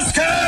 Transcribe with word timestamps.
Alaska! 0.00 0.39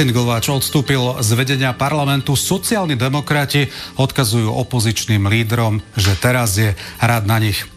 Martin 0.00 0.16
Glováč 0.16 0.48
odstúpil 0.48 1.20
z 1.20 1.36
vedenia 1.36 1.76
parlamentu. 1.76 2.32
Sociálni 2.32 2.96
demokrati 2.96 3.68
odkazujú 4.00 4.48
opozičným 4.48 5.28
lídrom, 5.28 5.84
že 5.92 6.16
teraz 6.16 6.56
je 6.56 6.72
rád 6.96 7.28
na 7.28 7.36
nich. 7.36 7.68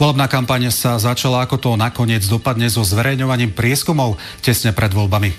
Volebná 0.00 0.24
kampaň 0.24 0.72
sa 0.72 0.96
začala, 0.96 1.44
ako 1.44 1.60
to 1.60 1.70
nakoniec 1.76 2.24
dopadne 2.24 2.64
so 2.72 2.80
zverejňovaním 2.80 3.52
prieskumov 3.52 4.16
tesne 4.40 4.72
pred 4.72 4.88
voľbami. 4.88 5.36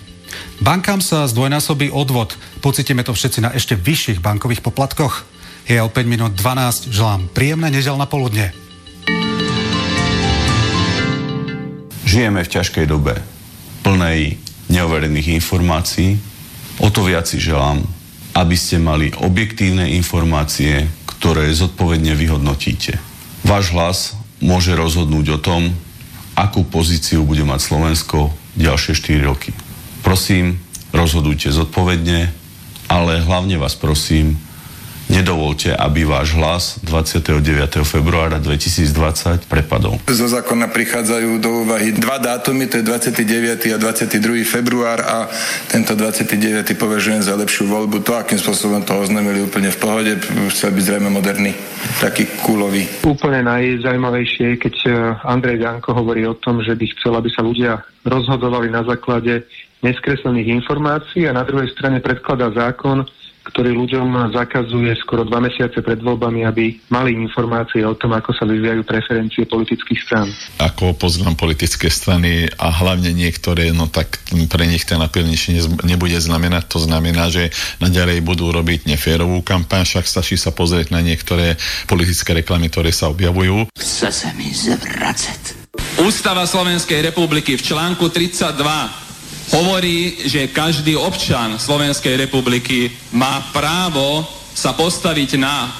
Bankám 0.61 1.01
sa 1.01 1.25
zdvojnásobí 1.25 1.89
odvod. 1.89 2.37
Pocítime 2.61 3.01
to 3.01 3.17
všetci 3.17 3.41
na 3.41 3.49
ešte 3.57 3.73
vyšších 3.73 4.21
bankových 4.21 4.61
poplatkoch. 4.61 5.25
Je 5.65 5.81
o 5.81 5.89
5 5.89 6.05
minút 6.05 6.37
12. 6.37 6.93
Želám 6.93 7.33
príjemné 7.33 7.73
nedelné 7.73 8.05
poludne. 8.05 8.53
Žijeme 12.05 12.45
v 12.45 12.51
ťažkej 12.61 12.85
dobe, 12.85 13.17
plnej 13.81 14.50
neoverených 14.71 15.35
informácií. 15.37 16.17
O 16.79 16.87
to 16.89 17.03
viac 17.05 17.27
si 17.27 17.37
želám, 17.37 17.83
aby 18.33 18.55
ste 18.55 18.79
mali 18.79 19.11
objektívne 19.11 19.91
informácie, 19.91 20.87
ktoré 21.05 21.51
zodpovedne 21.51 22.15
vyhodnotíte. 22.15 22.97
Váš 23.43 23.75
hlas 23.75 23.97
môže 24.41 24.73
rozhodnúť 24.73 25.37
o 25.37 25.39
tom, 25.43 25.75
akú 26.33 26.63
pozíciu 26.65 27.27
bude 27.27 27.43
mať 27.43 27.59
Slovensko 27.61 28.31
ďalšie 28.57 28.95
4 28.97 29.29
roky. 29.29 29.51
Prosím, 30.01 30.57
rozhodujte 30.95 31.51
zodpovedne, 31.51 32.31
ale 32.89 33.21
hlavne 33.21 33.59
vás 33.61 33.77
prosím, 33.77 34.39
Nedovolte, 35.11 35.75
aby 35.75 36.07
váš 36.07 36.31
hlas 36.39 36.79
29. 36.87 37.43
februára 37.83 38.39
2020 38.39 39.43
prepadol. 39.51 39.99
Zo 40.07 40.27
zákona 40.31 40.71
prichádzajú 40.71 41.35
do 41.43 41.67
úvahy 41.67 41.91
dva 41.91 42.15
dátumy, 42.15 42.71
to 42.71 42.79
je 42.79 42.85
29. 42.87 43.75
a 43.75 43.77
22. 43.77 44.47
február 44.47 45.03
a 45.03 45.27
tento 45.67 45.99
29. 45.99 46.63
považujem 46.79 47.27
za 47.27 47.35
lepšiu 47.35 47.67
voľbu. 47.67 47.99
To, 48.07 48.15
akým 48.15 48.39
spôsobom 48.39 48.87
to 48.87 48.95
oznámili 48.95 49.43
úplne 49.43 49.67
v 49.67 49.77
pohode, 49.83 50.11
chcel 50.55 50.71
byť 50.71 50.83
zrejme 50.95 51.11
moderný, 51.11 51.51
taký 51.99 52.31
kúlový. 52.39 52.87
Úplne 53.03 53.43
najzajímavejšie 53.43 54.55
je, 54.55 54.61
keď 54.63 54.75
eh, 54.87 54.93
Andrej 55.27 55.59
Janko 55.59 55.91
hovorí 55.91 56.23
o 56.23 56.39
tom, 56.39 56.63
že 56.63 56.71
by 56.71 56.85
chcel, 56.95 57.19
aby 57.19 57.27
sa 57.27 57.43
ľudia 57.43 57.83
rozhodovali 58.07 58.71
na 58.71 58.87
základe 58.87 59.43
neskreslených 59.81 60.61
informácií 60.61 61.25
a 61.25 61.35
na 61.35 61.43
druhej 61.43 61.73
strane 61.73 61.99
predkladá 61.99 62.53
zákon, 62.53 63.05
ktorý 63.41 63.73
ľuďom 63.73 64.31
zakazuje 64.37 64.93
skoro 65.01 65.25
dva 65.25 65.41
mesiace 65.41 65.81
pred 65.81 65.97
voľbami, 65.97 66.45
aby 66.45 66.77
mali 66.93 67.17
informácie 67.17 67.81
o 67.81 67.97
tom, 67.97 68.13
ako 68.13 68.37
sa 68.37 68.45
vyvíjajú 68.45 68.85
preferencie 68.85 69.49
politických 69.49 69.99
strán. 70.05 70.29
Ako 70.61 70.93
poznám 70.93 71.33
politické 71.35 71.89
strany 71.89 72.45
a 72.61 72.69
hlavne 72.69 73.09
niektoré, 73.11 73.73
no 73.73 73.89
tak 73.89 74.21
pre 74.29 74.65
nich 74.69 74.85
ten 74.85 75.01
apel 75.01 75.25
nič 75.25 75.49
nebude 75.81 76.17
znamenať. 76.21 76.69
To 76.69 76.79
znamená, 76.85 77.33
že 77.33 77.49
naďalej 77.81 78.21
budú 78.21 78.53
robiť 78.53 78.85
neférovú 78.85 79.41
kampaň, 79.41 79.89
však 79.89 80.05
stačí 80.05 80.37
sa 80.37 80.53
pozrieť 80.53 80.93
na 80.93 81.01
niektoré 81.01 81.57
politické 81.89 82.37
reklamy, 82.37 82.69
ktoré 82.69 82.93
sa 82.93 83.09
objavujú. 83.09 83.73
Chce 83.73 84.09
sa 84.13 84.29
mi 84.37 84.53
zvracať. 84.53 85.59
Ústava 86.01 86.45
Slovenskej 86.45 87.09
republiky 87.09 87.57
v 87.57 87.63
článku 87.73 88.09
32 88.09 89.10
hovorí, 89.51 90.23
že 90.25 90.51
každý 90.51 90.95
občan 90.95 91.59
Slovenskej 91.59 92.15
republiky 92.15 92.91
má 93.11 93.43
právo 93.51 94.23
sa 94.55 94.71
postaviť 94.75 95.39
na 95.39 95.71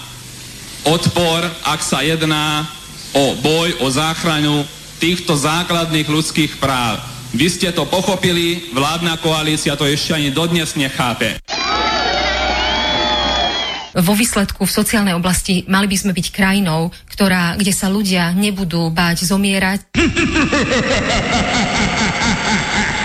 odpor, 0.87 1.43
ak 1.67 1.79
sa 1.83 2.03
jedná 2.03 2.67
o 3.15 3.35
boj, 3.39 3.75
o 3.83 3.87
záchranu 3.91 4.63
týchto 4.99 5.35
základných 5.35 6.07
ľudských 6.07 6.59
práv. 6.59 6.99
Vy 7.31 7.47
ste 7.47 7.71
to 7.71 7.87
pochopili, 7.87 8.71
vládna 8.75 9.15
koalícia 9.23 9.79
to 9.79 9.87
ešte 9.87 10.13
ani 10.15 10.35
dodnes 10.35 10.75
nechápe. 10.75 11.39
Vo 13.91 14.15
výsledku 14.15 14.63
v 14.63 14.71
sociálnej 14.71 15.11
oblasti 15.11 15.67
mali 15.67 15.83
by 15.91 15.97
sme 15.99 16.15
byť 16.15 16.27
krajinou, 16.31 16.95
ktorá, 17.11 17.59
kde 17.59 17.75
sa 17.75 17.91
ľudia 17.91 18.31
nebudú 18.31 18.87
báť 18.87 19.27
zomierať. 19.27 19.79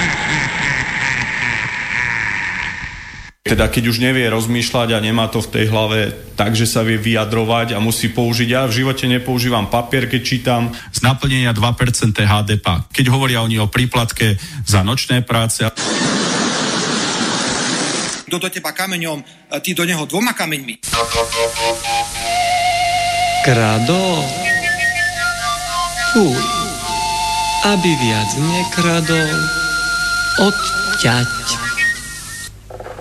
Teda 3.46 3.70
keď 3.70 3.94
už 3.94 4.02
nevie 4.02 4.26
rozmýšľať 4.26 4.98
a 4.98 4.98
nemá 4.98 5.30
to 5.30 5.38
v 5.38 5.50
tej 5.54 5.64
hlave 5.70 6.10
tak, 6.34 6.58
že 6.58 6.66
sa 6.66 6.82
vie 6.82 6.98
vyjadrovať 6.98 7.72
a 7.72 7.78
musí 7.78 8.10
použiť. 8.10 8.48
Ja 8.50 8.66
v 8.66 8.82
živote 8.82 9.06
nepoužívam 9.06 9.70
papier, 9.70 10.10
keď 10.10 10.22
čítam. 10.26 10.74
Z 10.90 11.06
naplnenia 11.06 11.54
2% 11.54 11.62
HDP. 12.10 12.66
Keď 12.90 13.06
hovoria 13.06 13.46
oni 13.46 13.62
o 13.62 13.70
príplatke 13.70 14.34
za 14.66 14.82
nočné 14.82 15.22
práce. 15.22 15.62
Kto 18.26 18.42
do 18.42 18.50
teba 18.50 18.74
kameňom, 18.74 19.22
ty 19.62 19.70
do 19.78 19.86
neho 19.86 20.02
dvoma 20.10 20.34
kameňmi. 20.34 20.82
Krado. 23.46 24.02
Fuj. 26.10 26.42
Aby 27.62 27.90
viac 27.94 28.30
nekradol. 28.42 29.38
Odťať 30.36 31.65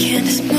can't 0.00 0.49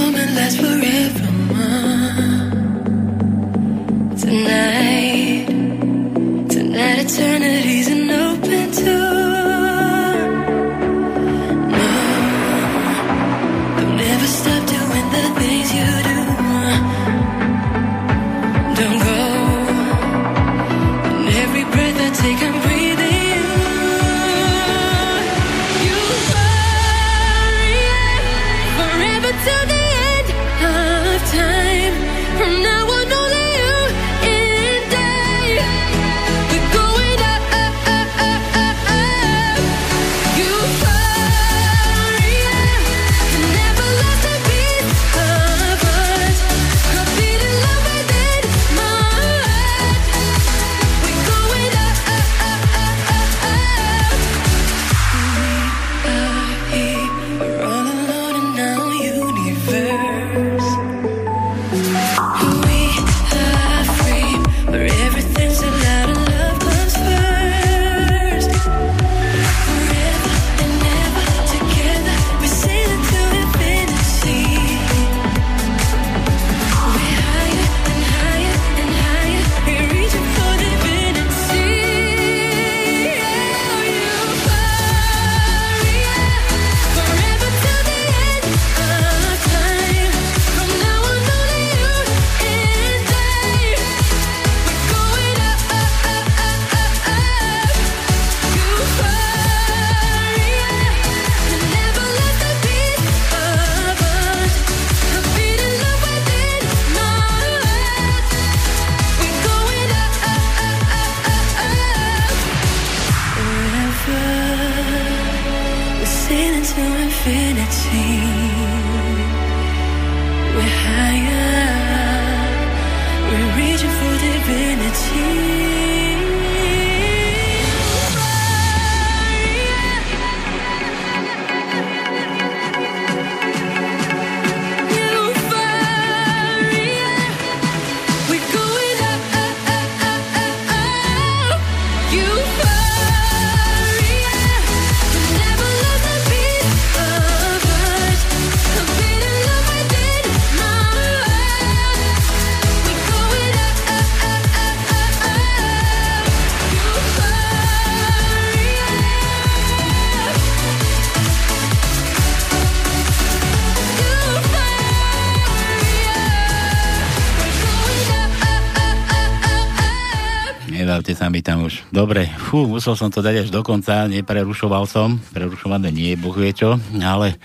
už. 171.71 171.87
Dobre, 171.87 172.27
fú, 172.35 172.67
musel 172.67 172.99
som 172.99 173.07
to 173.07 173.23
dať 173.23 173.47
až 173.47 173.49
do 173.49 173.63
konca, 173.63 174.11
neprerušoval 174.11 174.83
som, 174.83 175.23
prerušované 175.31 175.87
nie, 175.87 176.19
boh 176.19 176.35
vie 176.35 176.51
čo, 176.51 176.75
ale 176.99 177.39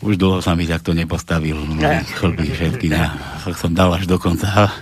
už 0.00 0.16
dlho 0.16 0.40
sa 0.40 0.56
mi 0.56 0.64
takto 0.64 0.96
nepostavil. 0.96 1.60
Ne. 1.76 2.00
Chlby 2.16 2.48
všetky 2.48 2.88
na, 2.88 3.12
som 3.52 3.76
dal 3.76 3.92
až 3.92 4.08
do 4.08 4.16
konca. 4.16 4.72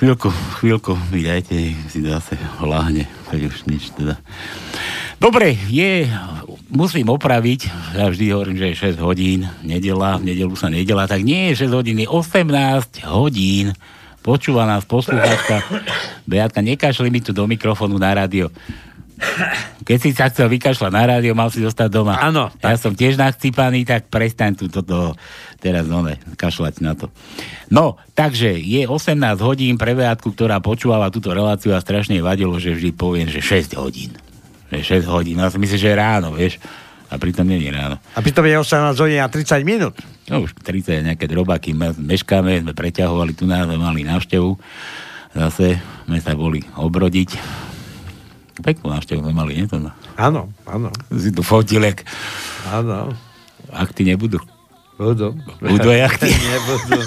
Chvíľku, 0.00 0.32
chvíľku, 0.58 0.96
dajte, 1.12 1.76
si 1.92 2.00
zase 2.00 2.40
láhne, 2.58 3.04
tak 3.28 3.44
už 3.44 3.68
nič 3.68 3.92
teda. 3.92 4.16
Dobre, 5.20 5.54
je, 5.70 6.10
musím 6.66 7.12
opraviť, 7.12 7.70
ja 7.94 8.10
vždy 8.10 8.24
hovorím, 8.34 8.58
že 8.58 8.66
je 8.72 8.98
6 8.98 9.06
hodín, 9.06 9.46
nedela, 9.62 10.18
v 10.18 10.34
nedelu 10.34 10.50
sa 10.58 10.66
nedela, 10.66 11.06
tak 11.06 11.22
nie 11.22 11.52
je 11.52 11.70
6 11.70 11.78
hodín, 11.78 12.02
je 12.02 12.10
18 12.10 13.06
hodín. 13.06 13.76
Počúva 14.22 14.62
nás 14.64 14.86
poslucháčka. 14.86 15.66
Beatka, 16.30 16.62
nekašli 16.62 17.10
mi 17.10 17.18
tu 17.18 17.34
do 17.34 17.44
mikrofónu 17.50 17.98
na 17.98 18.14
rádio. 18.14 18.54
Keď 19.82 19.98
si 19.98 20.10
sa 20.14 20.30
chcel 20.30 20.50
vykašľať 20.50 20.92
na 20.94 21.04
rádio, 21.06 21.34
mal 21.34 21.50
si 21.50 21.62
zostať 21.62 21.90
doma. 21.90 22.18
Áno. 22.18 22.50
Ja 22.62 22.74
som 22.78 22.94
tiež 22.94 23.18
nachcípaný, 23.18 23.86
tak 23.86 24.10
prestaň 24.10 24.58
tu 24.58 24.66
toto 24.70 25.14
teraz 25.62 25.86
no 25.86 26.02
ne, 26.02 26.18
kašľať 26.38 26.74
na 26.82 26.98
to. 26.98 27.10
No, 27.70 27.98
takže 28.18 28.54
je 28.58 28.86
18 28.86 29.18
hodín 29.42 29.78
pre 29.78 29.94
Beatku, 29.94 30.34
ktorá 30.34 30.58
počúvala 30.58 31.10
túto 31.14 31.30
reláciu 31.30 31.74
a 31.74 31.82
strašne 31.82 32.18
vadilo, 32.22 32.58
že 32.58 32.74
vždy 32.74 32.90
poviem, 32.94 33.30
že 33.30 33.42
6 33.42 33.78
hodín. 33.78 34.14
Že 34.74 35.06
6 35.06 35.14
hodín. 35.14 35.38
Ja 35.38 35.50
si 35.50 35.58
myslím, 35.58 35.80
že 35.82 35.98
ráno, 35.98 36.34
vieš. 36.34 36.58
A 37.12 37.20
pritom 37.20 37.44
je 37.44 37.68
ráno. 37.68 38.00
A 38.16 38.24
pritom 38.24 38.40
je 38.40 38.56
18 38.56 38.96
hodín 38.96 39.20
a 39.20 39.28
30 39.28 39.60
minút. 39.62 40.00
No 40.32 40.40
už 40.40 40.56
30 40.56 41.04
nejaké 41.04 41.28
drobaky 41.28 41.76
me- 41.76 41.92
meškáme, 41.92 42.64
sme 42.64 42.72
preťahovali 42.72 43.36
tu 43.36 43.44
nás, 43.44 43.68
mali 43.68 44.00
návštevu. 44.00 44.56
Zase 45.32 45.76
sme 46.04 46.18
sa 46.18 46.32
boli 46.32 46.64
obrodiť. 46.72 47.36
Peknú 48.60 48.88
návštevu 48.90 49.20
sme 49.20 49.32
mali, 49.32 49.60
nie 49.60 49.68
to? 49.68 49.76
no? 49.76 49.92
Áno, 50.16 50.48
áno. 50.64 50.88
Si 51.12 51.28
tu 51.28 51.44
fotil, 51.44 51.84
jak 51.84 52.04
Áno. 52.66 53.12
akty 53.68 54.04
nebudú. 54.04 54.40
Budú. 54.92 55.32
Budú 55.58 55.88
aj 55.88 56.00
akty. 56.06 56.28
Nebudú. 56.28 56.98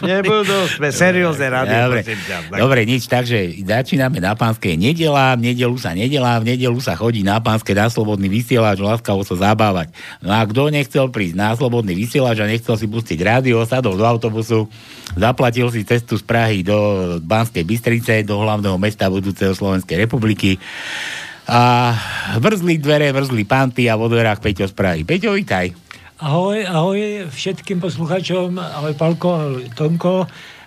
Nebudú. 0.00 0.58
Sme 0.70 0.88
seriózne 0.88 1.50
rádio, 1.50 1.76
Dobre, 1.76 2.00
prosím 2.00 2.20
ťa. 2.22 2.36
Tak- 2.46 2.60
Dobre, 2.62 2.80
nič, 2.84 3.02
takže 3.04 3.38
začíname 3.60 4.18
na 4.18 4.32
pánskej 4.32 4.74
nedela, 4.74 5.34
v 5.34 5.50
nedelu 5.50 5.76
sa 5.76 5.92
nedelá, 5.92 6.38
v 6.38 6.54
nedelu 6.54 6.78
sa 6.78 6.94
chodí 6.94 7.20
na 7.20 7.36
pánske 7.38 7.74
na 7.74 7.86
slobodný 7.86 8.30
vysielač, 8.30 8.78
láskavo 8.78 9.20
sa 9.22 9.50
zabávať. 9.50 9.92
No 10.18 10.30
a 10.30 10.40
kto 10.40 10.70
nechcel 10.70 11.10
prísť 11.10 11.34
na 11.34 11.52
slobodný 11.52 11.92
vysielač 11.92 12.38
a 12.38 12.48
nechcel 12.48 12.78
si 12.78 12.86
pustiť 12.86 13.18
rádio, 13.20 13.60
sadol 13.66 13.98
do 13.98 14.06
autobusu, 14.06 14.70
zaplatil 15.12 15.68
si 15.68 15.82
cestu 15.82 16.16
z 16.16 16.24
Prahy 16.24 16.62
do 16.62 16.76
Banskej 17.20 17.66
Bystrice, 17.66 18.22
do 18.22 18.40
hlavného 18.40 18.78
mesta 18.78 19.10
budúceho 19.10 19.52
Slovenskej 19.52 20.00
republiky 20.00 20.56
a 21.44 21.92
vrzli 22.38 22.80
dvere, 22.80 23.12
vrzli 23.12 23.44
panty 23.44 23.84
a 23.84 24.00
vo 24.00 24.08
dverách 24.08 24.40
Peťo 24.40 24.64
z 24.64 24.72
Prahy. 24.72 25.04
Peťo, 25.04 25.36
vítaj. 25.36 25.83
Ahoj, 26.20 26.66
ahoj 26.66 27.26
všetkým 27.28 27.80
posluchačům, 27.80 28.58
ahoj 28.58 28.94
Palko, 28.94 29.32
ahoj 29.34 29.64
Tomko. 29.74 30.26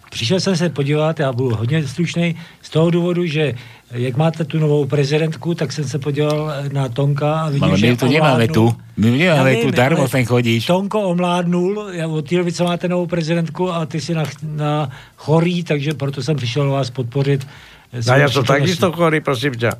Přišel 0.09 0.39
jsem 0.39 0.55
se 0.55 0.69
podívat, 0.69 1.19
já 1.19 1.31
budu 1.33 1.55
hodně 1.55 1.87
stručný, 1.87 2.35
z 2.61 2.69
toho 2.69 2.89
důvodu, 2.89 3.25
že 3.25 3.53
jak 3.91 4.17
máte 4.17 4.43
tu 4.45 4.59
novou 4.59 4.85
prezidentku, 4.85 5.53
tak 5.55 5.71
jsem 5.71 5.83
se 5.83 5.99
podíval 5.99 6.53
na 6.71 6.89
Tonka 6.89 7.41
a 7.41 7.49
vidím, 7.49 7.63
Ale 7.63 7.77
že 7.77 7.87
my 7.87 7.97
tu 7.97 8.07
nemáme 8.07 8.45
omládnul- 8.45 8.53
tu. 8.53 8.75
My 8.97 9.11
nemáme 9.17 9.53
Já 9.53 9.61
tu, 9.63 9.71
darmo 9.71 10.07
sem 10.07 10.25
chodíš. 10.25 10.65
Tonko 10.65 11.01
omládnul, 11.01 11.89
já 11.91 12.07
od 12.07 12.29
té 12.29 12.35
doby, 12.35 12.51
co 12.51 12.63
máte 12.63 12.87
novou 12.87 13.07
prezidentku 13.07 13.71
a 13.71 13.85
ty 13.85 14.01
si 14.01 14.13
na, 14.13 14.23
na 14.43 14.89
chorý, 15.15 15.63
takže 15.63 15.93
proto 15.93 16.23
jsem 16.23 16.35
přišel 16.35 16.69
vás 16.71 16.89
podpořit. 16.89 17.47
No 17.87 18.13
ja 18.19 18.27
som 18.27 18.43
takisto 18.43 18.91
chorý, 18.91 19.23
prosím 19.23 19.55
ťa. 19.55 19.79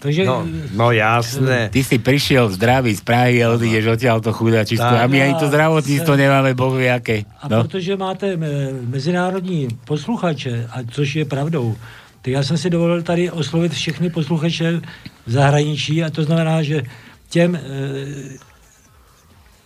Takže... 0.00 0.24
No, 0.24 0.48
no 0.72 0.92
jasné. 0.96 1.68
Ty 1.68 1.84
si 1.84 2.00
prišiel 2.00 2.48
zdravý 2.56 2.96
z 2.96 3.04
Prahy 3.04 3.44
a 3.44 3.52
odídeš 3.52 4.00
odtiaľ 4.00 4.24
to 4.24 4.32
chudačisko. 4.32 4.96
A 4.96 5.04
my 5.04 5.18
ani 5.22 5.34
to 5.36 5.52
zdravotníctvo 5.52 6.16
nemáme, 6.16 6.56
bohu 6.56 6.80
jaké. 6.80 7.28
A 7.36 7.48
No. 7.52 7.60
protože 7.68 7.96
máte 8.00 8.32
me- 8.36 8.72
mezinárodní 8.88 9.68
posluchače, 9.84 10.72
a 10.72 10.80
což 10.88 11.20
je 11.20 11.24
pravdou, 11.28 11.76
tak 12.24 12.32
já 12.32 12.42
jsem 12.42 12.56
si 12.56 12.70
dovolil 12.70 13.02
tady 13.02 13.30
oslovit 13.30 13.72
všechny 13.72 14.10
posluchače 14.10 14.80
v 15.26 15.30
zahraničí 15.30 16.00
a 16.04 16.10
to 16.10 16.24
znamená, 16.24 16.62
že 16.62 16.82
těm 17.28 17.54
eh, 17.56 17.60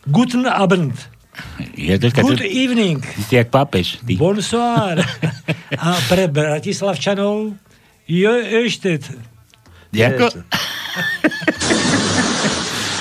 Guten 0.06 0.48
Abend, 0.50 0.94
Je 1.76 1.98
to 1.98 2.10
Good 2.10 2.40
evening, 2.42 3.06
Ty 3.16 3.22
si 3.22 3.34
jak 3.36 3.48
papež. 3.54 3.98
Ty. 4.06 4.14
bonsoir 4.18 4.98
a 5.78 5.98
pre 6.08 6.26
Bratislavčanov 6.30 7.58
je 8.06 8.30
ešte. 8.66 8.98
Jako? 9.94 10.26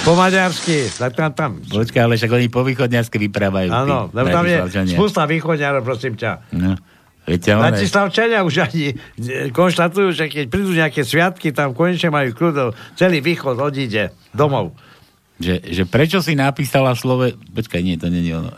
Po 0.03 0.19
maďarsky, 0.19 0.91
tak 0.99 1.15
tam, 1.15 1.31
tam. 1.31 1.51
Počkaj, 1.63 2.01
ale 2.03 2.19
však 2.19 2.31
oni 2.35 2.47
po 2.51 2.67
východňarsky 2.67 3.15
vyprávajú. 3.23 3.71
Áno, 3.71 4.11
lebo 4.11 4.27
tam 4.27 4.43
je 4.43 4.59
spústa 4.91 5.23
východňarov, 5.23 5.79
prosím 5.79 6.19
ťa. 6.19 6.43
No. 6.51 6.75
Viete, 7.23 7.55
Bratislavčania 7.55 8.43
už 8.43 8.67
ani 8.67 8.91
e, 8.91 9.47
konštatujú, 9.47 10.11
že 10.11 10.27
keď 10.27 10.45
prídu 10.51 10.75
nejaké 10.75 11.07
sviatky, 11.07 11.55
tam 11.55 11.71
konečne 11.71 12.11
majú 12.11 12.35
kľud, 12.35 12.75
celý 12.99 13.23
východ 13.23 13.55
odíde 13.63 14.11
domov. 14.35 14.75
že, 15.39 15.63
že 15.63 15.87
prečo 15.87 16.19
si 16.19 16.35
napísala 16.35 16.91
slove... 16.99 17.31
Počkaj, 17.55 17.79
nie, 17.79 17.95
to 17.95 18.11
je 18.11 18.35
ono. 18.35 18.51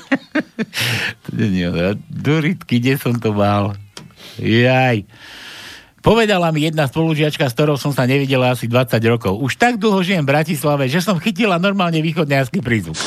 to 1.24 1.28
je 1.38 1.62
ono. 1.70 1.94
Duritky, 2.10 2.82
kde 2.82 2.98
som 2.98 3.14
to 3.22 3.30
mal? 3.30 3.78
Jaj. 4.42 5.06
Povedala 6.00 6.48
mi 6.48 6.64
jedna 6.64 6.88
spolužiačka, 6.88 7.44
s 7.44 7.52
ktorou 7.52 7.76
som 7.76 7.92
sa 7.92 8.08
nevidela 8.08 8.56
asi 8.56 8.64
20 8.64 8.96
rokov. 9.04 9.36
Už 9.36 9.60
tak 9.60 9.76
dlho 9.76 10.00
žijem 10.00 10.24
v 10.24 10.32
Bratislave, 10.32 10.88
že 10.88 11.04
som 11.04 11.20
chytila 11.20 11.60
normálne 11.60 12.00
východňarský 12.00 12.64
prízvuk. 12.64 12.96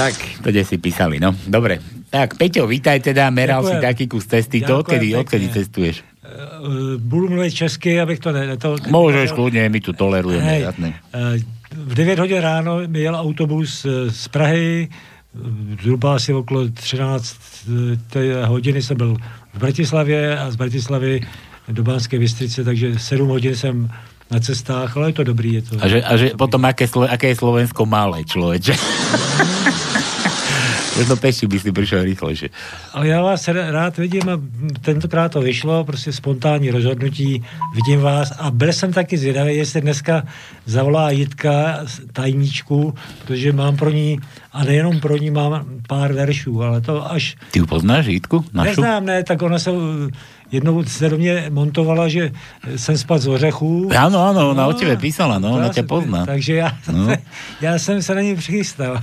tak. 0.00 0.12
To 0.44 0.52
kde 0.52 0.60
si 0.60 0.76
písali, 0.76 1.16
no. 1.16 1.32
Dobre. 1.48 1.80
Tak, 2.12 2.36
Peťo, 2.36 2.68
vítaj 2.68 3.00
teda, 3.00 3.32
meral 3.32 3.64
si 3.64 3.74
Ďakujem. 3.74 3.88
taký 3.88 4.04
kus 4.06 4.24
cesty. 4.28 4.60
To 4.60 4.62
Ďakujem 4.62 4.80
odkedy, 4.84 5.06
pekne. 5.08 5.20
odkedy 5.24 5.46
cestuješ? 5.50 5.96
Eh, 6.04 7.00
budu 7.00 7.32
mluvit 7.32 7.56
česky, 7.56 8.00
abych 8.00 8.20
to 8.20 8.36
ne... 8.36 8.52
To, 8.60 8.76
Môžeš 8.92 9.32
kľudne, 9.32 9.64
my 9.72 9.80
tu 9.80 9.96
tolerujeme. 9.96 10.44
Hej, 10.44 10.62
eh, 10.68 11.40
v 11.72 11.92
9 11.96 12.20
hodin 12.20 12.44
ráno 12.44 12.84
mi 12.84 13.00
jel 13.00 13.16
autobus 13.16 13.88
eh, 13.88 14.12
z 14.12 14.24
Prahy, 14.28 14.92
zhruba 15.82 16.14
asi 16.14 16.30
okolo 16.30 16.70
13 16.70 17.66
té 18.10 18.46
hodiny 18.46 18.82
jsem 18.82 18.96
byl 18.96 19.16
v 19.54 19.58
Bratislavě 19.58 20.38
a 20.38 20.50
z 20.50 20.56
Bratislavy 20.56 21.20
do 21.68 21.82
Banské 21.82 22.18
Bystrice, 22.18 22.64
takže 22.64 22.98
7 22.98 23.28
hodin 23.28 23.56
jsem 23.56 23.90
na 24.30 24.40
cestách, 24.40 24.96
ale 24.96 25.08
je 25.08 25.12
to 25.12 25.24
dobrý. 25.24 25.54
Je 25.54 25.62
to, 25.62 25.76
A 25.80 25.88
že, 25.88 26.02
a 26.02 26.16
že 26.16 26.30
potom 26.38 26.64
aké, 26.64 26.84
Slo- 26.86 27.08
aké 27.10 27.28
je 27.28 27.36
Slovensko 27.36 27.86
malé, 27.86 28.24
človeče. 28.24 28.74
Možno 30.94 31.18
peši 31.18 31.50
by 31.50 31.58
si 31.58 31.74
prišiel 31.74 32.06
rýchlejšie. 32.06 32.48
Ale 32.94 33.08
já 33.08 33.22
vás 33.22 33.48
rád 33.48 33.98
vidím 33.98 34.28
a 34.30 34.38
tentokrát 34.80 35.28
to 35.32 35.40
vyšlo, 35.40 35.84
prostě 35.84 36.12
spontánní 36.12 36.70
rozhodnutí, 36.70 37.42
vidím 37.74 38.00
vás 38.00 38.30
a 38.38 38.50
byl 38.50 38.72
jsem 38.72 38.92
taky 38.92 39.18
zvědavý, 39.18 39.56
jestli 39.56 39.80
dneska 39.80 40.22
zavolá 40.64 41.10
Jitka 41.10 41.82
tajničku, 42.12 42.94
protože 43.22 43.52
mám 43.52 43.76
pro 43.76 43.90
ní, 43.90 44.18
a 44.52 44.64
nejenom 44.64 45.00
pro 45.00 45.16
ní, 45.16 45.30
mám 45.30 45.66
pár 45.88 46.12
veršů, 46.12 46.62
ale 46.62 46.80
to 46.80 47.12
až... 47.12 47.36
Ty 47.50 47.58
ju 47.58 47.66
poznáš, 47.66 48.06
Jitku? 48.06 48.44
Našu? 48.52 48.68
Neznám, 48.68 49.06
ne, 49.06 49.22
tak 49.22 49.42
ona 49.42 49.58
se, 49.58 49.70
jednou 50.54 50.84
se 50.86 51.08
do 51.10 51.18
mě 51.18 51.50
montovala, 51.50 52.06
že 52.08 52.30
jsem 52.76 52.94
spad 52.94 53.18
z 53.22 53.28
ořechů. 53.28 53.90
Áno, 53.90 54.22
áno, 54.22 54.54
ona 54.54 54.70
o 54.70 54.72
tebe 54.78 54.94
písala, 54.94 55.42
no, 55.42 55.58
ona 55.58 55.74
ťa 55.74 55.82
pozná. 55.82 56.22
Takže 56.22 56.54
já, 56.54 56.70
No. 56.92 57.10
já 57.60 57.78
jsem 57.78 57.98
se 58.02 58.14
na 58.14 58.22
ní 58.22 58.38
přichystal. 58.38 59.02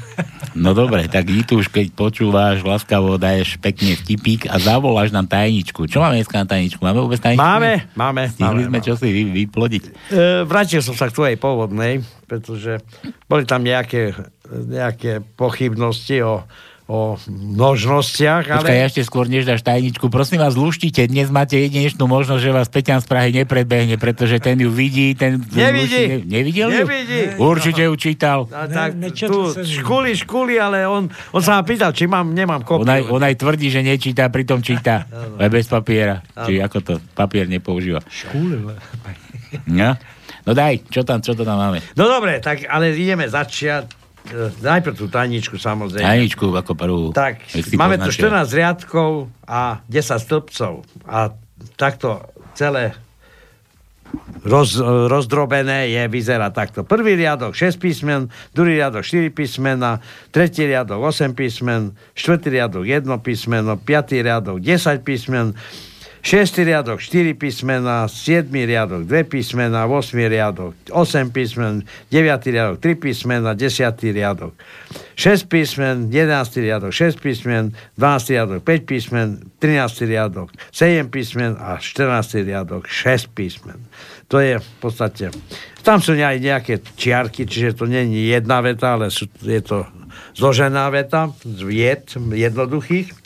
No 0.56 0.74
dobre, 0.74 1.08
tak 1.12 1.28
Itu 1.28 1.60
už 1.60 1.68
keď 1.68 1.92
počúvaš, 1.96 2.64
láskavo 2.64 3.18
daješ 3.20 3.58
pekne 3.60 3.96
vtipík 4.00 4.48
a 4.48 4.60
zavoláš 4.60 5.12
nám 5.12 5.28
tajničku. 5.28 5.88
Čo 5.88 6.00
máme 6.00 6.20
dneska 6.20 6.38
na 6.40 6.48
tajničku? 6.48 6.80
Máme 6.84 7.00
vôbec 7.02 7.20
tajničku? 7.20 7.44
Máme, 7.44 7.88
máme, 7.96 8.22
Stihli 8.32 8.64
máme, 8.64 8.70
sme 8.72 8.80
čo 8.84 8.94
si 8.96 9.08
vy, 9.12 9.22
vyplodiť. 9.48 9.84
E, 9.84 9.92
vrátil 10.48 10.80
som 10.84 10.96
sa 10.96 11.08
k 11.08 11.16
tvojej 11.16 11.38
pôvodnej, 11.40 12.04
pretože 12.28 12.80
boli 13.28 13.44
tam 13.48 13.64
nejaké, 13.64 14.16
nejaké 14.52 15.24
pochybnosti 15.40 16.20
o, 16.24 16.44
o 16.92 17.16
množnostiach, 17.24 18.52
Počkaj, 18.52 18.76
ja 18.76 18.84
ale... 18.84 18.90
ešte 18.92 19.08
skôr 19.08 19.32
než 19.32 19.48
dáš 19.48 19.64
tajničku. 19.64 20.12
Prosím 20.12 20.44
vás, 20.44 20.60
luštite, 20.60 21.08
dnes 21.08 21.32
máte 21.32 21.56
jedinečnú 21.56 22.04
možnosť, 22.04 22.42
že 22.44 22.52
vás 22.52 22.68
Peťan 22.68 23.00
z 23.00 23.08
Prahy 23.08 23.32
nepredbehne, 23.32 23.96
pretože 23.96 24.44
ten 24.44 24.60
ju 24.60 24.68
vidí, 24.68 25.16
ten... 25.16 25.40
Nevidí. 25.56 26.20
Luští- 26.20 26.28
Nevidel 26.28 26.68
ju? 26.68 26.84
Nevidí. 26.84 27.22
Určite 27.40 27.88
ju 27.88 27.94
čítal. 27.96 28.44
A 28.52 28.68
tak, 28.68 29.00
tu 29.16 29.56
škuli, 29.56 30.20
škuli, 30.20 30.60
ale 30.60 30.84
on, 30.84 31.08
on 31.32 31.40
sa 31.40 31.56
ma 31.56 31.64
pýtal, 31.64 31.96
či 31.96 32.12
mám, 32.12 32.36
nemám 32.36 32.68
kopiu. 32.68 32.84
On 32.84 32.92
aj, 32.92 33.02
on 33.08 33.24
aj 33.24 33.40
tvrdí, 33.40 33.72
že 33.72 33.80
nečíta, 33.88 34.28
pritom 34.28 34.60
číta. 34.60 35.08
Ale 35.40 35.48
bez 35.48 35.72
papiera. 35.72 36.20
Či 36.44 36.60
ako 36.60 36.78
to, 36.84 36.94
papier 37.16 37.48
nepoužíva. 37.48 38.04
Škúlil. 38.12 38.68
No? 39.64 39.96
no 40.44 40.52
daj, 40.52 40.84
čo 40.92 41.08
tam, 41.08 41.24
čo 41.24 41.40
to 41.40 41.48
tam 41.48 41.56
máme? 41.56 41.80
No 41.96 42.12
dobre, 42.12 42.44
tak 42.44 42.68
ale 42.68 42.92
ideme 42.92 43.32
začiať. 43.32 44.01
E, 44.30 44.52
Najprv 44.62 44.94
tú 44.94 45.08
tajničku 45.10 45.58
samozrejme. 45.58 46.06
Tajničku 46.06 46.46
ako 46.54 46.74
prvú. 46.78 47.06
Tak, 47.16 47.42
máme 47.74 47.98
tu 47.98 48.12
poznačia. 48.12 48.46
14 48.46 48.60
riadkov 48.60 49.10
a 49.48 49.82
10 49.90 50.22
stĺpcov. 50.22 50.74
A 51.10 51.34
takto 51.80 52.22
celé 52.54 52.94
roz, 54.44 54.78
rozdrobené 54.84 55.92
je, 55.92 56.04
vyzerá 56.12 56.52
takto. 56.52 56.84
Prvý 56.84 57.16
riadok 57.16 57.56
6 57.56 57.80
písmen, 57.80 58.28
druhý 58.52 58.80
riadok 58.82 59.04
4 59.06 59.32
písmena, 59.32 60.04
tretí 60.30 60.68
riadok 60.68 61.00
8 61.00 61.34
písmen, 61.38 61.96
štvrtý 62.18 62.48
riadok 62.52 62.84
1 62.88 63.08
písmeno, 63.24 63.78
piatý 63.80 64.22
riadok 64.22 64.60
10 64.60 65.02
písmen, 65.06 65.56
Šiestý 66.22 66.70
riadok 66.70 67.02
4 67.02 67.34
písmena, 67.34 68.06
7 68.06 68.46
riadok 68.54 69.10
2 69.10 69.26
písmena, 69.26 69.90
8 69.90 70.14
riadok 70.30 70.78
8 70.94 71.34
písmen, 71.34 71.82
9 72.14 72.46
riadok 72.46 72.78
3 72.78 72.94
písmena, 73.02 73.58
10 73.58 74.14
riadok 74.14 74.54
6 75.18 75.50
písmen, 75.50 76.14
11 76.14 76.62
riadok 76.62 76.94
6 76.94 77.18
písmen, 77.18 77.74
12 77.98 78.38
riadok 78.38 78.62
5 78.62 78.86
písmen, 78.86 79.28
13 79.58 80.06
riadok 80.06 80.54
7 80.70 81.10
písmen 81.10 81.58
a 81.58 81.82
14 81.82 82.46
riadok 82.46 82.86
6 82.86 83.34
písmen. 83.34 83.82
To 84.30 84.38
je 84.38 84.62
v 84.62 84.70
podstate... 84.78 85.34
Tam 85.82 85.98
sú 85.98 86.14
aj 86.14 86.38
nejaké 86.38 86.86
čiarky, 86.94 87.50
čiže 87.50 87.82
to 87.82 87.90
nie 87.90 88.06
je 88.06 88.38
jedna 88.38 88.62
veta, 88.62 88.94
ale 88.94 89.10
sú, 89.10 89.26
je 89.42 89.58
to 89.66 89.90
zložená 90.38 90.86
veta 90.94 91.34
z 91.42 91.66
vied 91.66 92.06
jednoduchých. 92.14 93.21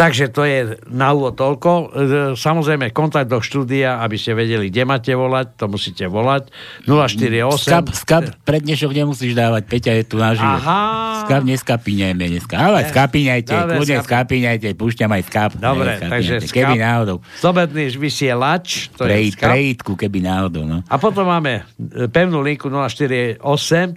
Takže 0.00 0.32
to 0.32 0.48
je 0.48 0.58
na 0.88 1.12
úvod 1.12 1.36
toľko. 1.36 1.70
E, 1.70 1.84
Samozrejme, 2.32 2.88
kontakt 2.88 3.28
do 3.28 3.36
štúdia, 3.36 4.00
aby 4.00 4.16
ste 4.16 4.32
vedeli, 4.32 4.72
kde 4.72 4.88
máte 4.88 5.12
volať, 5.12 5.60
to 5.60 5.68
musíte 5.68 6.08
volať. 6.08 6.48
048. 6.88 7.36
Skap, 7.60 7.86
skap 7.92 8.24
pred 8.40 8.64
dnešok 8.64 8.96
nemusíš 8.96 9.36
dávať, 9.36 9.68
Peťa 9.68 9.92
je 10.00 10.04
tu 10.08 10.16
naživo. 10.16 10.48
Aha. 10.48 11.28
Skap 11.28 11.44
neskapíňajme 11.44 12.24
dneska. 12.32 12.56
Ale 12.56 12.88
skapíňajte, 12.88 13.52
Dobre, 13.52 13.74
kľudne 13.76 13.96
skap- 14.00 14.06
skapíňajte, 14.24 14.68
púšťam 14.72 15.10
aj 15.12 15.22
skap. 15.28 15.50
Dobre, 15.52 15.90
Ne, 15.90 16.08
takže 16.08 16.34
skapíňajte, 16.40 16.48
Keby 16.50 16.72
skap- 16.72 16.86
náhodou. 16.88 17.16
Slobodný 17.36 17.84
vysielač, 17.92 18.66
to 18.96 19.04
Pre, 19.04 19.12
je 19.12 19.36
skap. 19.36 19.52
prejítku, 19.52 19.92
keby 20.00 20.18
náhodou, 20.24 20.64
no. 20.64 20.80
A 20.88 20.96
potom 20.96 21.28
máme 21.28 21.68
e, 21.76 22.08
pevnú 22.08 22.40
linku 22.40 22.72
048 22.72 23.36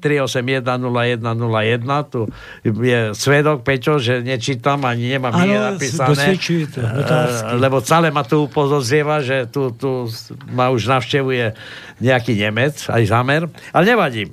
381 0.03 0.67
0101. 0.67 2.11
Tu 2.11 2.19
je 2.83 2.99
svedok, 3.15 3.63
Peťo, 3.63 4.03
že 4.03 4.19
nečítam 4.19 4.83
ani 4.83 5.15
nemám 5.15 5.31
nie 5.39 5.92
napísané. 5.99 6.33
dosvedčuje 6.33 6.63
to, 6.73 6.79
notársky. 6.81 7.51
E, 7.51 7.59
Lebo 7.61 7.77
celé 7.83 8.07
ma 8.09 8.23
tu 8.25 8.37
upozorzieva, 8.45 9.21
že 9.21 9.49
tu, 9.49 9.69
tu 9.75 10.09
ma 10.51 10.73
už 10.73 10.89
navštevuje 10.89 11.53
nejaký 12.01 12.33
Nemec, 12.37 12.75
aj 12.89 13.03
zamer. 13.05 13.45
Ale 13.71 13.83
nevadí. 13.85 14.29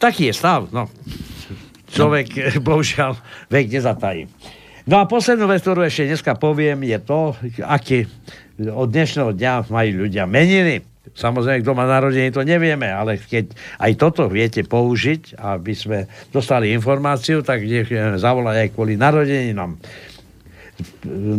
Taký 0.00 0.30
je 0.30 0.34
stav, 0.34 0.68
no. 0.72 0.88
Človek, 1.90 2.26
no. 2.56 2.62
bohužiaľ, 2.68 3.18
vek 3.52 3.66
nezatají. 3.68 4.28
No 4.88 4.98
a 4.98 5.04
poslednú 5.04 5.46
vec, 5.46 5.60
ktorú 5.60 5.84
ešte 5.84 6.08
dneska 6.08 6.34
poviem, 6.40 6.82
je 6.82 6.98
to, 6.98 7.36
aký 7.62 8.08
od 8.58 8.88
dnešného 8.92 9.32
dňa 9.36 9.72
majú 9.72 10.08
ľudia 10.08 10.24
meniny. 10.24 10.84
Samozrejme, 11.10 11.64
kto 11.64 11.72
má 11.74 11.88
narodenie, 11.88 12.30
to 12.30 12.46
nevieme, 12.46 12.86
ale 12.86 13.18
keď 13.18 13.50
aj 13.80 13.92
toto 13.98 14.28
viete 14.30 14.62
použiť, 14.62 15.36
aby 15.36 15.72
sme 15.74 15.98
dostali 16.30 16.70
informáciu, 16.70 17.40
tak 17.42 17.64
nech 17.66 17.88
zavolať 18.20 18.56
aj 18.66 18.68
kvôli 18.76 18.94
narodeninám. 18.94 19.80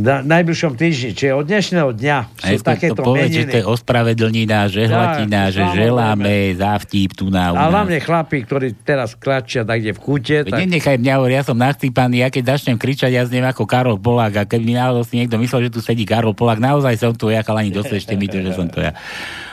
Na 0.02 0.22
najbližšom 0.22 0.74
týždni, 0.78 1.12
čiže 1.14 1.34
od 1.34 1.46
dnešného 1.46 1.90
dňa 1.94 2.18
sú 2.38 2.56
to, 2.58 2.62
to 2.62 2.66
takéto 2.66 3.02
povedz, 3.02 3.34
že 3.34 3.44
to 3.46 3.54
meniny. 3.54 3.60
je 3.60 3.64
ospravedlnina, 3.68 4.58
žehlatina, 4.70 5.42
Tak, 5.50 5.54
že 5.54 5.64
želáme 5.78 6.34
za 6.58 6.72
vtip 6.82 7.12
tu 7.18 7.30
na 7.30 7.54
A 7.54 7.70
hlavne 7.70 7.98
chlapi, 8.02 8.46
ktorí 8.46 8.78
teraz 8.82 9.14
klačia 9.18 9.62
tak, 9.62 9.82
kde 9.82 9.94
v 9.98 10.02
kúte, 10.02 10.36
tak 10.46 10.54
Nenechaj 10.54 10.98
mňa 11.02 11.14
hovoriť, 11.18 11.36
ja 11.38 11.44
som 11.46 11.58
nachcípaný, 11.58 12.16
ja 12.22 12.30
keď 12.34 12.44
začnem 12.58 12.78
kričať, 12.78 13.12
ja 13.14 13.24
zniem 13.26 13.46
ako 13.46 13.64
Karol 13.70 13.98
Polák 13.98 14.34
a 14.42 14.44
keď 14.46 14.62
mi 14.66 14.74
náhodou 14.74 15.06
si 15.06 15.18
niekto 15.18 15.38
myslel, 15.38 15.70
že 15.70 15.74
tu 15.74 15.80
sedí 15.82 16.04
Karol 16.06 16.34
Polák, 16.34 16.58
naozaj 16.58 16.98
som 16.98 17.14
tu 17.14 17.30
ja, 17.30 17.46
chalani, 17.46 17.70
dosvedčte 17.70 18.18
mi 18.18 18.26
to, 18.26 18.42
že 18.42 18.58
som 18.58 18.70
to 18.70 18.82
ja. 18.82 18.98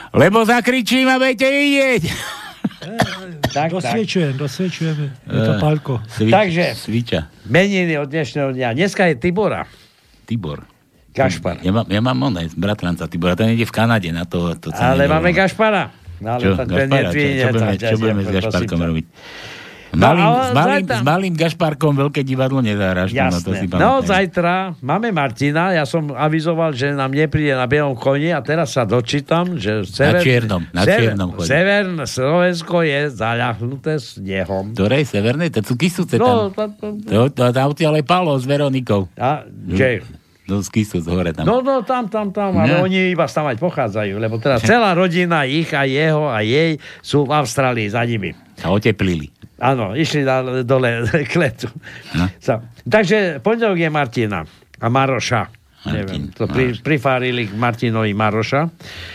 Lebo 0.09 0.41
zakričím 0.41 1.05
a 1.05 1.21
budete 1.21 1.45
vidieť. 1.45 2.03
tak, 3.49 3.69
Dosvedčujem, 3.69 4.33
dosvedčujem. 4.33 4.97
Je 5.21 5.39
to 5.41 5.53
Eh, 5.53 5.59
palko. 5.59 5.93
Svič, 6.07 6.31
Takže. 6.31 6.65
Sviča. 6.75 7.19
meniny 7.45 7.95
od 7.95 8.07
dnešného 8.07 8.49
dňa. 8.51 8.67
Dneska 8.73 9.03
je 9.05 9.15
Tibora. 9.15 9.67
Tibor. 10.23 10.63
Gašpar. 11.09 11.59
Ja 11.59 11.73
mám, 11.73 11.85
ja 11.85 11.99
mám 11.99 12.15
onaj, 12.21 12.53
bratranca 12.53 13.03
Tibora, 13.05 13.33
ten 13.33 13.51
je 13.51 13.65
v 13.65 13.73
Kanade 13.73 14.07
na 14.09 14.23
to. 14.23 14.53
to 14.53 14.71
Ale 14.71 15.05
máme 15.05 15.33
Gašpara. 15.33 15.91
No, 16.19 16.35
ale 16.35 16.41
Čo, 16.41 16.49
Gašpara, 16.57 17.09
čo, 17.09 17.19
čo, 17.35 17.47
budeme, 17.49 17.73
tak, 17.73 17.75
čo 17.81 17.95
budeme 17.97 18.21
s 18.21 18.29
Gašparkom 18.29 18.77
ťa. 18.77 18.87
robiť? 18.87 19.05
No, 19.07 19.58
Malým, 19.91 20.21
ale 20.21 20.37
s, 20.39 20.51
malým, 20.51 20.69
zajtra- 20.77 20.93
s 20.93 21.03
malým 21.03 21.33
Gašparkom 21.33 21.93
veľké 21.97 22.21
divadlo 22.21 22.59
nezahráš. 22.59 23.09
no, 23.09 23.33
to 23.33 23.51
si 23.51 23.65
Jasné. 23.65 23.75
No, 23.75 23.91
zajtra 23.99 24.53
máme 24.79 25.09
Martina. 25.09 25.71
Ja 25.71 25.83
som 25.83 26.09
avizoval, 26.09 26.71
že 26.71 26.91
nám 26.91 27.09
nepríde 27.09 27.51
na 27.51 27.65
bielom 27.65 27.93
koni 27.93 28.29
a 28.29 28.39
teraz 28.39 28.71
sa 28.71 28.83
dočítam, 28.83 29.55
že 29.55 29.81
sever, 29.83 30.21
čiernom, 30.21 30.61
na 30.69 30.83
čiernom 30.83 31.33
chodí. 31.33 31.49
Severné 31.49 32.05
Slovensko 32.05 32.81
je 32.81 32.99
zaľahnuté 33.09 33.97
snehom. 33.97 34.71
Ktorej 34.71 35.03
severnej? 35.05 35.49
To 35.51 35.63
sú 35.63 35.73
Kisuce 35.73 36.15
No, 36.15 36.49
tam. 36.49 36.77
to, 36.77 37.27
to, 37.27 37.43
tam 37.49 37.73
ti 37.73 37.83
ale 37.83 38.01
Palo 38.01 38.33
s 38.33 38.43
Veronikou. 38.43 39.09
a, 39.15 39.41
že, 39.65 40.05
No, 40.45 40.61
z 40.61 40.69
Kisuc 40.71 41.05
hore 41.05 41.29
tam. 41.29 41.45
No, 41.45 41.61
no, 41.61 41.81
tam, 41.81 42.05
tam, 42.05 42.29
tam, 42.29 42.53
ale 42.55 42.73
No. 42.75 42.83
oni 42.83 43.13
iba 43.13 43.21
stavať 43.23 43.57
pochádzajú, 43.57 44.17
lebo 44.17 44.37
teda 44.37 44.57
celá 44.59 44.91
rodina 44.91 45.45
ich 45.45 45.69
a 45.71 45.85
jeho 45.85 46.25
a 46.25 46.41
jej 46.41 46.73
sú 47.01 47.21
v 47.23 47.33
Austrálii 47.35 47.85
za 47.85 48.01
nimi. 48.01 48.33
A 48.59 48.69
oteplili. 48.69 49.29
Áno, 49.59 49.93
išli 49.93 50.23
na, 50.23 50.63
dole 50.63 51.03
k 51.31 51.33
letu. 51.35 51.67
No. 52.15 52.25
Takže 52.87 53.43
pondelok 53.43 53.77
je 53.77 53.89
Martina 53.91 54.39
a 54.79 54.87
Maroša. 54.87 55.59
Martin, 55.79 55.95
Neviem, 55.95 56.23
to 56.35 56.43
pri, 56.43 56.75
prifárili 56.83 57.47
k 57.47 57.55
Martinovi 57.55 58.11
Maroša. 58.11 58.67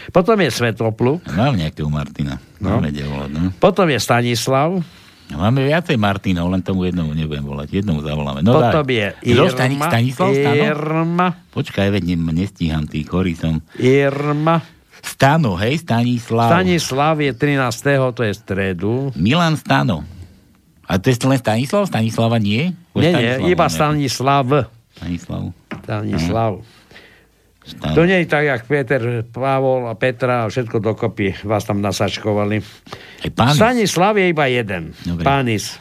Potom 0.08 0.40
je 0.40 0.48
Svetoplu. 0.48 1.20
Mám 1.36 1.60
nejakého 1.60 1.92
Martina. 1.92 2.40
No. 2.56 2.80
Volať, 2.80 3.30
no. 3.36 3.52
Potom 3.60 3.84
je 3.92 4.00
Stanislav. 4.00 4.80
Máme 5.32 5.64
viacej 5.64 5.96
Martinov, 5.96 6.52
len 6.52 6.60
tomu 6.60 6.84
jednomu 6.84 7.16
nebudem 7.16 7.44
volať. 7.44 7.80
Jednomu 7.80 8.04
zavoláme. 8.04 8.44
No, 8.44 8.60
potom 8.60 8.84
daj. 8.84 8.92
je? 8.92 9.08
Irma. 9.32 9.48
Stani- 9.52 9.80
Stanislav 9.80 10.30
Stano? 10.36 10.64
Irma. 10.64 11.28
Počkaj, 11.52 11.86
veď 11.92 12.02
ne, 12.12 12.32
nestíham, 12.32 12.84
tý 12.84 13.04
chorý 13.04 13.32
som. 13.36 13.60
Irma. 13.80 14.60
Stano, 15.04 15.56
hej, 15.60 15.84
Stanislav. 15.84 16.48
Stanislav 16.48 17.16
je 17.20 17.32
13. 17.32 18.16
to 18.16 18.22
je 18.24 18.32
stredu. 18.32 19.12
Milan 19.16 19.56
Stano. 19.56 20.04
A 20.84 21.00
to 21.00 21.08
je 21.08 21.16
len 21.24 21.40
Stanislav? 21.40 21.88
Stanislava 21.88 22.36
nie? 22.36 22.76
Bo 22.92 23.00
Nie, 23.00 23.12
Stanislav 23.12 23.40
nie, 23.40 23.52
iba. 23.52 23.66
Stanislav. 23.72 24.44
Stanislav. 24.94 25.42
Stanislav. 25.84 26.52
Stano. 27.64 27.96
To 27.96 28.04
nie 28.04 28.20
je 28.20 28.26
tak, 28.28 28.44
jak 28.44 28.62
Peter, 28.68 29.00
Pavol 29.24 29.88
a 29.88 29.96
Petra 29.96 30.44
a 30.44 30.52
všetko 30.52 30.84
dokopy 30.84 31.32
vás 31.48 31.64
tam 31.64 31.80
nasačkovali. 31.80 32.60
Aj 33.24 33.30
Pánis. 33.32 33.56
Stanislav 33.56 34.12
je 34.20 34.26
iba 34.28 34.44
jeden. 34.52 34.92
Dobre. 35.00 35.24
Pánis. 35.24 35.80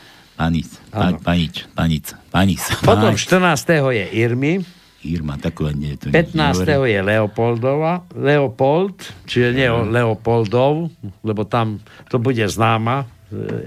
Pa, 0.89 1.13
panič. 1.19 1.67
Panic. 1.75 2.15
Panis. 2.31 2.63
Potom 2.81 3.13
Panis. 3.13 3.27
14. 3.27 3.93
je 4.00 4.05
Irmy. 4.15 4.63
Irma, 5.03 5.36
taková 5.36 5.75
nie. 5.75 6.00
To 6.00 6.07
15. 6.07 6.63
je 6.63 7.00
Leopoldova. 7.03 8.07
Leopold, 8.15 9.03
čiže 9.27 9.51
nie 9.51 9.67
Leopoldov, 9.67 10.88
lebo 11.27 11.43
tam 11.43 11.83
to 12.07 12.24
bude 12.24 12.48
známa 12.48 13.03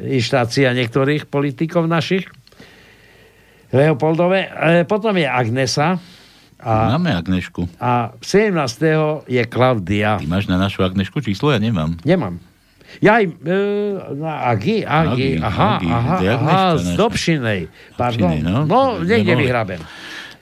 inštácia 0.07 0.73
niektorých 0.73 1.27
politikov 1.29 1.87
našich. 1.91 2.27
Leopoldové. 3.75 4.49
E, 4.49 4.85
Potom 4.87 5.15
je 5.19 5.27
Agnesa. 5.27 5.99
A, 6.57 6.97
Máme 6.97 7.13
Agnešku. 7.13 7.69
a 7.77 8.17
17. 8.25 9.29
je 9.29 9.43
Klaudia. 9.45 10.17
Ty 10.17 10.27
máš 10.27 10.49
na 10.49 10.57
našu 10.57 10.81
Agnešku 10.81 11.21
číslo? 11.21 11.53
Ja 11.53 11.61
nemám. 11.61 12.01
Nemám. 12.01 12.41
Ja 13.05 13.21
im, 13.21 13.37
e, 13.45 13.57
na 14.17 14.49
Agi, 14.49 14.81
Agi, 14.81 15.37
Agi, 15.37 15.45
aha, 15.45 15.71
Agi, 15.77 15.89
aha, 15.93 16.17
aha, 16.33 16.61
z. 16.81 16.97
Dobšinej. 16.97 17.61
Pardon. 18.01 18.31
Dobšinej, 18.33 18.41
no. 18.41 18.65
no, 18.65 18.81
niekde 19.05 19.37
vyhrabem. 19.37 19.83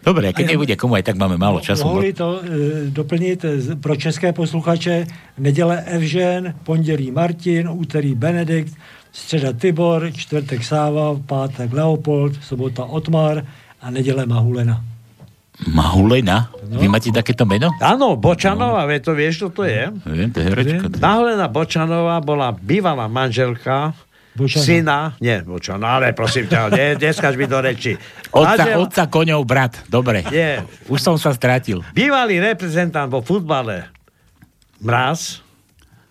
Dobre, 0.05 0.29
a 0.29 0.37
keď 0.37 0.53
nebude 0.53 0.75
komu, 0.77 1.01
aj 1.01 1.09
tak 1.09 1.16
máme 1.16 1.40
málo 1.40 1.64
času. 1.64 1.88
Mohli 1.88 2.12
to 2.12 2.29
e, 2.37 2.92
doplnit 2.92 3.40
pro 3.81 3.96
české 3.96 4.37
posluchače. 4.37 5.09
Neděle 5.40 5.83
Evžen, 5.88 6.55
pondělí 6.62 7.11
Martin, 7.11 7.68
úterý 7.72 8.14
Benedikt, 8.14 8.77
středa 9.14 9.55
Tibor, 9.55 10.11
čtvrtek 10.11 10.64
Sáva, 10.66 11.14
pátek 11.22 11.70
Leopold, 11.70 12.42
sobota 12.42 12.85
Otmar 12.85 13.46
a 13.79 13.87
neděle 13.90 14.27
Mahulena. 14.27 14.83
Mahulena? 15.70 16.50
Vy 16.66 16.90
máte 16.90 17.14
takéto 17.14 17.46
meno? 17.46 17.70
Áno, 17.79 18.18
Bočanová, 18.18 18.90
vie 18.90 18.98
to 18.98 19.14
vieš, 19.14 19.46
čo 19.46 19.48
to 19.55 19.62
je? 19.62 19.87
Viem, 20.03 20.35
to 20.35 20.42
je 20.42 20.50
herečka. 20.50 20.90
Naholená 20.98 21.46
Bočanová 21.46 22.18
bola 22.18 22.50
bývalá 22.50 23.07
manželka 23.07 23.94
Bočana. 24.35 24.64
syna, 24.66 24.98
nie 25.22 25.38
Bočana, 25.46 26.03
ale 26.03 26.11
prosím 26.11 26.50
ťa, 26.50 26.74
ne, 26.74 26.98
neskaž 26.98 27.38
mi 27.38 27.46
do 27.46 27.62
reči. 27.62 27.94
Otca, 28.35 28.66
Manžel- 28.66 28.83
otca 28.83 29.03
koňov 29.07 29.40
brat. 29.46 29.79
Dobre. 29.87 30.27
Nie. 30.27 30.66
Už 30.90 30.98
som 30.98 31.14
sa 31.14 31.31
stratil. 31.31 31.87
Bývalý 31.94 32.42
reprezentant 32.42 33.07
vo 33.07 33.22
futbale 33.22 33.94
Mraz, 34.83 35.38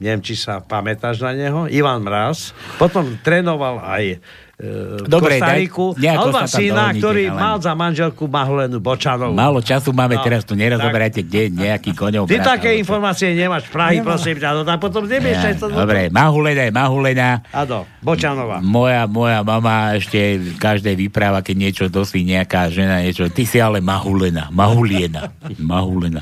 neviem, 0.04 0.20
či 0.20 0.36
sa 0.36 0.60
pamätáš 0.60 1.18
na 1.18 1.32
neho, 1.32 1.66
Ivan 1.66 2.04
Mraz, 2.04 2.52
potom 2.76 3.16
trénoval 3.18 3.80
aj 3.80 4.20
e, 4.54 4.66
Dobre, 5.04 5.36
Kostariku. 5.36 5.86
daj- 5.92 6.00
nejako 6.00 6.20
A 6.20 6.24
on 6.24 6.32
má 6.32 6.44
tam 6.46 6.52
syna, 6.54 6.84
ktorý 6.94 7.24
ale- 7.26 7.36
mal 7.38 7.56
za 7.58 7.74
manželku 7.74 8.24
Maholenú 8.26 8.78
Bočanovú. 8.78 9.34
Málo 9.34 9.60
času 9.60 9.90
máme 9.90 10.14
No, 10.14 10.22
teraz, 10.22 10.44
tu 10.44 10.54
nerozoberáte, 10.54 11.20
kde 11.20 11.50
nejaký 11.50 11.92
koňov 11.92 12.28
Ty 12.28 12.38
brat. 12.38 12.48
také 12.54 12.76
informácie 12.76 13.34
nemáš 13.34 13.66
v 13.66 13.72
Prahy, 13.72 13.98
Nemá. 13.98 14.14
prosím 14.14 14.38
ťa, 14.38 14.50
no 14.52 14.62
tak 14.62 14.78
potom 14.78 15.04
nemiešaj 15.04 15.54
to. 15.58 15.66
do 15.68 15.76
Dobre, 15.76 16.08
Mahulena 16.10 16.64
je 16.64 16.72
Mahulena. 16.72 17.30
Áno, 17.50 17.90
Bočanová. 18.00 18.62
Moja, 18.62 19.04
moja 19.06 19.42
mama 19.42 19.74
ešte 19.94 20.20
každej 20.56 20.96
vypráva, 21.02 21.40
keď 21.40 21.56
niečo 21.58 21.84
dosí 21.88 22.22
nejaká 22.22 22.70
žena, 22.70 23.00
niečo. 23.00 23.26
Ty 23.26 23.44
si 23.44 23.58
ale 23.58 23.80
Mahulena, 23.80 24.48
Mahuliena, 24.50 25.34
Mahulena. 25.58 26.22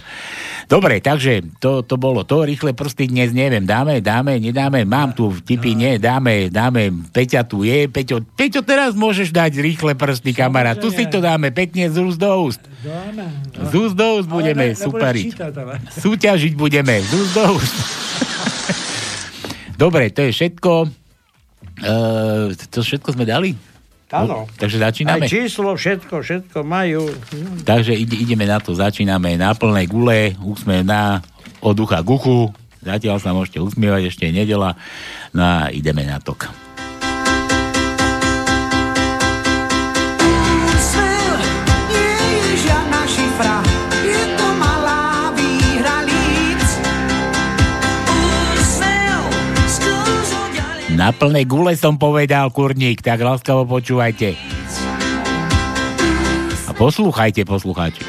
Dobre, 0.71 1.03
takže 1.03 1.43
to, 1.59 1.83
to 1.83 1.99
bolo 1.99 2.23
to. 2.23 2.47
Rýchle 2.47 2.71
prsty 2.71 3.11
dnes 3.11 3.35
neviem. 3.35 3.67
Dáme, 3.67 3.99
dáme, 3.99 4.39
nedáme. 4.39 4.87
Mám 4.87 5.11
tu 5.11 5.27
vtipy, 5.27 5.75
nie, 5.75 5.99
dáme, 5.99 6.47
dáme. 6.47 7.11
Peťa 7.11 7.43
tu 7.43 7.67
je. 7.67 7.91
Peťo, 7.91 8.23
Peťo, 8.39 8.63
teraz 8.63 8.95
môžeš 8.95 9.35
dať 9.35 9.59
rýchle 9.59 9.99
prsty, 9.99 10.31
kamarát. 10.31 10.79
Tu 10.79 10.87
si 10.95 11.03
to 11.11 11.19
dáme 11.19 11.51
pekne 11.51 11.91
z 11.91 11.99
úst 11.99 12.15
do 12.15 12.31
úst. 12.47 12.63
Dáme. 12.87 13.27
Z 13.51 13.71
úst 13.75 13.95
do 13.99 14.07
úst 14.15 14.31
budeme 14.31 14.71
ne- 14.71 14.79
superiť. 14.79 15.23
čítať. 15.35 15.51
Súťažiť 15.91 16.55
budeme. 16.55 17.03
Z 17.03 17.11
úst 17.19 17.33
do 17.35 17.45
úst. 17.59 17.75
Dobre, 19.75 20.07
to 20.07 20.23
je 20.23 20.31
všetko. 20.31 20.87
Uh, 21.83 22.55
to 22.71 22.79
všetko 22.79 23.11
sme 23.11 23.27
dali? 23.27 23.59
Áno. 24.11 24.43
Takže 24.59 24.77
začíname. 24.77 25.25
Aj 25.25 25.31
číslo, 25.31 25.71
všetko, 25.71 26.19
všetko 26.19 26.57
majú. 26.67 27.07
Takže 27.63 27.95
ide, 27.95 28.15
ideme 28.19 28.43
na 28.43 28.59
to, 28.59 28.75
začíname 28.75 29.39
na 29.39 29.55
plnej 29.55 29.87
gule, 29.87 30.35
úsmev 30.43 30.83
na 30.83 31.23
od 31.63 31.77
ucha 31.79 32.03
k 32.03 32.09
uchu. 32.11 32.51
Zatiaľ 32.81 33.21
sa 33.21 33.31
môžete 33.31 33.61
usmievať, 33.61 34.09
ešte 34.09 34.27
je 34.27 34.33
nedela. 34.33 34.75
No 35.31 35.41
a 35.45 35.55
ideme 35.71 36.03
na 36.03 36.17
tok. 36.19 36.49
Na 51.01 51.09
plnej 51.09 51.49
gule 51.49 51.73
som 51.73 51.97
povedal, 51.97 52.53
kurník, 52.53 53.01
tak 53.01 53.25
láskavo 53.25 53.65
počúvajte. 53.65 54.37
A 56.69 56.71
poslúchajte, 56.77 57.41
poslucháči. 57.41 58.05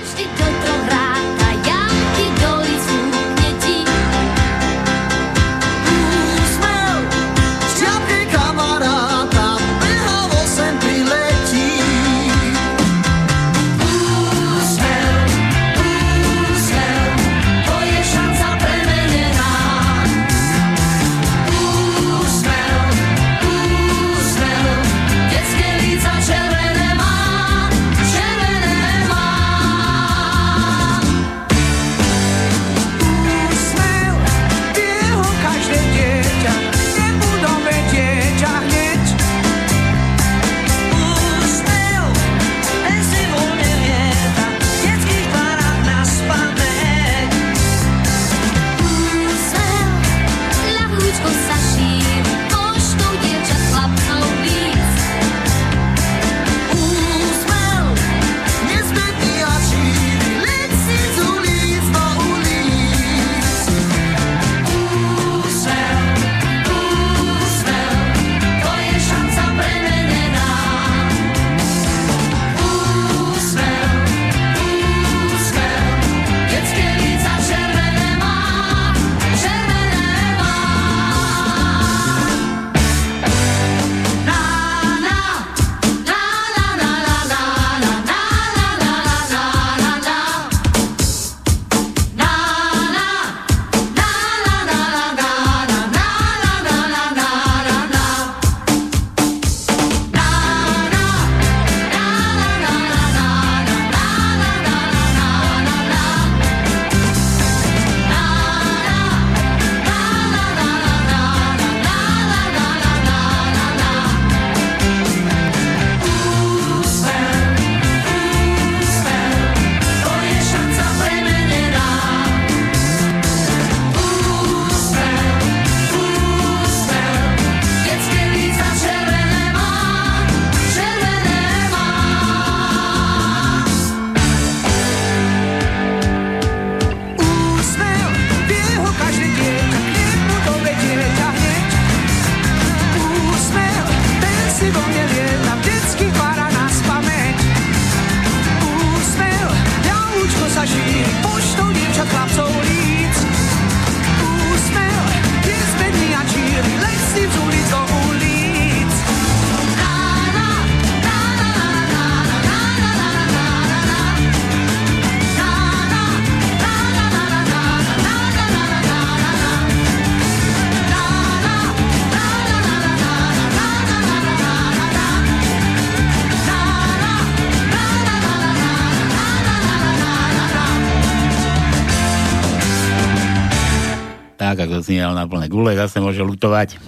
Si 184.82 184.98
na 184.98 185.24
plné 185.30 185.46
gule, 185.46 185.78
zase 185.78 186.02
môže 186.02 186.20
lutovať. 186.20 186.82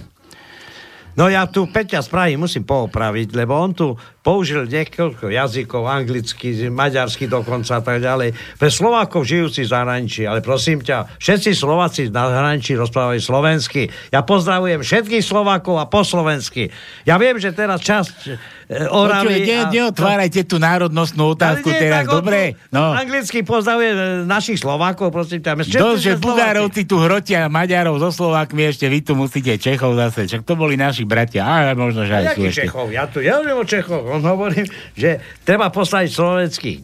No 1.15 1.31
ja 1.31 1.47
tu 1.47 1.63
Peťa 1.63 2.03
z 2.03 2.11
Prahy 2.11 2.33
musím 2.35 2.67
poopraviť, 2.67 3.31
lebo 3.31 3.55
on 3.55 3.71
tu 3.71 3.87
použil 4.25 4.65
niekoľko 4.65 5.29
jazykov, 5.29 5.85
anglicky, 5.85 6.65
maďarsky 6.73 7.29
dokonca 7.29 7.77
a 7.77 7.83
tak 7.85 8.01
ďalej, 8.01 8.33
pre 8.57 8.73
Slovákov 8.73 9.21
žijúci 9.29 9.63
v 9.63 9.69
zahraničí. 9.69 10.25
Ale 10.25 10.41
prosím 10.41 10.81
ťa, 10.81 11.21
všetci 11.21 11.53
Slováci 11.53 12.09
na 12.09 12.33
zahraničí 12.33 12.73
rozprávajú 12.73 13.21
slovensky. 13.21 13.93
Ja 14.09 14.25
pozdravujem 14.25 14.81
všetkých 14.81 15.21
Slovákov 15.21 15.77
a 15.77 15.85
po 15.85 16.01
slovensky. 16.01 16.73
Ja 17.05 17.21
viem, 17.21 17.37
že 17.37 17.53
teraz 17.53 17.85
časť 17.85 18.15
e, 18.25 18.89
Oravy... 18.89 19.45
Počuj, 19.45 19.45
ne, 19.45 19.59
neotvárajte 19.69 20.41
tú 20.49 20.57
národnostnú 20.57 21.37
otázku 21.37 21.69
nie, 21.69 21.77
teraz, 21.85 22.09
dobre? 22.09 22.57
No. 22.73 22.97
Anglicky 22.97 23.45
pozdravujem 23.45 23.93
e, 23.93 24.05
našich 24.25 24.57
Slovákov, 24.57 25.13
prosím 25.13 25.45
ťa. 25.45 25.69
Dosť, 25.69 26.01
že. 26.01 26.11
Bugárovci 26.17 26.89
tu 26.89 26.97
hrotia 26.97 27.45
Maďarov 27.45 28.01
so 28.01 28.09
Slovákmi, 28.09 28.73
ešte 28.73 28.89
vy 28.89 29.05
tu 29.05 29.13
musíte 29.13 29.53
Čechov 29.61 29.93
zase. 29.93 30.25
Čak 30.25 30.41
to 30.41 30.57
boli 30.57 30.73
naši 30.73 31.05
bratia. 31.05 31.45
A 31.45 31.77
možno, 31.77 32.09
že 32.09 32.17
A 32.17 32.33
aj 32.33 32.41
sú. 32.41 32.49
Čechov? 32.49 32.89
Ja 32.89 33.05
tu 33.05 33.21
ja 33.21 33.37
o 33.37 33.61
Čechov. 33.61 34.14
On 34.15 34.23
hovorím, 34.23 34.65
že 34.95 35.19
treba 35.43 35.67
poslať 35.69 36.11
slovenských 36.11 36.79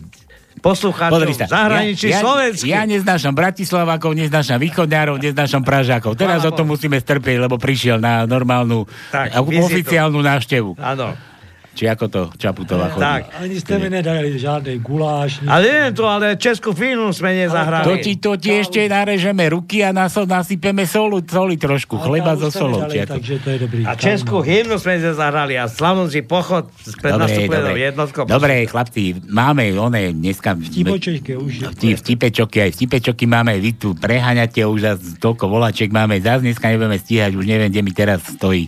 poslucháčov 0.62 1.26
v 1.26 1.50
zahraničí 1.50 2.08
ja, 2.14 2.22
ja, 2.22 2.54
ja 2.54 2.82
neznášam 2.86 3.34
Bratislavakov, 3.34 4.14
neznášam 4.14 4.62
východňárov, 4.62 5.18
neznášam 5.18 5.66
Pražákov. 5.66 6.14
Teraz 6.14 6.46
o 6.46 6.54
Chvála 6.54 6.60
tom 6.62 6.68
musíme 6.70 7.02
strpieť, 7.02 7.42
lebo 7.42 7.58
prišiel 7.58 7.98
na 7.98 8.30
normálnu 8.30 8.86
Tak, 9.10 9.42
oficiálnu 9.42 10.22
návštevu. 10.22 10.78
Áno. 10.78 11.31
Či 11.72 11.88
ako 11.88 12.06
to 12.12 12.22
Čaputová 12.36 12.92
chodí. 12.92 13.04
Tak. 13.04 13.22
Ani 13.40 13.56
ste 13.56 13.80
mi 13.80 13.88
nedali 13.88 14.36
žiadny 14.36 14.84
guláš. 14.84 15.40
nič. 15.40 15.48
Ale 15.48 15.64
neviem 15.64 15.94
to, 15.96 16.04
ale 16.04 16.36
českú 16.36 16.76
filmu 16.76 17.16
sme 17.16 17.32
nezahrali. 17.32 17.88
To 17.88 17.96
ti, 17.96 18.14
to 18.20 18.32
ti 18.36 18.60
ešte 18.60 18.92
narežeme 18.92 19.48
ruky 19.48 19.80
a 19.80 19.96
nas, 19.96 20.12
nasypeme 20.12 20.84
solu, 20.84 21.24
soli 21.24 21.56
trošku, 21.56 21.96
chleba 21.96 22.36
so 22.36 22.52
solou. 22.52 22.84
ako. 22.84 23.16
Takže 23.16 23.34
to 23.40 23.50
je 23.56 23.58
dobrý. 23.64 23.82
A 23.88 23.96
českú 23.96 24.44
hymnu 24.44 24.76
sme 24.84 25.00
nezahrali 25.00 25.56
a 25.56 25.72
slavnúci 25.72 26.28
pochod 26.28 26.68
pred 27.00 27.16
Dobre, 27.16 27.24
nastupujem 27.24 27.64
dobre. 27.64 27.80
jednotkou. 27.88 28.24
Dobre, 28.28 28.54
chlapci, 28.68 29.02
máme 29.32 29.64
one 29.80 30.12
dneska... 30.12 30.52
Vtipočejke 30.60 31.40
už. 31.40 31.72
Vti, 31.80 31.96
vtipečoky, 31.96 32.68
aj 32.68 32.72
vtipečoky 32.76 33.24
máme, 33.32 33.56
vy 33.64 33.72
tu 33.80 33.96
preháňate 33.96 34.60
už 34.68 35.00
toľko 35.24 35.48
volačiek 35.48 35.88
máme, 35.88 36.20
zase 36.20 36.52
dneska 36.52 36.68
nebudeme 36.68 37.00
stíhať, 37.00 37.32
už 37.32 37.48
neviem, 37.48 37.72
kde 37.72 37.82
mi 37.82 37.96
teraz 37.96 38.20
stojí 38.28 38.68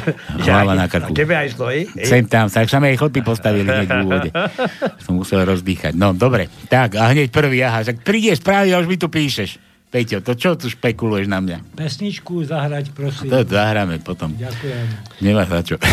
hlava 0.46 0.74
na 0.74 0.86
krku. 0.88 1.12
A 1.12 1.16
tebe 1.16 1.34
aj 1.36 1.48
stojí? 1.54 1.80
Sem 2.02 2.24
tam, 2.26 2.48
sa 2.48 2.64
sa 2.64 2.78
mi 2.80 2.92
aj 2.92 2.98
chlpy 3.00 3.20
postavili 3.20 3.68
hneď 3.68 3.88
v 3.88 4.04
úvode. 4.04 4.30
Som 5.04 5.20
musel 5.20 5.44
rozdýchať. 5.44 5.94
No, 5.94 6.16
dobre. 6.16 6.48
Tak, 6.70 6.96
a 6.98 7.12
hneď 7.12 7.30
prvý, 7.30 7.62
aha, 7.62 7.84
tak 7.84 8.00
prídeš 8.02 8.40
správy 8.40 8.72
a 8.72 8.80
už 8.80 8.88
mi 8.88 8.96
tu 8.96 9.12
píšeš. 9.12 9.58
Peťo, 9.92 10.24
to 10.24 10.32
čo 10.32 10.56
tu 10.56 10.72
špekuluješ 10.72 11.28
na 11.28 11.44
mňa? 11.44 11.76
Pesničku 11.76 12.48
zahrať, 12.48 12.96
prosím. 12.96 13.28
To 13.28 13.44
zahráme 13.44 14.00
potom. 14.00 14.32
Ďakujem. 14.40 14.86
Nemá 15.20 15.44
za 15.44 15.60
čo. 15.60 15.76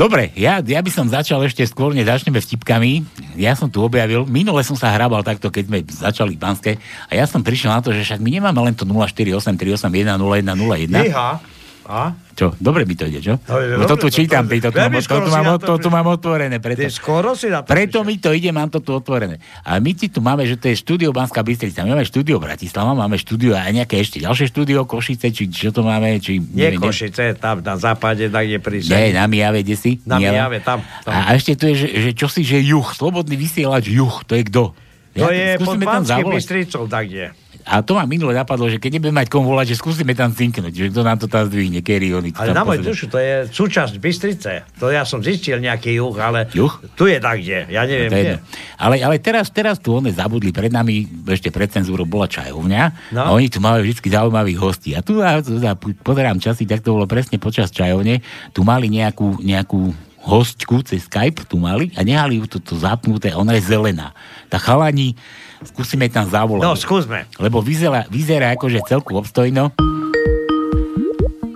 Dobre, 0.00 0.32
ja, 0.32 0.64
ja 0.64 0.80
by 0.80 0.88
som 0.88 1.04
začal 1.04 1.44
ešte 1.44 1.68
skôr, 1.68 1.92
než 1.92 2.08
začneme 2.08 2.40
vtipkami. 2.40 3.04
Ja 3.36 3.52
som 3.52 3.68
tu 3.68 3.84
objavil, 3.84 4.24
minule 4.24 4.64
som 4.64 4.72
sa 4.72 4.88
hrabal 4.88 5.20
takto, 5.20 5.52
keď 5.52 5.64
sme 5.68 5.84
začali 5.84 6.32
v 6.32 6.40
Banske, 6.40 6.72
a 6.80 7.12
ja 7.12 7.28
som 7.28 7.44
prišiel 7.44 7.68
na 7.68 7.84
to, 7.84 7.92
že 7.92 8.00
však 8.00 8.24
my 8.24 8.40
nemáme 8.40 8.56
len 8.64 8.72
to 8.72 8.88
0483810101. 8.88 11.12
Iha. 11.12 11.36
A? 11.82 12.14
Čo, 12.32 12.54
dobre 12.56 12.86
mi 12.86 12.94
to 12.94 13.04
ide, 13.04 13.20
čo? 13.20 13.34
No, 13.42 13.58
je 13.58 13.74
No, 13.74 13.84
to 13.84 13.98
tu 13.98 14.08
čítam, 14.08 14.46
to- 14.46 14.56
to, 14.56 14.70
veľmi 14.70 14.98
to, 14.98 15.18
tu 15.18 15.28
si 15.28 15.34
mám, 15.34 15.58
to, 15.58 15.74
tu 15.76 15.88
mám 15.90 16.06
otvorené. 16.06 16.56
Preto, 16.56 16.86
skoro 16.88 17.34
si 17.34 17.50
na 17.50 17.60
to 17.60 17.68
preto 17.68 18.06
mi 18.06 18.16
to 18.16 18.32
ide, 18.32 18.48
mám 18.50 18.70
to 18.70 18.78
tu 18.78 18.94
otvorené. 18.94 19.36
A 19.62 19.76
my 19.76 19.92
ti 19.92 20.06
tu 20.06 20.22
máme, 20.22 20.46
že 20.46 20.56
to 20.56 20.70
je 20.70 20.78
štúdio 20.78 21.10
Banská 21.10 21.42
Bystrica. 21.42 21.82
My 21.82 21.92
máme 21.92 22.06
štúdio 22.06 22.38
Bratislava, 22.38 22.94
máme 22.94 23.18
štúdio 23.18 23.52
a 23.52 23.66
nejaké 23.68 23.98
ešte 23.98 24.22
ďalšie 24.22 24.48
štúdio 24.48 24.86
Košice, 24.86 25.28
či 25.28 25.50
čo 25.50 25.74
to 25.74 25.84
máme, 25.84 26.16
či... 26.18 26.40
Nie 26.40 26.72
neviem, 26.72 26.88
Košice, 26.88 27.36
tam 27.36 27.60
na 27.60 27.76
západe, 27.76 28.30
tak 28.30 28.48
kde 28.48 28.58
pri 28.58 28.78
Nie, 28.80 29.12
na 29.12 29.26
Mijave, 29.26 29.60
kde 29.60 29.76
si? 29.76 29.98
Na. 30.06 30.16
Mijave, 30.16 30.62
tam. 30.62 30.80
tam. 31.04 31.12
A, 31.12 31.28
a 31.28 31.36
ešte 31.36 31.52
tu 31.52 31.68
je, 31.68 31.74
že, 31.76 31.88
že 32.00 32.10
čo 32.14 32.30
si, 32.30 32.46
že 32.46 32.62
juh, 32.62 32.86
slobodný 32.94 33.36
vysielač 33.36 33.90
juh, 33.90 34.24
to 34.24 34.38
je 34.38 34.42
kto? 34.48 34.72
To 35.12 35.28
je 35.28 35.60
pod 35.60 35.76
Banským. 35.76 36.24
Bystricou, 36.24 36.88
tak 36.88 37.12
je. 37.12 37.28
A 37.62 37.80
to 37.80 37.94
ma 37.94 38.04
minule 38.04 38.34
napadlo, 38.34 38.66
že 38.66 38.82
keď 38.82 38.98
nebudeme 38.98 39.22
mať 39.22 39.28
komu 39.30 39.54
volať, 39.54 39.74
že 39.74 39.76
skúsime 39.78 40.12
tam 40.12 40.34
cinknúť, 40.34 40.74
že 40.74 40.86
kto 40.90 41.00
nám 41.06 41.18
to 41.22 41.30
tam 41.30 41.46
zdvihne, 41.46 41.78
Kerry, 41.80 42.10
oni 42.10 42.34
Ale 42.34 42.52
na 42.54 42.66
môj 42.66 42.82
dušu, 42.82 43.06
to 43.06 43.18
je 43.22 43.46
súčasť 43.48 43.96
Bystrice. 44.02 44.66
To 44.82 44.90
ja 44.90 45.06
som 45.06 45.22
zistil 45.22 45.62
nejaký 45.62 45.94
juh, 45.94 46.14
ale 46.18 46.50
Juh? 46.50 46.74
tu 46.98 47.06
je 47.06 47.22
tak, 47.22 47.38
kde. 47.38 47.70
Ja 47.70 47.86
neviem, 47.86 48.10
je 48.10 48.22
kde. 48.22 48.36
Ale, 48.76 48.98
ale 48.98 49.16
teraz, 49.22 49.48
teraz 49.54 49.78
tu 49.78 49.94
one 49.94 50.10
zabudli, 50.10 50.50
pred 50.50 50.74
nami 50.74 51.06
ešte 51.30 51.54
pred 51.54 51.70
cenzúrou 51.70 52.04
bola 52.04 52.26
čajovňa 52.26 53.14
No. 53.14 53.22
a 53.24 53.28
oni 53.36 53.46
tu 53.52 53.60
majú 53.62 53.84
vždy 53.84 54.08
zaujímavých 54.08 54.58
hostí. 54.58 54.90
A 54.96 55.00
tu, 55.04 55.20
a, 55.22 55.38
tu 55.38 55.54
a 55.62 55.76
pozerám 55.78 56.40
časy, 56.42 56.66
tak 56.66 56.82
to 56.82 56.96
bolo 56.96 57.06
presne 57.06 57.38
počas 57.38 57.70
čajovne, 57.70 58.20
tu 58.50 58.66
mali 58.66 58.88
nejakú, 58.90 59.38
nejakú 59.38 59.92
hostku 60.22 60.86
cez 60.86 61.06
Skype, 61.10 61.46
tu 61.50 61.58
mali 61.58 61.90
a 61.98 62.06
nehali 62.06 62.38
ju 62.38 62.46
to, 62.46 62.58
to 62.62 62.78
zapnuté, 62.78 63.34
ona 63.34 63.58
je 63.58 63.66
zelená. 63.66 64.14
Tá 64.46 64.58
chalani, 64.58 65.18
skúsime 65.64 66.06
tam 66.06 66.24
zavolať. 66.24 66.62
No, 66.62 66.72
skúsme. 66.72 67.26
Lebo 67.36 67.58
vyzerá, 67.58 68.04
vyzerá 68.06 68.52
akože 68.52 68.82
celku 68.84 69.14
obstojno. 69.14 69.70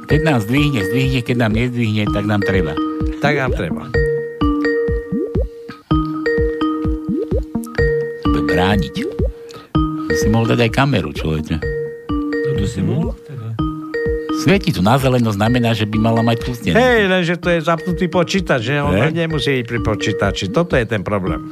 Keď 0.06 0.20
nám 0.22 0.38
zdvihne, 0.40 0.80
zdvihne, 0.84 1.20
keď 1.20 1.36
nám 1.36 1.52
nezdvihne, 1.52 2.06
tak 2.08 2.24
nám 2.24 2.40
treba. 2.40 2.72
Tak 3.18 3.34
nám 3.34 3.52
treba. 3.52 3.82
Bude 8.24 8.42
brániť. 8.44 8.94
To 10.06 10.14
si 10.14 10.26
mohol 10.26 10.46
dať 10.48 10.60
aj 10.60 10.72
kameru, 10.72 11.10
človeče. 11.10 11.56
To 12.56 12.64
si 12.64 12.80
mohol? 12.80 13.12
Teda. 13.20 13.52
Svieti 14.38 14.70
tu 14.70 14.80
na 14.80 14.94
zeleno 14.94 15.28
znamená, 15.28 15.72
že 15.72 15.84
by 15.84 15.98
mala 15.98 16.22
mať 16.22 16.38
pustené. 16.40 16.72
Hej, 16.72 17.00
lenže 17.06 17.34
to 17.36 17.48
je 17.50 17.60
zapnutý 17.60 18.06
počítač, 18.06 18.60
že 18.62 18.78
on 18.78 18.94
Ne? 18.94 19.10
nemusí 19.10 19.58
ísť 19.58 19.66
pri 19.66 19.80
počítači. 19.82 20.44
Toto 20.48 20.72
je 20.72 20.84
ten 20.84 21.02
problém. 21.02 21.42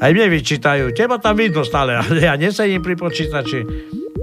Aj 0.00 0.10
mne 0.16 0.32
vyčítajú. 0.32 0.96
Teba 0.96 1.20
tam 1.20 1.36
vidno 1.36 1.60
stále, 1.60 1.92
ale 2.00 2.24
ja 2.24 2.32
nesedím 2.40 2.80
pri 2.80 2.96
počítači. 2.96 3.68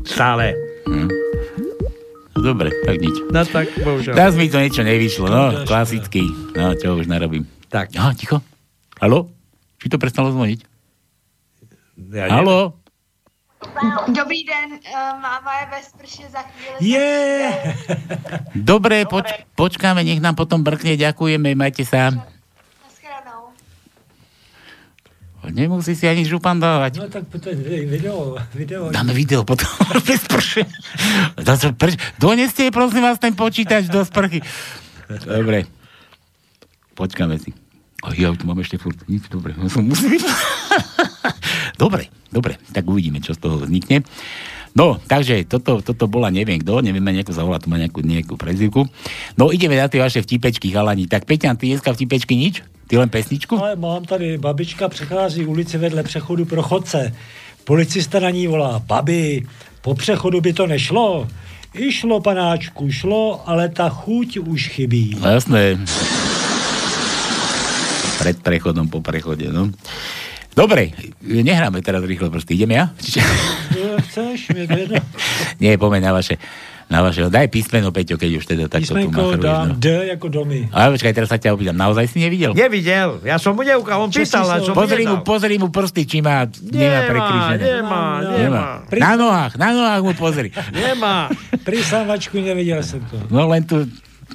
Stále. 0.10 0.58
Hm. 0.90 1.10
No 2.34 2.40
dobre, 2.42 2.74
tak 2.86 2.98
nič. 2.98 3.14
No 3.30 3.46
tak, 3.46 3.70
bohužiaľ. 3.82 4.14
Teraz 4.18 4.34
mi 4.34 4.50
to 4.50 4.58
niečo 4.58 4.82
nevyšlo, 4.82 5.26
no, 5.30 5.44
klasický. 5.70 6.26
No, 6.58 6.74
čo 6.78 6.98
už 6.98 7.06
narobím. 7.06 7.46
Tak. 7.70 7.94
Aha, 7.94 8.14
ticho. 8.18 8.42
Haló? 8.98 9.30
Či 9.78 9.90
to 9.94 10.02
prestalo 10.02 10.34
zvoniť? 10.34 10.60
Ja 12.14 12.30
Haló? 12.30 12.78
Dobrý 14.14 14.46
den, 14.46 14.78
uh, 14.78 15.18
máma 15.18 15.52
je 15.62 15.66
ve 15.74 15.80
sprše 15.82 16.26
za 16.30 16.46
chvíli. 16.46 16.94
Je! 16.94 17.18
Dobre, 18.54 19.10
poč- 19.10 19.34
počkáme, 19.58 20.06
nech 20.06 20.22
nám 20.22 20.38
potom 20.38 20.62
brkne, 20.62 20.94
ďakujeme, 20.94 21.58
majte 21.58 21.82
sa. 21.82 22.14
Nemusí 25.52 25.96
si 25.96 26.06
ani 26.08 26.28
župan 26.28 26.60
dávať. 26.60 27.00
No 27.00 27.08
tak 27.08 27.28
to 27.32 27.48
je 27.52 27.58
video, 27.88 28.36
video. 28.52 28.92
Dáme 28.92 29.16
video 29.16 29.48
potom 29.48 29.68
bez 30.08 30.24
prše. 30.28 30.68
Doneste, 32.20 32.68
prosím 32.72 33.04
vás, 33.08 33.20
ten 33.20 33.32
počítač 33.32 33.88
do 33.88 34.04
sprchy. 34.04 34.44
Dobre. 35.24 35.68
Počkáme 36.98 37.38
si. 37.40 37.54
O, 38.06 38.14
ja 38.14 38.34
tu 38.34 38.46
mám 38.46 38.60
ešte 38.62 38.78
furt. 38.78 38.98
Nič, 39.10 39.30
dobre. 39.30 39.54
Ja 39.58 39.70
som 39.70 39.86
musím... 39.86 40.18
dobre, 41.82 42.10
dobre. 42.30 42.62
Tak 42.74 42.86
uvidíme, 42.86 43.22
čo 43.22 43.34
z 43.34 43.40
toho 43.42 43.62
vznikne. 43.62 44.06
No, 44.78 45.02
takže 45.02 45.42
toto, 45.50 45.82
toto 45.82 46.06
bola 46.06 46.30
neviem 46.30 46.62
kto, 46.62 46.86
neviem 46.86 47.02
ani 47.02 47.26
ako 47.26 47.34
zavolať, 47.34 47.66
tu 47.66 47.70
má 47.74 47.82
nejakú, 47.82 48.06
nejakú 48.06 48.36
prezivku. 48.38 48.86
No, 49.34 49.50
ideme 49.50 49.74
na 49.74 49.90
tie 49.90 49.98
vaše 49.98 50.22
vtipečky, 50.22 50.70
chalani. 50.70 51.10
Tak 51.10 51.26
Peťan, 51.26 51.58
ty 51.58 51.74
dneska 51.74 51.98
vtipečky 51.98 52.38
nič? 52.38 52.62
Ty 52.88 52.98
len 52.98 53.10
pesničku? 53.10 53.60
Ale 53.60 53.76
mám 53.76 54.06
tady, 54.06 54.38
babička 54.38 54.90
přechází 54.90 55.46
ulici 55.46 55.78
vedle 55.78 56.04
přechodu 56.04 56.46
pro 56.46 56.64
chodce. 56.64 57.14
Policista 57.64 58.20
na 58.20 58.30
ní 58.30 58.48
volá, 58.48 58.80
babi, 58.80 59.46
po 59.82 59.96
přechodu 59.96 60.42
by 60.42 60.54
to 60.54 60.68
nešlo. 60.68 61.28
I 61.74 61.92
šlo, 61.92 62.22
panáčku, 62.22 62.92
šlo, 62.92 63.44
ale 63.46 63.70
ta 63.70 63.90
chuť 63.90 64.38
už 64.38 64.68
chybí. 64.68 65.18
No, 65.20 65.30
jasné. 65.30 65.78
Pred 68.18 68.38
prechodom, 68.42 68.90
po 68.90 69.02
prechode, 69.02 69.52
no. 69.54 69.70
Dobre, 70.58 70.90
nehráme 71.22 71.86
teraz 71.86 72.02
rýchlo 72.02 72.34
prsty. 72.34 72.58
Idem 72.58 72.72
ja? 72.74 72.86
No, 73.78 74.02
Chceš? 74.10 74.58
Nie, 75.62 75.78
pomeň 75.78 76.02
na 76.02 76.18
vaše, 76.18 76.42
na 76.88 77.04
vaše. 77.04 77.28
Daj 77.28 77.52
písmeno, 77.52 77.92
Peťo, 77.92 78.16
keď 78.16 78.32
už 78.40 78.44
teda 78.48 78.66
takto 78.72 78.96
tu 78.96 78.96
Písmenko 78.96 79.36
machruješ. 79.36 79.44
dám 79.44 79.66
No. 79.68 79.76
D 79.76 79.88
ako 80.08 80.28
domy. 80.32 80.60
Ale 80.72 80.88
počkaj, 80.96 81.12
teraz 81.12 81.28
sa 81.28 81.36
ťa 81.36 81.52
opýtam. 81.52 81.76
Naozaj 81.76 82.06
si 82.08 82.18
nevidel? 82.24 82.56
Nevidel. 82.56 83.20
Ja 83.28 83.36
som 83.36 83.54
mu 83.54 83.68
neukal, 83.68 84.00
on 84.00 84.08
písal, 84.08 84.48
ale 84.48 84.64
som 84.64 84.72
Pozri 84.72 85.04
mu, 85.04 85.20
pozri 85.22 85.60
mu 85.60 85.68
prsty, 85.68 86.08
či 86.08 86.24
má, 86.24 86.48
nemá 86.48 87.00
prekrížené. 87.06 87.64
nemá, 87.84 88.04
nemá. 88.24 88.64
Na 88.88 89.12
nohách, 89.20 89.54
na 89.60 89.70
nohách 89.76 90.04
mu 90.04 90.14
pozri. 90.16 90.50
Nemá. 90.74 91.28
Pri 91.68 91.84
sávačku 91.84 92.40
nevedel 92.40 92.80
som 92.80 93.04
to. 93.12 93.20
No 93.28 93.52
len 93.52 93.68
tu 93.68 93.84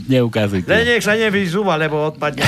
neukazujte. 0.05 0.69
Len 0.69 0.85
nech 0.85 1.05
sa 1.05 1.17
nevyzúva, 1.17 1.81
lebo 1.81 2.13
odpadne. 2.13 2.45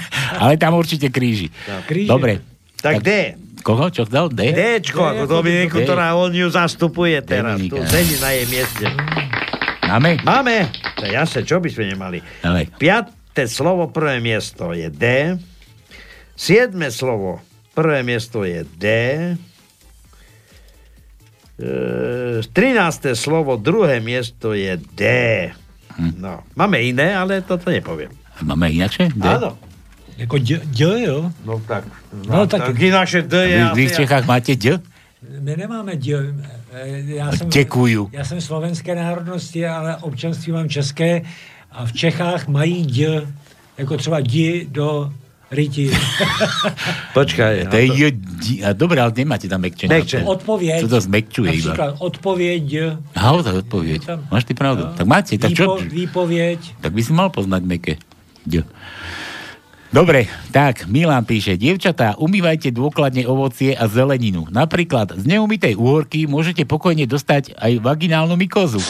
Ale 0.42 0.60
tam 0.60 0.76
určite 0.76 1.08
kríži. 1.08 1.48
Kríži. 1.88 2.12
Dobre. 2.12 2.44
Tak 2.84 3.00
D. 3.00 3.40
Koho? 3.66 3.90
Čo 3.90 4.06
dal? 4.06 4.30
D? 4.30 4.54
Dčko, 4.54 5.02
ako 5.02 5.26
Dominiku, 5.26 5.82
ktorá 5.82 6.14
on 6.14 6.30
ju 6.30 6.46
zastupuje 6.46 7.18
teraz. 7.26 7.58
Tu 7.58 7.74
sedí 7.90 8.14
na 8.22 8.30
jej 8.30 8.46
mieste. 8.46 8.86
Máme? 9.90 10.22
Máme. 10.22 10.70
To 10.94 11.02
je 11.02 11.18
jasné, 11.18 11.42
čo 11.42 11.58
by 11.58 11.66
sme 11.66 11.90
nemali. 11.90 12.22
Ale. 12.46 12.70
Piaté 12.78 13.50
slovo, 13.50 13.90
prvé 13.90 14.22
miesto 14.22 14.70
je 14.70 14.86
D. 14.86 15.34
Siedme 16.38 16.94
slovo, 16.94 17.42
prvé 17.74 18.06
miesto 18.06 18.46
je 18.46 18.62
D. 18.62 18.84
E, 21.58 22.46
13. 22.46 23.18
slovo, 23.18 23.58
druhé 23.58 23.98
miesto 23.98 24.54
je 24.54 24.78
D. 24.78 25.02
No, 26.22 26.46
máme 26.54 26.86
iné, 26.86 27.18
ale 27.18 27.42
toto 27.42 27.74
nepoviem. 27.74 28.14
Máme 28.46 28.70
inakšie? 28.70 29.10
D? 29.10 29.26
Áno. 29.26 29.58
Jako 30.16 30.38
D, 30.38 30.60
D 30.64 31.02
jo? 31.06 31.32
No 31.44 31.60
tak. 31.68 31.84
No, 32.28 32.46
tak, 32.46 32.64
tak 32.66 32.78
inakšie 32.80 33.22
D 33.22 33.48
je... 33.48 33.64
Vy, 33.74 33.82
vy 33.82 33.88
v 33.88 33.96
Čechách 33.96 34.24
máte 34.26 34.56
D? 34.56 34.80
My 35.40 35.56
nemáme 35.56 35.96
D. 35.96 36.12
Eh, 36.72 37.02
Já 37.04 37.32
jsem, 37.32 37.48
Děkuju. 37.48 38.08
Já 38.12 38.24
jsem 38.24 38.40
slovenské 38.40 38.94
národnosti, 38.94 39.66
ale 39.66 39.96
občanství 39.96 40.52
mám 40.52 40.68
české 40.68 41.22
a 41.72 41.86
v 41.86 41.92
Čechách 41.92 42.48
mají 42.48 42.86
D, 42.86 43.26
jako 43.78 43.96
třeba 43.96 44.20
D 44.20 44.64
do 44.70 45.12
ryti. 45.50 45.90
Počkaj. 47.14 47.66
To 47.70 47.76
je 47.76 47.86
J, 47.86 48.10
D- 48.12 48.64
a 48.64 48.72
Dobre, 48.72 49.00
ale 49.00 49.12
nemáte 49.16 49.48
tam 49.48 49.60
mekčenie. 49.60 50.02
Odpověď. 50.24 50.80
To 50.80 50.88
to 50.88 51.00
zmekčuje 51.00 51.52
iba. 51.52 51.68
Například 51.68 51.94
odpověď. 51.98 52.62
Aha, 53.14 53.42
to 53.42 53.48
je 53.48 53.54
odpověď. 53.54 54.02
Máš 54.30 54.44
ty 54.44 54.54
pravdu. 54.54 54.84
Tak 54.96 55.06
máte, 55.06 55.38
tak 55.38 55.52
čo? 55.54 55.76
Výpo, 55.76 55.94
výpověď. 55.94 56.60
Tak 56.80 56.92
by 56.92 57.02
si 57.04 57.12
mal 57.12 57.28
poznať 57.30 57.62
meké. 57.62 57.96
D. 58.46 58.62
Dobre, 59.96 60.28
tak 60.52 60.84
Milan 60.92 61.24
píše, 61.24 61.56
dievčatá, 61.56 62.20
umývajte 62.20 62.68
dôkladne 62.68 63.24
ovocie 63.24 63.72
a 63.72 63.88
zeleninu. 63.88 64.44
Napríklad 64.52 65.16
z 65.16 65.24
neumytej 65.24 65.72
úhorky 65.72 66.28
môžete 66.28 66.68
pokojne 66.68 67.08
dostať 67.08 67.56
aj 67.56 67.80
vaginálnu 67.80 68.36
mykozu. 68.36 68.76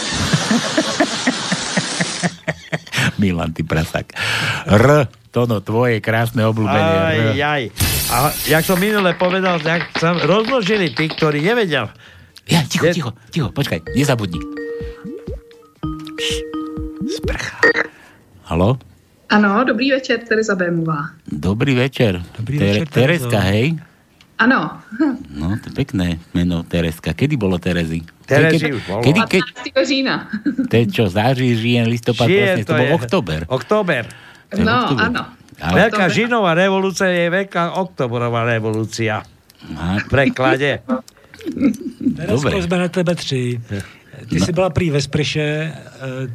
Milan, 3.23 3.55
ty 3.55 3.63
prasak. 3.63 4.19
R, 4.67 5.07
Tono, 5.31 5.63
tvoje 5.63 6.03
krásne 6.03 6.43
obľúbenie. 6.43 6.95
Aj, 6.99 7.15
R. 7.15 7.39
aj. 7.39 7.63
A 8.11 8.35
jak 8.51 8.67
som 8.67 8.75
minule 8.75 9.15
povedal, 9.15 9.63
jak 9.63 9.87
sa 10.03 10.11
rozložili 10.11 10.91
tí, 10.91 11.07
ktorí 11.07 11.39
nevedia. 11.39 11.87
Ja, 12.51 12.67
ticho, 12.67 12.91
ticho, 12.91 13.11
ticho, 13.31 13.55
počkaj, 13.55 13.95
nezabudni. 13.95 14.43
Sprcha. 17.07 17.63
Halo? 18.51 18.96
Ano, 19.29 19.65
dobrý 19.65 19.91
večer, 19.91 20.21
Tereza 20.23 20.55
Bémová. 20.55 21.11
Dobrý 21.27 21.75
večer. 21.75 22.23
Dobrý 22.39 22.59
Tere- 22.59 22.71
večer, 22.73 22.89
Terezo. 22.89 23.27
Tereska, 23.27 23.41
hej? 23.51 23.67
Ano, 24.39 24.79
No, 25.33 25.57
to 25.57 25.73
je 25.73 25.75
pekné 25.75 26.07
meno 26.31 26.63
Tereska. 26.63 27.11
Kedy 27.17 27.35
bolo 27.37 27.57
Terezy? 27.59 28.05
Terezy 28.29 28.69
už 28.77 28.83
bolo. 28.87 29.01
Kedy, 29.03 29.21
ke, 29.27 29.39
15. 29.73 29.89
října. 29.89 30.15
to 30.71 30.75
je 30.77 30.85
čo, 30.87 31.05
září, 31.09 31.57
žien, 31.57 31.89
listopad, 31.89 32.29
Žije, 32.29 32.45
vlastne, 32.45 32.65
to, 32.65 32.73
to 32.73 32.77
bol 32.77 32.87
je- 32.87 32.95
oktober. 32.95 33.41
Október. 33.49 34.03
Je 34.53 34.63
No, 34.65 34.77
október. 34.85 35.05
ano. 35.09 35.23
Ale- 35.57 35.79
Veľká 35.89 36.05
žinová 36.13 36.53
revolúcia 36.53 37.09
je 37.09 37.27
veľká 37.33 37.81
oktoberová 37.81 38.45
revolúcia. 38.45 39.25
V 39.73 40.05
preklade. 40.07 40.85
Teresko, 42.17 42.63
jsme 42.63 42.77
na 42.79 42.89
tebe 42.89 43.15
tři. 43.17 43.57
Ty 44.29 44.41
jsi 44.41 44.53
byla 44.53 44.71
prý 44.71 44.91
ve 44.91 45.01
sprše, 45.01 45.41
eh, 45.41 45.73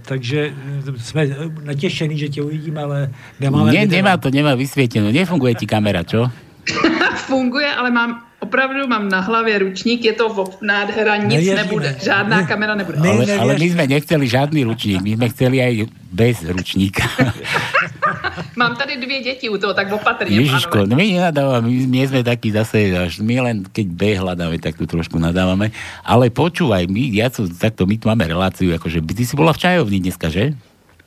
takže 0.01 0.53
eh, 0.87 0.99
jsme 0.99 1.27
natěšení, 1.63 2.17
že 2.17 2.29
tě 2.29 2.41
uvidíme, 2.41 2.81
ale 2.81 3.09
nemáme 3.39 3.71
video. 3.71 3.91
nemá 3.91 4.17
to, 4.17 4.29
nemá 4.29 4.55
vysvietenú. 4.55 5.11
Nefunguje 5.11 5.55
ti 5.55 5.65
kamera, 5.65 6.03
čo? 6.03 6.29
Funguje, 7.27 7.67
ale 7.67 7.91
mám 7.91 8.30
opravdu 8.41 8.87
mám 8.87 9.09
na 9.09 9.19
hlavě 9.21 9.59
ručník, 9.59 10.05
je 10.05 10.13
to 10.13 10.45
nádhera, 10.61 11.15
nic 11.15 11.29
Nevěříme. 11.29 11.55
nebude, 11.55 11.95
žádná 12.03 12.43
kamera 12.43 12.75
nebude. 12.75 12.97
Ale, 12.99 13.37
ale 13.37 13.53
my 13.55 13.67
sme 13.69 13.85
nechceli 13.87 14.25
žiadny 14.25 14.65
ručník, 14.65 14.99
my 15.05 15.11
sme 15.15 15.27
chceli 15.29 15.57
aj 15.61 15.73
bez 16.11 16.41
ručníka. 16.43 17.05
Mám 18.55 18.75
tady 18.75 18.97
dvě 18.97 19.19
děti 19.21 19.49
u 19.49 19.57
toho, 19.57 19.73
tak 19.73 19.91
opatrně, 19.91 20.35
Ježiško, 20.35 20.85
no 20.85 20.95
my 20.95 21.05
nenadávame, 21.11 21.69
my 21.69 21.85
nie 21.87 22.05
sme 22.07 22.21
takí 22.25 22.51
zase, 22.51 22.91
až 22.97 23.21
my 23.21 23.35
len 23.41 23.57
keď 23.69 23.87
B 23.87 24.01
hľadáme, 24.17 24.57
tak 24.59 24.75
tu 24.75 24.85
trošku 24.89 25.15
nadávame. 25.21 25.71
Ale 26.03 26.33
počúvaj, 26.33 26.89
my, 26.89 27.03
ja 27.15 27.29
som, 27.29 27.47
takto 27.47 27.85
my 27.87 27.95
tu 27.95 28.09
máme 28.09 28.27
reláciu, 28.27 28.73
akože 28.75 28.99
ty 29.05 29.23
si 29.23 29.33
bola 29.37 29.53
v 29.53 29.61
čajovni 29.61 30.03
dneska, 30.03 30.27
že? 30.27 30.57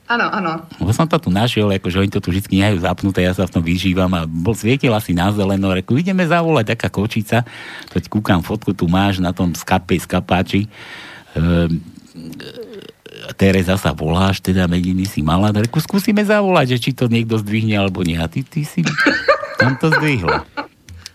Ano, 0.04 0.28
ano. 0.28 0.68
Lebo 0.76 0.92
som 0.92 1.08
to 1.08 1.16
tu 1.16 1.32
našiel, 1.32 1.72
akože 1.72 1.96
oni 1.96 2.12
to 2.12 2.20
tu 2.20 2.28
vždy 2.28 2.60
nehajú 2.60 2.84
zapnuté, 2.84 3.24
ja 3.24 3.32
sa 3.32 3.48
v 3.48 3.56
tom 3.56 3.64
vyžívam 3.64 4.12
a 4.12 4.28
bol, 4.28 4.52
svietila 4.52 5.00
si 5.00 5.16
na 5.16 5.32
zeleno, 5.32 5.72
reku, 5.72 5.96
ideme 5.96 6.28
zavolať, 6.28 6.76
taká 6.76 6.92
kočica, 6.92 7.40
teď 7.88 8.12
kúkam 8.12 8.44
fotku, 8.44 8.76
tu 8.76 8.84
máš 8.84 9.24
na 9.24 9.32
tom 9.32 9.56
skape, 9.56 9.96
skapáči. 9.96 10.68
Ehm, 11.32 11.80
Tereza 13.40 13.80
sa 13.80 13.96
voláš, 13.96 14.44
teda 14.44 14.68
mediny 14.68 15.08
si 15.08 15.24
mala, 15.24 15.48
reku, 15.48 15.80
skúsime 15.80 16.20
zavolať, 16.20 16.76
že 16.76 16.78
či 16.84 16.90
to 16.92 17.08
niekto 17.08 17.40
zdvihne 17.40 17.80
alebo 17.80 18.04
nie. 18.04 18.20
A 18.20 18.28
ty, 18.28 18.44
ty 18.44 18.68
si 18.68 18.84
tam 19.56 19.80
to 19.80 19.88
zdvihla. 19.88 20.44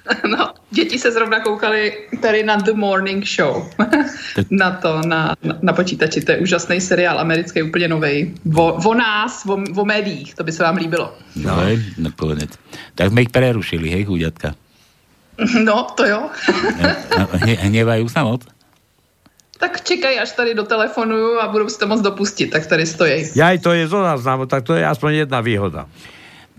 No, 0.28 0.54
děti 0.72 1.00
se 1.00 1.12
zrovna 1.12 1.40
koukali 1.40 1.98
tady 2.22 2.44
na 2.44 2.56
The 2.56 2.74
Morning 2.74 3.26
Show. 3.28 3.70
na 4.50 4.72
to, 4.72 5.02
na, 5.06 5.36
na, 5.62 5.74
počítači. 5.74 6.22
To 6.22 6.32
je 6.32 6.38
úžasný 6.38 6.82
seriál 6.82 7.20
americký, 7.20 7.64
úplně 7.64 7.88
nový. 7.88 8.36
O, 8.56 8.74
o 8.74 8.94
nás, 8.94 9.46
o, 9.46 9.58
o 9.76 9.86
médiích, 9.86 10.36
to 10.36 10.44
by 10.44 10.52
se 10.52 10.64
vám 10.64 10.76
líbilo. 10.76 11.14
No. 11.36 11.58
no 11.98 12.10
konec. 12.16 12.50
Tak 12.96 13.12
sme 13.12 13.22
ich 13.22 13.32
prerušili, 13.32 13.90
hej, 13.90 14.06
chuďatka. 14.06 14.56
No, 15.64 15.88
to 15.96 16.04
jo. 16.04 16.28
Hnevajú 17.64 18.12
sa 18.12 18.28
moc? 18.28 18.44
tak 19.60 19.84
čekají, 19.84 20.20
až 20.20 20.32
tady 20.32 20.56
do 20.56 20.64
telefonu 20.64 21.42
a 21.42 21.48
budou 21.48 21.70
si 21.70 21.80
to 21.80 21.88
moc 21.88 22.02
dopustit, 22.02 22.48
tak 22.52 22.66
tady 22.66 22.86
stojí. 22.86 23.36
Ja 23.36 23.52
aj 23.52 23.60
to 23.60 23.76
je 23.76 23.92
zo 23.92 24.00
záznamu, 24.00 24.48
tak 24.48 24.64
to 24.64 24.80
je 24.80 24.88
aspoň 24.88 25.28
jedna 25.28 25.44
výhoda. 25.44 25.84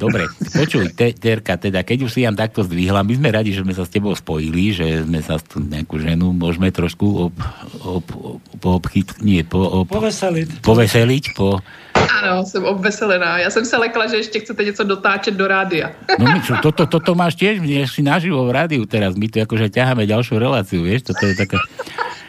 Dobre, 0.01 0.33
počuj, 0.57 0.97
te, 0.97 1.13
Terka, 1.13 1.61
teda 1.61 1.85
keď 1.85 2.09
už 2.09 2.11
si 2.17 2.25
Jan 2.25 2.33
takto 2.33 2.65
zdvihla, 2.65 3.05
my 3.05 3.21
sme 3.21 3.29
radi, 3.29 3.53
že 3.53 3.61
sme 3.61 3.77
sa 3.77 3.85
s 3.85 3.93
tebou 3.93 4.17
spojili, 4.17 4.73
že 4.73 5.05
sme 5.05 5.21
sa 5.21 5.37
s 5.37 5.45
tú 5.45 5.61
nejakú 5.61 6.01
ženu 6.01 6.33
môžeme 6.33 6.73
trošku 6.73 7.29
ob, 7.29 7.37
ob, 7.85 8.07
ob, 8.17 8.41
poobchyt, 8.65 9.21
nie, 9.21 9.45
po, 9.45 9.85
ob, 9.85 9.93
Poveseliť. 9.93 10.65
poveseliť, 10.65 11.25
po... 11.37 11.61
Ano, 12.01 12.49
jsem 12.49 12.65
obveselená. 12.65 13.39
Já 13.39 13.51
jsem 13.51 13.65
se 13.65 13.77
lekla, 13.77 14.07
že 14.07 14.17
ještě 14.17 14.41
chcete 14.41 14.65
něco 14.65 14.85
dotáčet 14.85 15.35
do 15.37 15.47
rádia. 15.47 15.93
No 16.19 16.25
my, 16.33 16.41
čo, 16.41 16.57
toto, 16.65 16.89
toto 16.89 17.13
máš 17.13 17.37
tiež, 17.37 17.61
vieš, 17.61 17.93
si 17.93 18.03
naživo 18.03 18.41
v 18.49 18.57
rádiu 18.57 18.89
teraz, 18.89 19.13
my 19.21 19.29
tu 19.29 19.37
akože 19.37 19.69
ťaháme 19.69 20.09
ďalšiu 20.09 20.41
reláciu, 20.41 20.81
vieš, 20.81 21.13
toto 21.13 21.29
je 21.29 21.37
taká... 21.37 21.61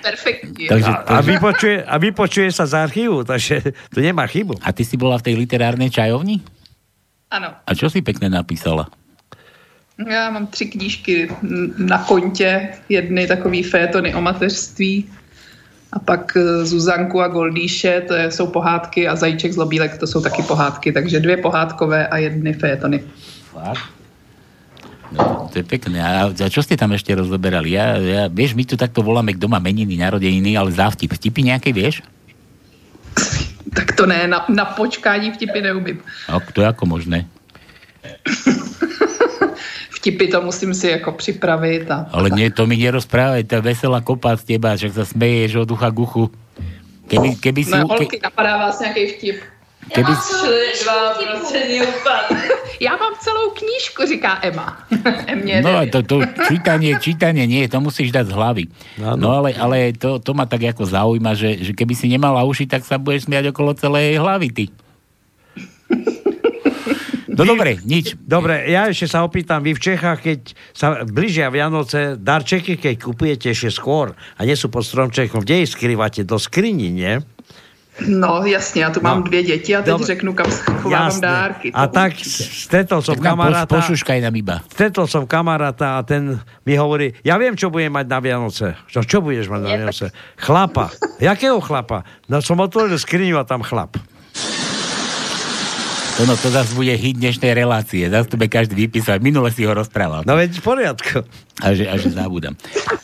Perfektní. 0.04 0.68
Takže, 0.68 0.92
A, 0.92 1.18
a, 1.18 1.22
vypočuje, 1.24 1.78
a 1.88 1.96
vypočuje 2.02 2.50
sa 2.52 2.66
z 2.68 2.74
archívu, 2.84 3.24
takže 3.24 3.62
to 3.94 4.02
nemá 4.02 4.28
chybu. 4.28 4.60
A 4.60 4.74
ty 4.76 4.84
si 4.84 4.98
bola 5.00 5.16
v 5.22 5.32
tej 5.32 5.36
literárnej 5.40 5.88
čajovni? 5.88 6.42
Ano. 7.32 7.56
A 7.64 7.72
čo 7.72 7.88
si 7.88 8.04
pekne 8.04 8.28
napísala? 8.28 8.92
Já 10.10 10.30
mám 10.30 10.48
tři 10.48 10.66
knížky 10.66 11.32
na 11.78 11.98
kontě, 11.98 12.70
jedny 12.90 13.28
takový 13.28 13.64
fétony 13.64 14.16
o 14.16 14.22
mateřství 14.22 15.06
a 15.94 16.00
pak 16.00 16.38
eh, 16.38 16.66
Zuzanku 16.66 17.22
a 17.22 17.28
Goldíše, 17.28 18.02
to 18.08 18.14
je, 18.14 18.32
jsou 18.32 18.48
pohádky 18.48 19.08
a 19.08 19.16
Zajíček 19.16 19.54
zlobílek, 19.54 19.98
to 19.98 20.08
jsou 20.08 20.22
taky 20.22 20.44
pohádky, 20.44 20.92
takže 20.92 21.20
dvě 21.20 21.38
pohádkové 21.38 22.08
a 22.08 22.18
jedny 22.18 22.54
fétony. 22.54 23.04
Fakt? 23.52 24.02
No, 25.12 25.50
to 25.52 25.60
je 25.60 25.66
pekné. 25.68 26.00
A, 26.00 26.32
a 26.32 26.48
čo 26.48 26.64
ste 26.64 26.80
tam 26.80 26.96
ešte 26.96 27.12
rozoberali? 27.12 27.76
Ja, 27.76 28.00
ja, 28.00 28.24
vieš, 28.32 28.56
my 28.56 28.64
tu 28.64 28.80
takto 28.80 29.04
voláme 29.04 29.36
k 29.36 29.44
doma 29.44 29.60
meniny, 29.60 30.00
narodeniny, 30.00 30.56
ale 30.56 30.72
závtip. 30.72 31.12
Vtipy 31.12 31.52
nejaké, 31.52 31.76
vieš? 31.76 32.00
Tak 33.70 33.96
to 33.96 34.06
ne, 34.06 34.28
na, 34.28 34.46
na 34.50 34.66
počkání 34.66 35.32
vtipy 35.32 35.62
neumím. 35.62 36.02
A 36.28 36.40
to 36.40 36.62
je 36.62 36.68
ako 36.68 36.86
možné? 36.86 37.26
Vtipy 40.02 40.28
to 40.28 40.42
musím 40.42 40.74
si 40.74 40.88
jako 40.88 41.12
připravit 41.12 41.92
a 41.92 42.10
Ale 42.12 42.34
nie, 42.34 42.50
to 42.50 42.66
mi 42.66 42.74
nerozprávaj, 42.74 43.46
tá 43.46 43.62
veselá 43.62 44.02
kopa 44.02 44.34
z 44.34 44.58
teba, 44.58 44.74
že 44.74 44.90
sa 44.90 45.06
smeješ 45.06 45.62
od 45.62 45.70
ucha 45.78 45.94
k 45.94 45.98
uchu. 46.02 46.26
Keby, 47.06 47.38
keby 47.38 47.62
si... 47.62 47.70
Ne, 47.70 47.86
Ke, 47.86 48.02
holky, 48.02 48.18
napadá 48.24 48.58
vás 48.58 48.80
nějaký 48.82 49.08
vtip. 49.08 49.38
Keby, 49.90 50.14
Dva. 52.02 52.18
Já 52.82 52.98
mám 52.98 53.14
celou 53.20 53.50
knížku, 53.50 54.06
říká 54.08 54.40
Emma. 54.42 54.78
Emě 55.28 55.62
no 55.62 55.78
a 55.78 55.86
to, 55.92 56.04
to 56.04 56.22
čítanie, 56.48 56.98
čítanie 57.00 57.46
nie, 57.48 57.70
to 57.70 57.78
musíš 57.82 58.10
dať 58.10 58.26
z 58.28 58.34
hlavy. 58.34 58.64
No 58.98 59.38
ale, 59.38 59.54
ale 59.54 59.94
to, 59.94 60.18
to 60.18 60.34
ma 60.34 60.50
tak 60.50 60.66
ako 60.74 60.90
zaujíma, 60.90 61.38
že, 61.38 61.62
že 61.62 61.72
keby 61.78 61.94
si 61.94 62.10
nemala 62.10 62.42
uši, 62.42 62.66
tak 62.66 62.82
sa 62.82 62.98
budeš 62.98 63.30
smiať 63.30 63.54
okolo 63.54 63.78
celej 63.78 64.18
hlavy, 64.18 64.48
ty. 64.50 64.66
No 67.32 67.48
dobre, 67.48 67.80
nič. 67.88 68.20
Dobre, 68.20 68.68
ja 68.68 68.92
ešte 68.92 69.08
sa 69.08 69.24
opýtam, 69.24 69.64
vy 69.64 69.74
v 69.74 69.82
Čechách, 69.82 70.20
keď 70.20 70.40
sa 70.76 71.02
blížia 71.08 71.48
Vianoce, 71.48 72.20
darčeky, 72.20 72.76
keď 72.76 72.96
kupujete 73.00 73.48
ešte 73.56 73.72
skôr 73.72 74.14
a 74.36 74.42
nie 74.44 74.54
sú 74.54 74.68
pod 74.68 74.84
stromčekom, 74.84 75.42
kde 75.42 75.64
ich 75.64 75.72
skrývate? 75.72 76.28
Do 76.28 76.36
skrini, 76.36 76.92
nie? 76.92 77.24
No 78.08 78.42
jasně, 78.46 78.82
já 78.84 78.90
tu 78.90 79.02
mám 79.02 79.18
No. 79.18 79.24
dvě 79.24 79.44
děti 79.44 79.76
a 79.76 79.82
teď 79.82 79.88
Dobre. 79.92 80.06
řeknu, 80.08 80.34
kam 80.34 80.52
schovávám 80.52 81.06
Jasné. 81.08 81.28
dárky. 81.28 81.72
A 81.74 81.88
tak 81.88 82.14
stretol 82.24 83.02
som 83.02 83.16
kamaráta... 83.20 83.66
poš- 83.70 83.92
pošuškaj 83.94 84.22
nám 84.22 84.36
iba. 84.36 84.56
Stretol 84.72 85.06
som 85.08 85.28
kamaráta 85.28 85.98
a 85.98 86.04
ten 86.04 86.40
mi 86.66 86.74
hovorí, 86.76 87.14
ja 87.22 87.38
viem, 87.38 87.54
čo 87.54 87.70
budem 87.70 87.94
mať 87.94 88.06
na 88.10 88.20
Vianoce. 88.20 88.74
Čo, 88.90 89.04
čo 89.06 89.18
budeš 89.22 89.52
mať 89.52 89.62
na 89.62 89.70
Vianoce? 89.78 90.10
Chlapa. 90.40 90.90
Jakého 91.20 91.62
chlapa? 91.62 92.04
No 92.30 92.42
som 92.42 92.58
otvoril 92.60 92.98
skriňu 92.98 93.38
a 93.38 93.46
tam 93.46 93.62
chlap. 93.62 93.98
To, 96.22 96.30
no, 96.30 96.38
to 96.38 96.54
zase 96.54 96.78
bude 96.78 96.94
hit 96.94 97.18
dnešnej 97.18 97.50
relácie. 97.58 98.06
Zase 98.06 98.30
to 98.30 98.38
bude 98.38 98.54
každý 98.54 98.78
vypísať. 98.78 99.18
Minule 99.26 99.50
si 99.50 99.66
ho 99.66 99.74
rozprával. 99.74 100.22
No 100.22 100.38
veď 100.38 100.54
v 100.54 100.62
poriadku. 100.62 101.26
A 101.66 101.74
že, 101.74 101.90
a 101.90 101.98
že 101.98 102.14
zabudám. 102.14 102.54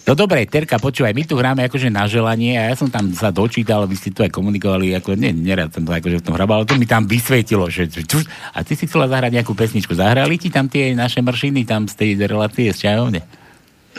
No 0.06 0.13
dobre, 0.13 0.45
Terka, 0.45 0.77
počúvaj, 0.77 1.17
my 1.17 1.25
tu 1.25 1.34
hráme 1.34 1.65
akože 1.65 1.89
na 1.89 2.06
želanie 2.06 2.62
a 2.62 2.69
ja 2.69 2.77
som 2.77 2.93
tam 2.93 3.10
sa 3.17 3.34
dočítal, 3.34 3.89
vy 3.89 3.97
ste 3.97 4.13
tu 4.13 4.21
aj 4.21 4.30
komunikovali, 4.30 4.93
ako, 5.01 5.17
nie, 5.17 5.34
nerad 5.34 5.73
som 5.73 5.82
to 5.82 5.97
akože 5.97 6.21
v 6.21 6.25
tom 6.30 6.38
hrabal, 6.38 6.62
ale 6.62 6.69
to 6.69 6.77
mi 6.77 6.86
tam 6.86 7.10
vysvetilo, 7.10 7.65
že, 7.73 7.89
a 8.53 8.62
ty 8.62 8.77
si 8.77 8.86
chcela 8.86 9.10
zahrať 9.10 9.34
nejakú 9.34 9.58
pesničku. 9.58 9.97
Zahrali 9.97 10.38
ti 10.38 10.53
tam 10.53 10.69
tie 10.69 10.93
naše 10.93 11.25
mršiny 11.25 11.65
tam 11.65 11.89
z 11.89 11.97
tej 11.97 12.10
relácie 12.21 12.69
z 12.69 12.86
čajovne? 12.86 13.25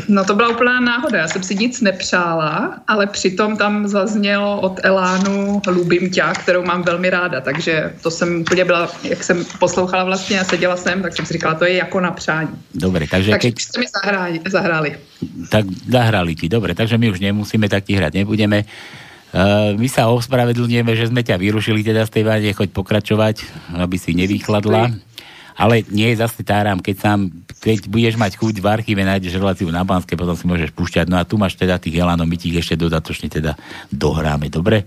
No 0.08 0.24
to 0.24 0.34
byla 0.34 0.48
úplná 0.48 0.80
náhoda, 0.80 1.18
já 1.18 1.28
jsem 1.28 1.42
si 1.42 1.54
nic 1.54 1.80
nepřála, 1.80 2.80
ale 2.88 3.06
přitom 3.06 3.56
tam 3.56 3.88
zaznělo 3.88 4.60
od 4.60 4.80
Elánu 4.82 5.62
Lubím 5.68 6.10
tě, 6.10 6.22
kterou 6.38 6.64
mám 6.64 6.82
velmi 6.82 7.10
ráda, 7.10 7.40
takže 7.40 7.92
to 8.02 8.10
jsem 8.10 8.40
úplně 8.40 8.64
byla, 8.64 8.88
jak 9.02 9.24
jsem 9.24 9.44
poslouchala 9.58 10.04
vlastně 10.04 10.40
a 10.40 10.44
seděla 10.44 10.76
jsem, 10.76 11.02
tak 11.02 11.16
jsem 11.16 11.26
si 11.26 11.32
říkala, 11.32 11.54
to 11.54 11.64
je 11.64 11.74
jako 11.74 12.00
na 12.00 12.10
přání. 12.10 12.50
Dobre, 12.74 13.06
takže 13.10 13.28
Takže 13.30 13.48
keď... 13.48 13.56
už 13.56 13.64
jste 13.64 13.80
mi 13.80 13.86
zahráli, 13.86 14.40
zahráli. 14.48 14.90
Tak 15.48 15.64
zahrali 15.88 16.32
ti, 16.34 16.48
dobre, 16.48 16.74
takže 16.74 16.98
my 16.98 17.10
už 17.10 17.20
nemusíme, 17.20 17.68
tak 17.68 17.84
ti 17.84 17.94
hrať 17.98 18.22
nebudeme. 18.22 18.64
Uh, 19.28 19.76
my 19.76 19.88
sa 19.92 20.08
ospravedlňujeme, 20.08 20.88
že 20.96 21.12
sme 21.12 21.20
ťa 21.20 21.36
vyrušili 21.36 21.84
teda 21.84 22.08
z 22.08 22.10
tej 22.16 22.24
váde, 22.24 22.48
choď 22.48 22.72
pokračovať, 22.72 23.44
aby 23.76 24.00
si 24.00 24.16
nevychladla. 24.16 24.88
Ale 25.58 25.82
nie, 25.90 26.14
zase 26.14 26.46
táram, 26.46 26.78
keď 26.78 26.96
sám, 27.02 27.34
keď 27.58 27.90
budeš 27.90 28.14
mať 28.14 28.38
chuť 28.38 28.62
v 28.62 28.66
archíve, 28.70 29.02
nájdeš 29.02 29.42
reláciu 29.42 29.66
na 29.74 29.82
Banske, 29.82 30.14
potom 30.14 30.38
si 30.38 30.46
môžeš 30.46 30.70
púšťať. 30.70 31.10
No 31.10 31.18
a 31.18 31.26
tu 31.26 31.34
máš 31.34 31.58
teda 31.58 31.82
tých 31.82 31.98
Elanov, 31.98 32.30
my 32.30 32.38
ti 32.38 32.54
ich 32.54 32.62
ešte 32.62 32.78
dodatočne 32.78 33.26
teda 33.26 33.58
dohráme, 33.90 34.46
dobre? 34.54 34.86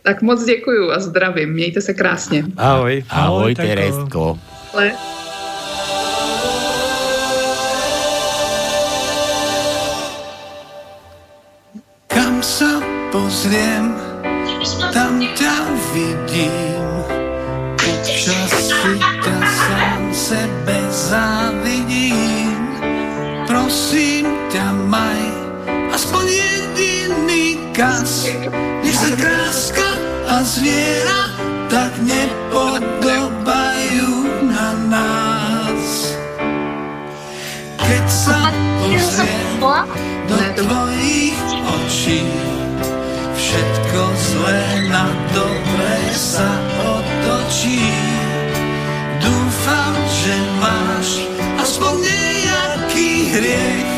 Tak 0.00 0.24
moc 0.24 0.44
děkuju 0.44 0.92
a 0.92 1.00
zdravím, 1.00 1.52
mějte 1.52 1.80
se 1.80 1.94
krásně. 1.94 2.44
Ahoj. 2.56 3.04
Ahoj, 3.10 3.54
Teresko. 3.54 4.40
Ale... 4.72 4.92
Kam 12.08 12.40
sa 12.46 12.78
pozriem, 13.10 13.90
tam 14.94 15.18
ťa 15.34 15.56
vidím. 15.92 16.63
Závidím. 21.14 22.50
Prosím 23.46 24.26
ťa, 24.50 24.66
maj 24.90 25.22
aspoň 25.94 26.26
jediný 26.26 27.70
kas. 27.70 28.26
Nech 28.82 28.98
sa 28.98 29.14
kráska 29.14 29.88
a 30.26 30.42
zviera 30.42 31.30
tak 31.70 31.94
nepodobajú 32.02 34.10
na 34.50 34.74
nás. 34.90 36.18
Keď 37.78 38.04
sa 38.10 38.50
pozriem 38.82 39.62
do 40.26 40.38
tvojich 40.58 41.38
očí, 41.62 42.26
všetko 43.38 44.02
zlé 44.18 44.90
na 44.90 45.06
dobré 45.30 46.10
sa 46.10 46.50
otočí. 46.82 47.86
Dúfam, 49.22 49.94
že 50.24 50.40
máš 50.56 51.20
aspoň 51.60 52.00
nejaký 52.00 53.08
hriech, 53.28 53.90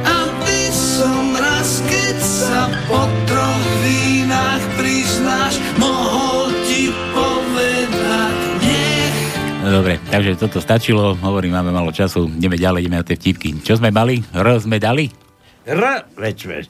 aby 0.00 0.60
som 0.72 1.36
raz, 1.36 1.84
keď 1.84 2.16
sa 2.24 2.72
po 2.88 3.04
troch 3.28 3.66
vínach 3.84 4.64
priznáš, 4.80 5.60
mohol 5.76 6.56
ti 6.64 6.88
povedať 7.12 8.36
nech. 8.64 9.16
No 9.60 9.68
dobre, 9.84 10.00
takže 10.08 10.40
toto 10.40 10.56
stačilo, 10.64 11.12
hovorím, 11.20 11.52
máme 11.52 11.68
malo 11.68 11.92
času, 11.92 12.32
ideme 12.32 12.56
ďalej, 12.56 12.88
ideme 12.88 12.96
na 12.96 13.04
tie 13.04 13.20
vtipky. 13.20 13.60
Čo 13.60 13.76
sme 13.76 13.92
mali? 13.92 14.24
R 14.32 14.56
sme 14.56 14.80
dali? 14.80 15.25
R, 15.66 15.82
veď, 16.14 16.36
veď, 16.46 16.68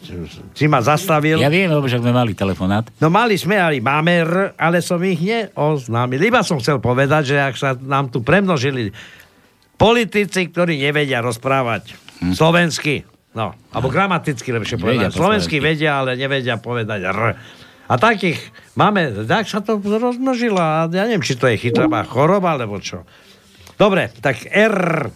si 0.56 0.64
ma 0.72 0.80
zastavil. 0.80 1.36
Ja 1.36 1.52
viem, 1.52 1.68
lebo 1.68 1.84
však 1.84 2.00
sme 2.00 2.16
mali 2.16 2.32
telefonát. 2.32 2.88
No 2.96 3.12
mali 3.12 3.36
sme, 3.36 3.60
ale 3.60 3.76
máme 3.84 4.24
R, 4.24 4.34
ale 4.56 4.80
som 4.80 4.96
ich 5.04 5.20
neoznámil. 5.20 6.16
Iba 6.16 6.40
som 6.40 6.56
chcel 6.56 6.80
povedať, 6.80 7.32
že 7.32 7.36
ak 7.36 7.54
sa 7.60 7.76
nám 7.76 8.08
tu 8.08 8.24
premnožili 8.24 8.96
politici, 9.76 10.48
ktorí 10.48 10.80
nevedia 10.80 11.20
rozprávať 11.20 11.92
hm. 12.24 12.32
slovensky, 12.32 13.04
no, 13.36 13.52
alebo 13.68 13.92
gramaticky 13.92 14.48
lepšie 14.48 14.80
povedať. 14.80 15.12
po 15.12 15.20
Slovensky 15.20 15.60
slovensky. 15.60 15.76
vedia, 15.76 15.92
ale 16.00 16.16
nevedia 16.16 16.56
povedať 16.56 17.00
R. 17.04 17.20
A 17.86 17.94
takých 18.00 18.40
máme, 18.80 19.28
tak 19.28 19.44
sa 19.46 19.60
to 19.60 19.76
rozmnožilo 19.78 20.58
a 20.58 20.88
ja 20.88 21.04
neviem, 21.04 21.22
či 21.22 21.36
to 21.36 21.46
je 21.46 21.60
chytrá 21.60 21.86
choroba, 22.08 22.56
alebo 22.56 22.80
čo. 22.80 23.04
Dobre, 23.76 24.08
tak 24.24 24.48
R, 24.48 25.12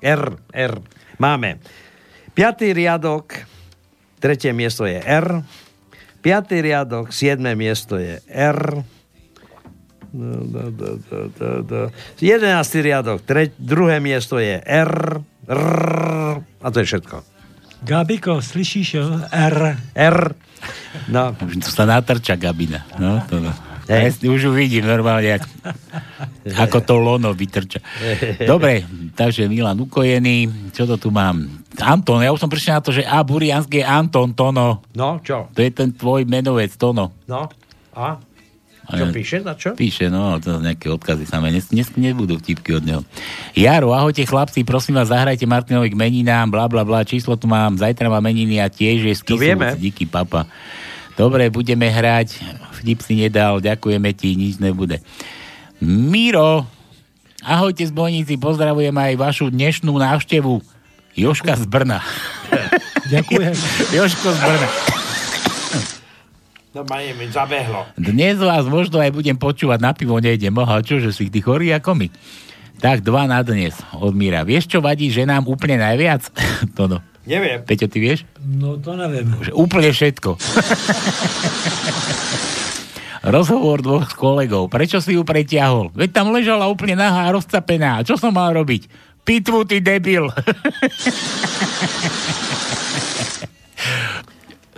R, 0.00 0.24
R 0.54 0.72
máme. 1.18 1.58
Piatý 2.34 2.74
riadok, 2.74 3.46
tretie 4.18 4.50
miesto 4.50 4.82
je 4.90 4.98
R. 4.98 5.46
Piatý 6.18 6.58
riadok, 6.66 7.14
siedme 7.14 7.54
miesto 7.54 7.94
je 7.94 8.18
R. 8.26 8.82
Do, 10.14 10.42
do, 10.42 10.62
do, 10.70 10.90
do, 10.98 11.18
do, 11.30 11.50
do. 11.62 11.80
Jedenáctý 12.18 12.82
riadok, 12.82 13.22
tre, 13.22 13.54
druhé 13.54 14.02
miesto 14.02 14.42
je 14.42 14.58
R. 14.58 15.22
R. 15.46 15.62
A 16.42 16.66
to 16.74 16.82
je 16.82 16.86
všetko. 16.90 17.16
Gabiko, 17.86 18.42
slyšíš, 18.42 18.88
jo? 18.98 19.06
R. 19.30 19.78
R. 19.94 20.18
No. 21.06 21.38
To 21.38 21.70
sa 21.70 21.86
natrča 21.86 22.34
Gabina. 22.34 22.82
No, 22.98 23.22
to, 23.30 23.38
no. 23.38 23.52
Hej. 23.84 24.16
Ja 24.24 24.30
už 24.32 24.40
ju 24.48 24.52
vidím 24.56 24.88
normálne, 24.88 25.36
jak, 25.36 25.44
ako 26.56 26.78
to 26.80 26.94
lono 26.96 27.36
vytrča. 27.36 27.84
Dobre, 28.40 28.84
takže 29.12 29.44
Milan 29.44 29.76
ukojený. 29.76 30.72
Čo 30.72 30.88
to 30.88 30.96
tu 30.96 31.08
mám? 31.12 31.44
Anton, 31.76 32.24
ja 32.24 32.32
už 32.32 32.40
som 32.40 32.48
prišiel 32.48 32.80
na 32.80 32.82
to, 32.84 32.96
že 32.96 33.04
A. 33.04 33.20
Burianský 33.20 33.82
je 33.82 33.86
Anton 33.86 34.32
Tono. 34.32 34.80
No, 34.96 35.20
čo? 35.20 35.52
To 35.52 35.60
je 35.60 35.68
ten 35.68 35.92
tvoj 35.92 36.24
menovec 36.24 36.72
Tono. 36.80 37.12
No. 37.28 37.50
A? 37.92 38.16
Čo 38.84 39.04
píše? 39.16 39.40
Na 39.40 39.56
čo? 39.56 39.72
Píše, 39.72 40.12
no, 40.12 40.36
to 40.36 40.60
nejaké 40.60 40.92
odkazy 40.92 41.24
samé. 41.24 41.48
Dnes, 41.48 41.72
dnes 41.72 41.88
nebudú 41.96 42.36
vtipky 42.36 42.76
od 42.76 42.84
neho. 42.84 43.00
Jaro, 43.56 43.96
ahojte 43.96 44.28
chlapci, 44.28 44.60
prosím 44.60 45.00
vás, 45.00 45.08
zahrajte 45.08 45.48
Martinovi 45.48 45.88
k 45.88 45.96
meninám, 45.96 46.52
bla 46.52 46.68
bla 46.68 46.84
bla, 46.84 47.00
číslo 47.00 47.32
tu 47.40 47.48
mám, 47.48 47.80
zajtra 47.80 48.12
má 48.12 48.20
meniny 48.20 48.60
a 48.60 48.68
tiež 48.68 49.08
je 49.08 49.14
z 49.16 49.24
díky 49.80 50.04
papa. 50.04 50.44
Dobre, 51.14 51.46
budeme 51.46 51.86
hrať, 51.86 52.42
vtip 52.82 52.98
si 52.98 53.14
nedal, 53.14 53.62
ďakujeme 53.62 54.10
ti, 54.18 54.34
nič 54.34 54.58
nebude. 54.58 54.98
Miro, 55.78 56.66
ahojte 57.38 57.86
z 57.86 57.94
Bojnici, 57.94 58.34
pozdravujem 58.34 58.94
aj 58.94 59.14
vašu 59.14 59.46
dnešnú 59.54 59.94
návštevu. 59.94 60.58
Joška 61.14 61.54
z 61.54 61.70
Brna. 61.70 62.02
Ďakujem. 63.14 63.54
Joško 63.94 64.28
z 64.34 64.38
Brna. 64.42 64.68
No, 66.74 66.82
mi 66.90 67.26
zabehlo. 67.30 67.86
Dnes 67.94 68.34
vás 68.42 68.66
možno 68.66 68.98
aj 68.98 69.14
budem 69.14 69.38
počúvať, 69.38 69.78
na 69.78 69.94
pivo 69.94 70.18
nejdem. 70.18 70.50
Aha, 70.58 70.82
čože 70.82 71.14
si 71.14 71.30
ty 71.30 71.38
chorý 71.38 71.70
ako 71.70 71.94
my? 71.94 72.10
Tak 72.82 73.06
dva 73.06 73.30
na 73.30 73.46
dnes 73.46 73.78
od 73.94 74.10
Míra. 74.10 74.42
Vieš, 74.42 74.66
čo 74.66 74.82
vadí 74.82 75.06
ženám 75.06 75.46
úplne 75.46 75.78
najviac? 75.78 76.26
to 76.74 76.84
no. 76.90 76.98
Neviem. 77.24 77.64
Peťo, 77.64 77.88
ty 77.88 77.98
vieš? 78.04 78.28
No 78.40 78.76
to 78.76 78.92
neviem. 79.00 79.32
Že 79.40 79.52
úplne 79.56 79.90
všetko. 79.90 80.36
Rozhovor 83.24 83.80
dvoch 83.80 84.12
kolegov. 84.12 84.68
Prečo 84.68 85.00
si 85.00 85.16
ju 85.16 85.24
pretiahol? 85.24 85.88
Veď 85.96 86.12
tam 86.12 86.28
ležala 86.36 86.68
úplne 86.68 87.00
nahá 87.00 87.32
a 87.32 87.32
rozcapená. 87.32 88.04
Čo 88.04 88.20
som 88.20 88.36
mal 88.36 88.52
robiť? 88.52 88.84
Pitvu, 89.24 89.64
ty 89.64 89.80
debil. 89.80 90.28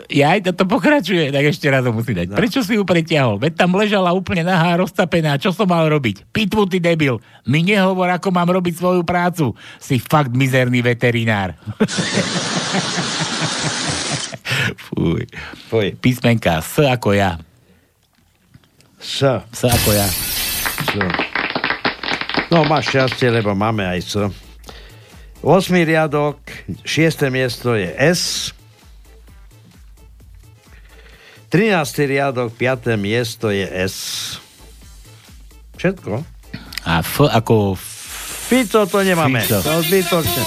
Ja 0.06 0.38
aj 0.38 0.52
toto 0.52 0.70
pokračuje, 0.70 1.34
tak 1.34 1.50
ešte 1.50 1.66
raz 1.66 1.82
to 1.82 1.90
musí 1.90 2.14
dať. 2.14 2.30
No. 2.30 2.38
Prečo 2.38 2.62
si 2.62 2.78
ju 2.78 2.86
pretiahol? 2.86 3.42
Veď 3.42 3.58
tam 3.58 3.74
ležala 3.74 4.14
úplne 4.14 4.46
nahá, 4.46 4.78
roztapená. 4.78 5.34
Čo 5.34 5.50
som 5.50 5.66
mal 5.66 5.82
robiť? 5.90 6.30
Pitvu, 6.30 6.70
ty 6.70 6.78
debil. 6.78 7.18
Mi 7.42 7.66
nehovor, 7.66 8.06
ako 8.14 8.30
mám 8.30 8.46
robiť 8.46 8.78
svoju 8.78 9.02
prácu. 9.02 9.58
Si 9.82 9.98
fakt 9.98 10.30
mizerný 10.30 10.78
veterinár. 10.82 11.58
Fuj. 14.86 15.26
Fuj. 15.68 15.98
Písmenka 15.98 16.62
S 16.62 16.78
ako 16.86 17.10
ja. 17.12 17.42
S. 19.02 19.26
S 19.26 19.60
ako 19.66 19.90
ja. 19.90 20.06
S. 20.06 20.94
No, 22.46 22.62
máš 22.62 22.94
šťastie, 22.94 23.26
lebo 23.34 23.58
máme 23.58 23.82
aj 23.82 23.98
S. 24.06 24.14
8. 25.42 25.70
riadok, 25.82 26.40
6. 26.82 27.30
miesto 27.30 27.74
je 27.74 27.90
S. 27.94 28.55
13. 31.56 32.04
riadok, 32.04 32.52
5. 32.52 33.00
miesto 33.00 33.48
je 33.48 33.64
S. 33.64 33.96
Všetko? 35.80 36.20
A 36.84 37.00
F 37.00 37.24
ako... 37.24 37.80
Fico 38.46 38.84
to 38.84 39.00
nemáme. 39.00 39.40
Fico. 39.40 39.64
To 39.64 39.80
zbytočne. 39.80 40.42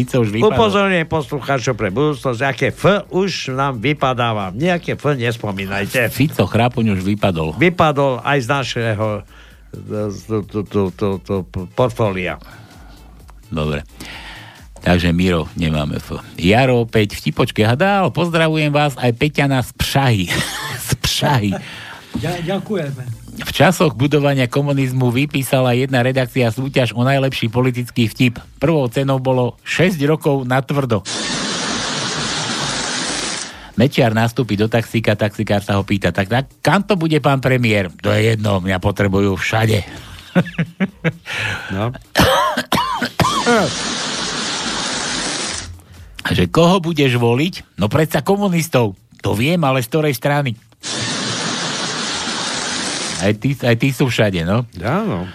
Fico 0.00 0.16
už 0.24 0.32
vypadol. 0.32 0.56
Upozorňujem 0.56 1.08
poslucháčov 1.12 1.76
pre 1.76 1.92
budúcnosť, 1.92 2.40
aké 2.40 2.72
F 2.72 3.04
už 3.12 3.52
nám 3.52 3.84
vypadáva. 3.84 4.48
Nejaké 4.56 4.96
F 4.96 5.12
nespomínajte. 5.12 6.08
Fico 6.08 6.48
Chrápoň 6.48 6.96
už 6.96 7.04
vypadol. 7.04 7.52
Vypadol 7.60 8.24
aj 8.24 8.38
z 8.40 8.46
našeho 8.48 9.06
tu- 9.76 10.64
tu- 10.64 10.90
tu- 10.96 11.44
portfólia. 11.76 12.40
Dobre. 13.52 13.84
Takže 14.86 15.10
Miro, 15.10 15.50
nemáme 15.58 15.98
F. 15.98 16.14
Jaro 16.38 16.86
opäť 16.86 17.18
vtipočke 17.18 17.66
hadál. 17.66 18.14
Pozdravujem 18.14 18.70
vás 18.70 18.94
aj 18.94 19.18
Peťana 19.18 19.58
z 19.58 19.74
Pšahy. 19.74 20.30
z 20.86 20.90
Pšahy. 21.02 21.50
Ďakujeme. 22.22 23.02
V 23.42 23.50
časoch 23.50 23.98
budovania 23.98 24.46
komunizmu 24.46 25.10
vypísala 25.10 25.74
jedna 25.74 26.06
redakcia 26.06 26.54
súťaž 26.54 26.94
o 26.94 27.02
najlepší 27.02 27.50
politický 27.50 28.06
vtip. 28.06 28.38
Prvou 28.62 28.86
cenou 28.86 29.18
bolo 29.18 29.58
6 29.66 29.98
rokov 30.06 30.46
na 30.46 30.62
tvrdo. 30.62 31.02
Mečiar 33.74 34.14
nastúpi 34.14 34.54
do 34.54 34.70
taxíka, 34.70 35.18
taxikár 35.18 35.66
sa 35.66 35.76
ho 35.76 35.82
pýta, 35.82 36.14
tak, 36.14 36.30
tak 36.30 36.46
kam 36.62 36.86
to 36.86 36.94
bude 36.94 37.18
pán 37.18 37.42
premiér? 37.42 37.90
To 38.06 38.14
je 38.14 38.38
jedno, 38.38 38.62
mňa 38.62 38.78
potrebujú 38.78 39.34
všade. 39.34 39.82
No. 41.74 41.90
A 46.26 46.34
že 46.34 46.50
koho 46.50 46.82
budeš 46.82 47.14
voliť? 47.22 47.78
No 47.78 47.86
predsa 47.86 48.18
komunistov. 48.18 48.98
To 49.22 49.38
viem, 49.38 49.62
ale 49.62 49.78
z 49.78 49.86
ktorej 49.86 50.18
strany? 50.18 50.58
Aj 53.22 53.30
tí, 53.38 53.54
aj 53.54 53.76
tí 53.78 53.94
sú 53.94 54.10
všade, 54.10 54.42
no? 54.42 54.66
Áno. 54.82 55.30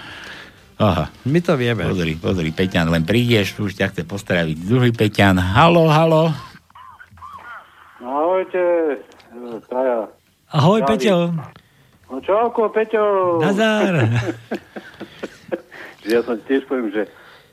Aha. 0.75 1.07
My 1.23 1.39
to 1.39 1.55
vieme. 1.55 1.87
Pozri, 1.87 2.19
pozri, 2.19 2.51
Peťan, 2.51 2.91
len 2.91 3.07
prídeš, 3.07 3.55
už 3.55 3.79
ťa 3.79 3.95
chce 3.95 4.03
postraviť. 4.03 4.57
Druhý 4.67 4.91
Peťan, 4.91 5.39
halo, 5.39 5.87
halo. 5.87 6.35
Ahojte, 8.03 8.99
Taja. 9.71 10.11
Ahoj, 10.51 10.83
Zdraví. 10.83 10.91
Peťo. 10.99 11.15
No 12.11 12.17
čauko, 12.19 12.67
Peťo. 12.67 13.03
Nazar. 13.39 13.95
Ja 16.01 16.17
som 16.25 16.33
tiež 16.49 16.65
poviem, 16.65 16.89
že 16.89 17.05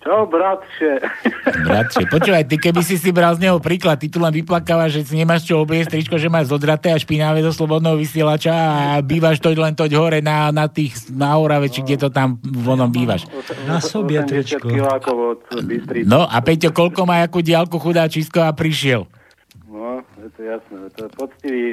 čau, 0.08 0.24
bratše. 0.24 0.92
Bratče, 1.68 2.08
počúvaj, 2.08 2.48
ty 2.48 2.56
keby 2.56 2.80
si 2.80 2.96
si 2.96 3.12
bral 3.12 3.36
z 3.36 3.44
neho 3.44 3.60
príklad, 3.60 4.00
ty 4.00 4.08
tu 4.08 4.16
len 4.16 4.32
vyplakávaš, 4.32 4.96
že 4.96 5.12
si 5.12 5.14
nemáš 5.20 5.44
čo 5.44 5.60
obliecť 5.60 5.92
tričko, 5.92 6.16
že 6.16 6.32
máš 6.32 6.48
zodraté 6.48 6.88
a 6.88 6.96
špinavé 6.96 7.44
do 7.44 7.52
slobodného 7.52 8.00
vysielača 8.00 8.52
a 8.52 9.04
bývaš 9.04 9.44
toť 9.44 9.56
len 9.60 9.76
toť 9.76 9.90
hore 9.92 10.24
na, 10.24 10.48
na 10.48 10.64
tých, 10.72 11.12
na 11.12 11.36
Orave, 11.36 11.68
či 11.68 11.84
kde 11.84 12.00
to 12.00 12.08
tam 12.08 12.40
vonom 12.40 12.88
bývaš. 12.88 13.28
Na 13.68 13.84
sobie 13.84 14.24
tričko. 14.24 14.72
No 16.08 16.24
a 16.24 16.36
Peťo, 16.40 16.72
koľko 16.72 17.04
má 17.04 17.20
akú 17.20 17.44
diálku 17.44 17.76
chudáčisko 17.76 18.40
a 18.40 18.56
prišiel? 18.56 19.04
No, 19.68 20.00
je 20.24 20.28
to 20.32 20.40
jasné. 20.40 20.78
To 20.96 21.00
je 21.04 21.10
poctivý, 21.12 21.64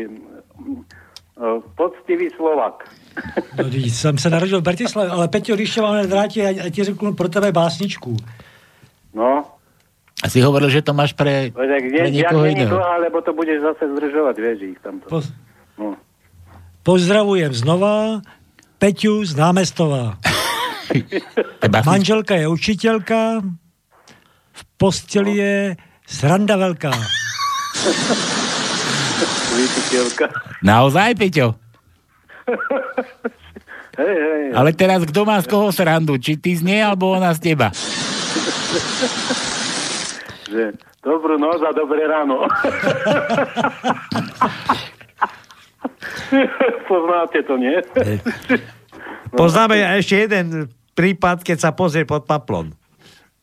mm, 0.60 1.60
poctivý 1.80 2.28
Slovak. 2.36 2.84
No, 3.58 3.64
jsem 3.72 4.18
se 4.18 4.30
narodil 4.30 4.60
v 4.60 4.64
Bratislave, 4.64 5.10
ale 5.10 5.28
Peťo, 5.28 5.56
když 5.56 5.74
tě 5.74 5.82
máme 5.82 6.08
já, 6.36 6.50
já 6.50 6.70
ti 6.70 6.84
řeknu 6.84 7.14
pro 7.14 7.30
tebe 7.30 7.52
básničku. 7.52 8.18
No, 9.14 9.44
A 10.24 10.30
si 10.30 10.42
hovoril, 10.42 10.70
že 10.70 10.82
to 10.82 10.94
máš 10.96 11.12
pre, 11.14 11.52
tak 11.52 11.84
pre 11.92 12.08
nie, 12.08 12.24
niekoho 12.24 12.48
iného. 12.48 12.72
dlhá, 12.72 12.98
lebo 13.04 13.22
to 13.22 13.34
budeš 13.36 13.62
zase 13.62 13.84
zdržovať, 13.92 14.36
vieš 14.40 14.60
ich 14.64 14.80
tamto. 14.80 15.08
Poz- 15.12 15.32
No. 15.76 15.96
Pozdravujem 16.84 17.52
znova 17.52 18.24
Peťu 18.80 19.28
z 19.28 19.36
Námestova. 19.36 20.16
Manželka 21.86 22.36
je 22.40 22.48
učitelka, 22.48 23.44
v 24.56 24.62
posteli 24.80 25.36
je 25.36 25.56
sranda 26.08 26.56
veľká. 26.56 26.92
Naozaj, 30.64 31.16
Peťo? 31.16 31.56
Hej, 33.96 34.12
hej. 34.12 34.52
Ale 34.52 34.76
teraz 34.76 35.08
kto 35.08 35.24
má 35.24 35.40
z 35.40 35.48
koho 35.48 35.72
srandu? 35.72 36.20
Či 36.20 36.36
ty 36.36 36.52
z 36.52 36.68
nej, 36.68 36.84
alebo 36.84 37.16
ona 37.16 37.32
z 37.32 37.40
teba? 37.40 37.72
Že 40.52 40.76
dobrú 41.00 41.40
noc 41.40 41.64
a 41.64 41.72
dobré 41.72 42.04
ráno. 42.04 42.44
Poznáte 46.92 47.40
to, 47.48 47.56
nie? 47.56 47.80
Poznáme 49.32 49.80
ešte 49.96 50.28
jeden 50.28 50.68
prípad, 50.92 51.42
keď 51.48 51.58
sa 51.64 51.72
pozrie 51.72 52.04
pod 52.04 52.28
paplon. 52.28 52.76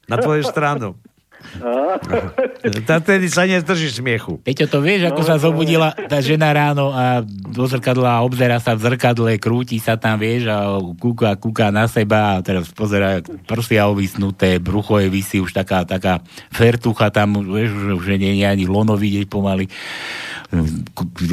Na 0.04 0.20
tvoju 0.20 0.44
stranu. 0.44 1.00
Tedy 3.08 3.26
sa 3.32 3.48
nezdržíš 3.48 3.98
smiechu. 3.98 4.38
Peťo, 4.42 4.68
to 4.68 4.78
vieš, 4.84 5.08
ako 5.08 5.22
No, 5.22 5.28
sa 5.30 5.36
zobudila 5.38 5.94
tá 5.94 6.18
žena 6.18 6.50
ráno 6.50 6.90
a 6.90 7.22
do 7.22 7.64
zrkadla 7.70 8.18
a 8.18 8.24
obzera 8.26 8.58
sa 8.58 8.74
v 8.74 8.90
zrkadle, 8.90 9.38
krúti 9.38 9.78
sa 9.78 9.94
tam, 9.94 10.18
vieš, 10.18 10.50
a 10.50 10.82
kúka, 10.98 11.38
kúka 11.38 11.70
na 11.70 11.86
seba 11.86 12.38
a 12.38 12.42
teraz 12.42 12.66
pozera 12.74 13.22
prsia 13.46 13.86
ovisnuté, 13.86 14.58
brucho 14.58 14.98
je 14.98 15.06
vysí 15.06 15.38
už 15.38 15.54
taká, 15.54 15.86
taká 15.86 16.26
fertucha 16.50 17.14
tam, 17.14 17.38
vieš, 17.38 17.70
už 18.02 18.18
nie 18.18 18.42
je 18.42 18.46
ani 18.50 18.66
lono 18.66 18.98
vidieť 18.98 19.30
pomaly 19.30 19.70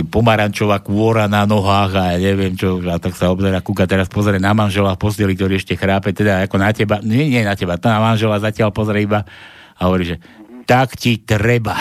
pomarančová 0.08 0.80
kôra 0.80 1.28
na 1.28 1.44
nohách 1.44 1.92
a 1.92 2.04
ja 2.16 2.32
neviem 2.32 2.56
čo, 2.56 2.80
a 2.88 2.96
tak 3.04 3.20
sa 3.20 3.28
obzera, 3.28 3.60
kúka 3.60 3.84
teraz 3.84 4.08
pozrie 4.08 4.40
na 4.40 4.56
manžela 4.56 4.96
v 4.96 5.02
posteli, 5.02 5.36
ktorý 5.36 5.60
ešte 5.60 5.76
chrápe, 5.76 6.16
teda 6.16 6.48
ako 6.48 6.56
na 6.56 6.72
teba, 6.72 7.04
nie, 7.04 7.28
nie 7.28 7.44
na 7.44 7.52
teba, 7.58 7.76
tá 7.76 8.00
manžela 8.00 8.40
zatiaľ 8.40 8.72
pozrie 8.72 9.04
iba 9.04 9.28
a 9.80 9.88
hovorí, 9.88 10.04
že 10.06 10.18
tak 10.68 11.00
ti 11.00 11.24
treba. 11.24 11.80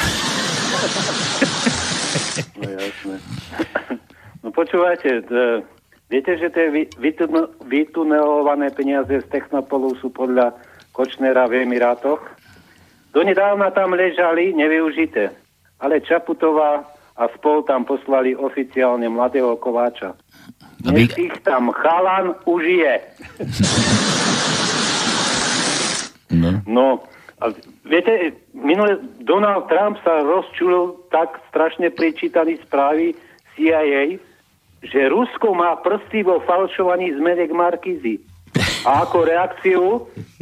No 2.56 2.68
jasné. 2.70 3.16
No 4.40 4.48
počúvajte, 4.54 5.26
t- 5.26 5.60
viete, 6.06 6.32
že 6.38 6.48
tie 6.48 6.70
vy- 6.70 6.94
vytun- 6.96 7.50
vytunelované 7.66 8.70
peniaze 8.70 9.10
z 9.10 9.26
Technopolu 9.28 9.98
sú 9.98 10.14
podľa 10.14 10.54
Kočnera 10.94 11.50
v 11.50 11.66
Emirátoch? 11.66 12.22
Donedávna 13.10 13.74
tam 13.74 13.92
ležali 13.92 14.54
nevyužité, 14.54 15.34
ale 15.82 15.98
Čaputová 16.00 16.86
a 17.18 17.26
spol 17.34 17.66
tam 17.66 17.82
poslali 17.82 18.38
oficiálne 18.38 19.10
mladého 19.10 19.58
Kováča. 19.58 20.14
No 20.86 20.94
Nech 20.94 21.18
ich 21.18 21.34
tam 21.42 21.74
chalan 21.74 22.38
užije. 22.46 22.94
No. 26.28 26.60
No, 26.68 26.86
a 27.38 27.54
viete, 27.86 28.34
minule 28.50 28.98
Donald 29.22 29.70
Trump 29.70 29.98
sa 30.02 30.22
rozčulil 30.26 31.06
tak 31.14 31.38
strašne 31.50 31.90
prečítaný 31.94 32.58
správy 32.66 33.14
CIA, 33.54 34.18
že 34.82 35.10
Rusko 35.10 35.54
má 35.54 35.78
prsty 35.82 36.22
vo 36.22 36.42
falšovaní 36.46 37.14
zmenek 37.14 37.50
Markízy. 37.54 38.22
A 38.86 39.06
ako 39.06 39.26
reakciu 39.26 39.82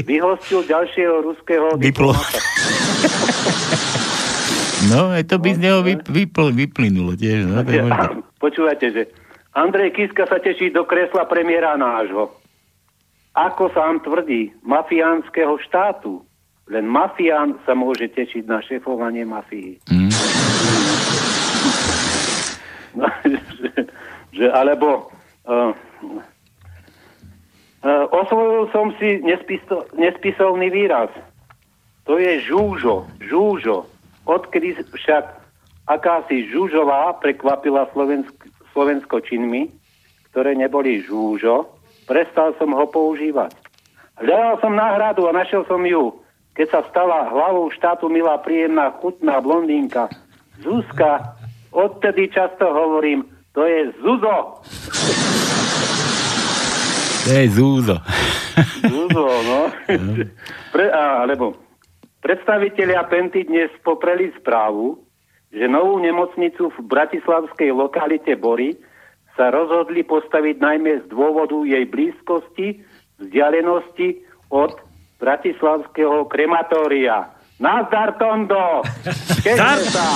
vyhostil 0.04 0.64
ďalšieho 0.64 1.24
ruského 1.24 1.76
diplomata. 1.80 2.40
No, 4.86 5.10
aj 5.10 5.24
to 5.26 5.40
by 5.40 5.56
z 5.56 5.60
neho 5.64 5.80
vyp, 5.80 6.04
vypl, 6.04 6.52
vyplynulo 6.52 7.16
tiež. 7.16 7.48
No, 7.48 7.64
to 7.64 7.72
je 7.72 7.80
možné. 7.80 8.22
Počúvajte, 8.38 8.86
že 8.92 9.02
Andrej 9.56 9.96
Kiska 9.96 10.28
sa 10.28 10.36
teší 10.36 10.68
do 10.68 10.84
kresla 10.84 11.24
premiéra 11.24 11.74
nášho. 11.80 12.36
Ako 13.32 13.72
sám 13.72 14.04
tvrdí, 14.04 14.52
mafiánskeho 14.62 15.56
štátu. 15.64 16.22
Len 16.66 16.84
mafián 16.86 17.54
sa 17.62 17.78
môže 17.78 18.10
tešiť 18.10 18.44
na 18.50 18.58
šefovanie 18.58 19.22
mafii. 19.22 19.78
Mm. 19.90 20.10
No, 22.96 23.04
že, 23.28 23.92
že, 24.32 24.48
alebo 24.56 25.12
uh, 25.44 25.76
uh, 27.84 28.04
osvojil 28.08 28.72
som 28.72 28.88
si 28.96 29.20
nespiso, 29.20 29.84
nespisovný 30.00 30.72
výraz. 30.72 31.12
To 32.08 32.16
je 32.16 32.40
žúžo, 32.40 33.04
žúžo. 33.20 33.84
Odkedy 34.24 34.80
však 34.80 35.28
akási 35.92 36.48
žúžová 36.48 37.12
prekvapila 37.20 37.84
Slovensk, 37.92 38.32
Slovensko 38.72 39.20
činmi, 39.20 39.68
ktoré 40.32 40.56
neboli 40.56 41.04
žúžo, 41.04 41.68
prestal 42.08 42.56
som 42.56 42.72
ho 42.72 42.88
používať. 42.88 43.52
Hľadal 44.16 44.56
som 44.64 44.72
náhradu 44.72 45.28
a 45.28 45.36
našiel 45.36 45.68
som 45.68 45.84
ju, 45.84 46.16
keď 46.56 46.66
sa 46.72 46.80
stala 46.88 47.28
hlavou 47.28 47.68
štátu 47.68 48.08
milá, 48.08 48.40
príjemná, 48.40 48.96
chutná 48.98 49.38
blondínka. 49.44 50.08
Zuzka, 50.64 51.36
odtedy 51.68 52.32
často 52.32 52.64
hovorím, 52.64 53.28
to 53.52 53.68
je 53.68 53.92
Zuzo. 54.00 54.64
To 57.26 57.30
je 57.34 57.46
zúzo. 57.52 57.96
Zuzo, 58.86 59.26
no. 59.44 59.60
Pre, 60.72 60.86
a, 60.94 61.26
alebo 61.26 61.58
predstavitelia 62.22 63.02
Penty 63.10 63.42
dnes 63.44 63.68
popreli 63.82 64.30
správu, 64.38 65.02
že 65.50 65.66
novú 65.66 65.98
nemocnicu 65.98 66.70
v 66.70 66.78
bratislavskej 66.86 67.74
lokalite 67.74 68.38
Bory 68.38 68.78
sa 69.34 69.50
rozhodli 69.50 70.06
postaviť 70.06 70.56
najmä 70.62 71.02
z 71.02 71.04
dôvodu 71.10 71.58
jej 71.66 71.84
blízkosti, 71.84 72.80
vzdialenosti 73.18 74.22
od 74.54 74.85
bratislavského 75.16 76.24
krematória. 76.26 77.32
Nazdar, 77.56 78.20
Tondo! 78.20 78.84
Zdar! 79.40 79.80
Tešme 79.80 79.88
sa! 79.88 80.06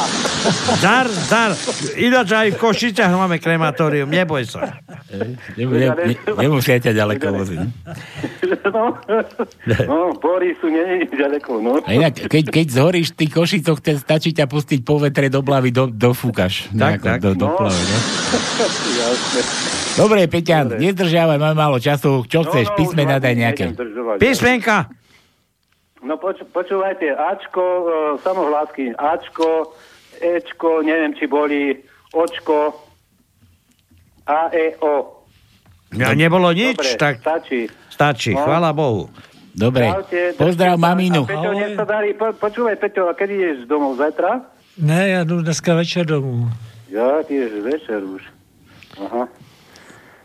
Dar, 0.76 1.08
dar. 1.24 1.50
Ináč 1.96 2.28
aj 2.30 2.48
v 2.52 2.60
Košiciach 2.60 3.08
máme 3.08 3.40
krematórium, 3.40 4.04
neboj 4.06 4.44
sa. 4.44 4.76
Nebu- 5.56 5.72
ne- 5.72 5.88
ne- 5.88 6.20
Nemusia 6.36 6.76
ťa 6.76 6.92
ďaleko 6.92 7.32
voziť. 7.32 7.60
No, 8.68 8.92
no 9.88 9.96
Bory 10.20 10.52
sú 10.60 10.68
nie, 10.68 10.84
nie 11.00 11.08
ďaleko, 11.08 11.50
no. 11.58 11.80
A 11.80 11.96
inak, 11.96 12.28
keď, 12.28 12.44
keď 12.52 12.66
zhoríš 12.70 13.16
v 13.16 13.24
tých 13.24 13.32
košicoch, 13.32 13.80
te 13.80 13.96
stačí 13.96 14.36
ťa 14.36 14.44
pustiť 14.44 14.84
po 14.84 15.00
vetre 15.00 15.32
do 15.32 15.40
blavy, 15.40 15.72
do, 15.72 15.88
dofúkaš. 15.88 16.68
Tak, 16.68 17.00
Nejako 17.00 17.06
tak. 17.08 17.18
Do, 17.24 17.30
do 17.34 17.46
No. 17.48 17.56
plavy, 17.56 17.82
no? 17.82 17.98
Jasné. 19.00 19.42
Dobre, 20.00 20.24
Peťan, 20.24 20.80
nezdržiavaj, 20.80 21.36
máme 21.36 21.52
málo 21.54 21.76
času. 21.76 22.24
Čo 22.24 22.40
chceš, 22.42 22.66
No, 22.66 22.72
no, 22.72 22.78
písmena 22.78 23.16
daj 23.18 23.34
nejaké. 23.34 23.64
Písmenka. 24.16 24.88
No 26.00 26.16
poč- 26.16 26.40
počúvajte, 26.48 27.12
Ačko, 27.12 27.60
e, 27.60 27.84
samohlásky, 28.24 28.96
Ačko, 28.96 29.76
Ečko, 30.16 30.80
neviem, 30.80 31.12
či 31.12 31.28
boli 31.28 31.76
Očko, 32.10 32.72
A, 34.24 34.48
E, 34.48 34.78
O. 34.80 35.20
Ja, 35.92 36.14
nebolo 36.14 36.48
nič, 36.50 36.78
Dobre, 36.78 36.96
tak 36.96 37.14
stačí. 37.18 37.66
stačí, 37.90 38.30
No. 38.32 38.40
chvála 38.40 38.72
Bohu. 38.72 39.10
Dobre, 39.50 39.90
Čaute, 39.90 40.38
pozdrav 40.38 40.78
držte 40.78 40.86
maminu. 40.86 41.22
A 41.22 41.26
Peťo, 41.26 41.50
nech 41.52 41.74
sa 41.74 41.84
darí. 41.84 42.14
Po, 42.14 42.30
počúvaj, 42.32 42.76
Peťo, 42.78 43.10
a 43.10 43.12
kedy 43.12 43.34
ideš 43.34 43.58
domov? 43.66 43.98
Zajtra? 43.98 44.40
Ne, 44.78 45.08
já 45.08 45.24
jdu 45.24 45.42
dneska 45.42 45.74
večer 45.74 46.06
domů. 46.06 46.48
Ja, 46.88 47.22
ty 47.22 47.34
ješ 47.34 47.52
večer 47.62 48.00
už. 48.04 48.22
Aha. 49.04 49.28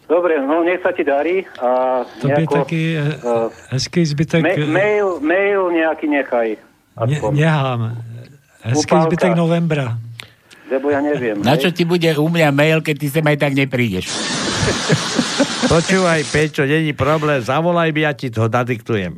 Dobre, 0.06 0.38
no 0.38 0.62
nech 0.62 0.86
sa 0.86 0.94
ti 0.94 1.02
darí. 1.02 1.46
A 1.58 2.02
Tobě 2.22 2.38
nejako, 2.38 2.56
taky 2.56 2.82
eh, 2.98 3.26
uh, 3.26 3.50
hezký 3.74 4.06
zbytek... 4.06 4.42
ma- 4.42 4.66
mail, 4.70 5.08
mail 5.20 5.62
nejaký 5.74 6.06
nechaj. 6.06 6.58
Ne, 7.10 7.18
nehám. 7.34 7.98
Hezký 8.62 8.94
Upálka. 8.94 9.06
zbytek 9.10 9.34
novembra. 9.34 9.98
Lebo 10.70 10.90
ja 10.90 11.02
neviem. 11.02 11.42
Na 11.42 11.58
hej. 11.58 11.66
čo 11.66 11.70
ti 11.74 11.86
bude 11.86 12.10
u 12.18 12.26
mňa 12.30 12.50
mail, 12.50 12.80
keď 12.82 12.96
ty 12.98 13.08
sem 13.10 13.26
aj 13.26 13.38
tak 13.38 13.54
neprídeš? 13.54 14.10
Počúvaj, 15.74 16.22
Pečo, 16.30 16.66
není 16.66 16.94
problém, 16.94 17.42
zavolaj 17.42 17.90
mi, 17.94 18.02
ja 18.02 18.14
ti 18.18 18.34
to 18.34 18.50
nadiktujem. 18.50 19.18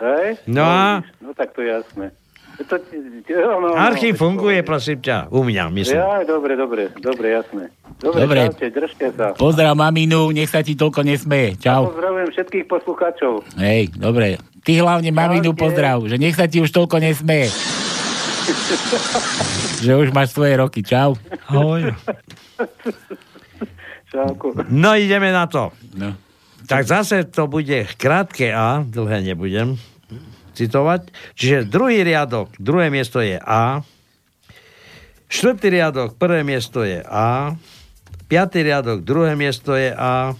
Hej? 0.00 0.40
No 0.48 0.64
a? 0.64 1.04
No 1.20 1.36
tak 1.36 1.52
to 1.52 1.60
je 1.60 1.68
jasné. 1.68 2.12
To, 2.60 2.76
no, 2.76 3.60
no, 3.60 3.68
Archív 3.72 4.14
no, 4.14 4.20
funguje, 4.20 4.60
prosím 4.60 5.00
ťa, 5.00 5.32
u 5.32 5.40
mňa, 5.40 5.64
myslím. 5.72 5.96
Ja, 5.96 6.20
dobre, 6.28 6.60
dobre, 6.60 6.92
dobre, 6.92 7.40
jasné. 7.40 7.72
Dobre, 8.00 8.20
Dobre. 8.20 8.40
čaute, 8.48 8.70
držte 8.72 9.12
sa. 9.16 9.26
Pozdrav 9.36 9.76
maminu, 9.76 10.30
nech 10.32 10.48
sa 10.48 10.62
ti 10.64 10.76
toľko 10.76 11.02
nesmeje. 11.04 11.56
Čau. 11.60 11.86
Pozdravujem 11.92 12.28
všetkých 12.32 12.64
poslucháčov. 12.68 13.32
Hej, 13.60 13.92
dobre. 13.96 14.38
Ty 14.64 14.72
hlavne 14.80 15.12
maminu 15.12 15.52
pozdrav, 15.56 16.04
že 16.08 16.18
nech 16.20 16.36
sa 16.36 16.46
ti 16.48 16.60
už 16.60 16.70
toľko 16.72 16.98
nesmeje. 17.00 17.48
že 19.84 19.92
už 19.96 20.12
máš 20.12 20.30
svoje 20.32 20.56
roky. 20.56 20.82
Čau. 20.84 21.16
Ahoj. 21.48 21.92
No 24.68 24.96
ideme 24.96 25.32
na 25.32 25.46
to. 25.48 25.72
No. 25.96 26.12
Tak 26.68 26.86
zase 26.86 27.24
to 27.24 27.46
bude 27.50 27.86
krátke 27.96 28.52
A, 28.52 28.84
dlhé 28.84 29.22
nebudem 29.32 29.80
citovať. 30.60 31.08
Čiže 31.32 31.68
druhý 31.68 32.04
riadok, 32.04 32.52
druhé 32.60 32.92
miesto 32.92 33.24
je 33.24 33.40
A. 33.40 33.80
Štvrtý 35.30 35.72
riadok, 35.72 36.20
prvé 36.20 36.44
miesto 36.44 36.84
je 36.84 37.00
A. 37.06 37.56
Piatý 38.28 38.62
riadok, 38.66 39.00
druhé 39.00 39.38
miesto 39.38 39.72
je 39.72 39.94
A. 39.96 40.36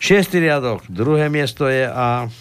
Šiestý 0.00 0.40
riadok, 0.40 0.86
druhé 0.88 1.28
miesto 1.28 1.68
je 1.68 1.84
A. 1.84 2.32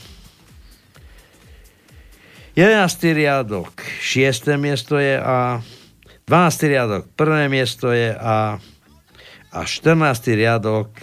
Jedenáctý 2.55 3.15
riadok, 3.15 3.71
šiesté 3.99 4.55
miesto 4.55 4.95
je 4.95 5.19
A. 5.19 5.59
Dvanáctý 6.29 6.65
riadok, 6.69 7.03
prvé 7.17 7.49
miesto 7.49 7.89
je 7.89 8.13
A. 8.13 8.61
A 9.49 9.59
14. 9.65 10.37
riadok, 10.37 10.93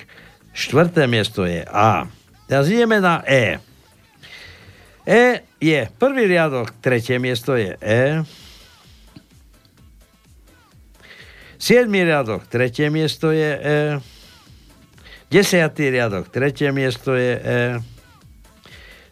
štvrté 0.55 1.11
miesto 1.11 1.43
je 1.43 1.67
A. 1.67 2.07
Teraz 2.47 2.71
ideme 2.71 3.03
na 3.03 3.27
E. 3.27 3.59
E 5.03 5.43
je 5.67 5.91
prvý 5.99 6.31
riadok, 6.31 6.71
tretie 6.79 7.19
miesto 7.19 7.59
je 7.59 7.75
E. 7.83 8.23
Siedmý 11.59 12.07
riadok, 12.07 12.47
tretie 12.47 12.87
miesto 12.87 13.35
je 13.35 13.51
E. 13.59 13.79
Desiatý 15.27 15.91
riadok, 15.91 16.31
tretie 16.31 16.71
miesto 16.71 17.19
je 17.19 17.35
E. 17.35 17.61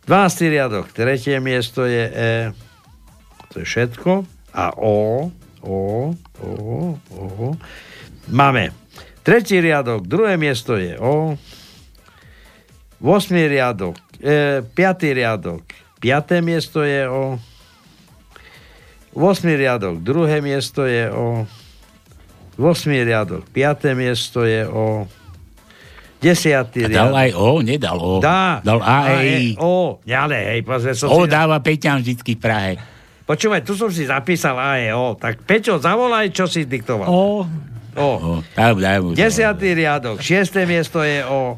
12. 0.07 0.55
riadok, 0.55 0.95
tretie 0.95 1.43
miesto 1.43 1.83
je 1.91 2.05
E. 2.07 2.33
To 3.51 3.55
je 3.59 3.67
všetko. 3.67 4.11
A 4.55 4.71
O, 4.79 5.31
O, 5.67 6.15
O, 6.39 6.55
O. 7.19 7.57
Máme 8.31 8.71
tretí 9.27 9.59
riadok, 9.59 10.07
druhé 10.07 10.39
miesto 10.39 10.79
je 10.79 10.95
O. 11.03 11.35
8. 13.03 13.49
riadok, 13.51 13.99
e, 14.23 14.63
5. 14.63 15.13
riadok, 15.13 15.84
piaté 16.05 16.45
miesto 16.45 16.85
je 16.85 17.09
O. 17.09 17.41
8. 19.17 19.41
riadok, 19.49 20.05
druhé 20.05 20.45
miesto 20.45 20.85
je 20.85 21.09
O. 21.09 21.49
8. 22.61 22.93
riadok, 22.93 23.49
piaté 23.49 23.97
miesto 23.97 24.45
je 24.45 24.69
O. 24.69 25.09
10. 26.21 26.53
A 26.53 26.65
dal 26.65 26.89
riadok. 26.93 27.17
aj 27.17 27.31
O? 27.33 27.49
Nedal 27.65 27.97
O. 27.97 28.21
Dá. 28.21 28.61
Dal 28.61 28.85
A, 28.85 29.17
E, 29.25 29.57
I. 29.57 29.57
O, 29.57 29.97
ale 30.05 30.37
hej, 30.53 30.61
pozri, 30.61 30.93
som 30.93 31.09
O 31.09 31.25
si... 31.25 31.33
dáva 31.33 31.57
Peťan 31.65 32.05
vždycky 32.05 32.37
v 32.37 32.41
Prahe. 32.41 32.73
Počúvaj, 33.25 33.65
tu 33.65 33.73
som 33.73 33.89
si 33.89 34.05
zapísal 34.05 34.61
A, 34.61 34.77
E, 34.77 34.93
O. 34.93 35.17
Tak 35.17 35.41
Peťo, 35.49 35.81
zavolaj, 35.81 36.29
čo 36.37 36.45
si 36.45 36.69
diktoval. 36.69 37.09
O. 37.09 37.49
O. 37.97 38.09
O, 38.21 38.33
daj, 38.53 38.77
daj 38.77 38.99
mu. 39.01 39.17
Desiatý 39.17 39.73
riadok, 39.73 40.21
šiesté 40.21 40.69
miesto 40.69 41.01
je 41.01 41.25
O. 41.25 41.57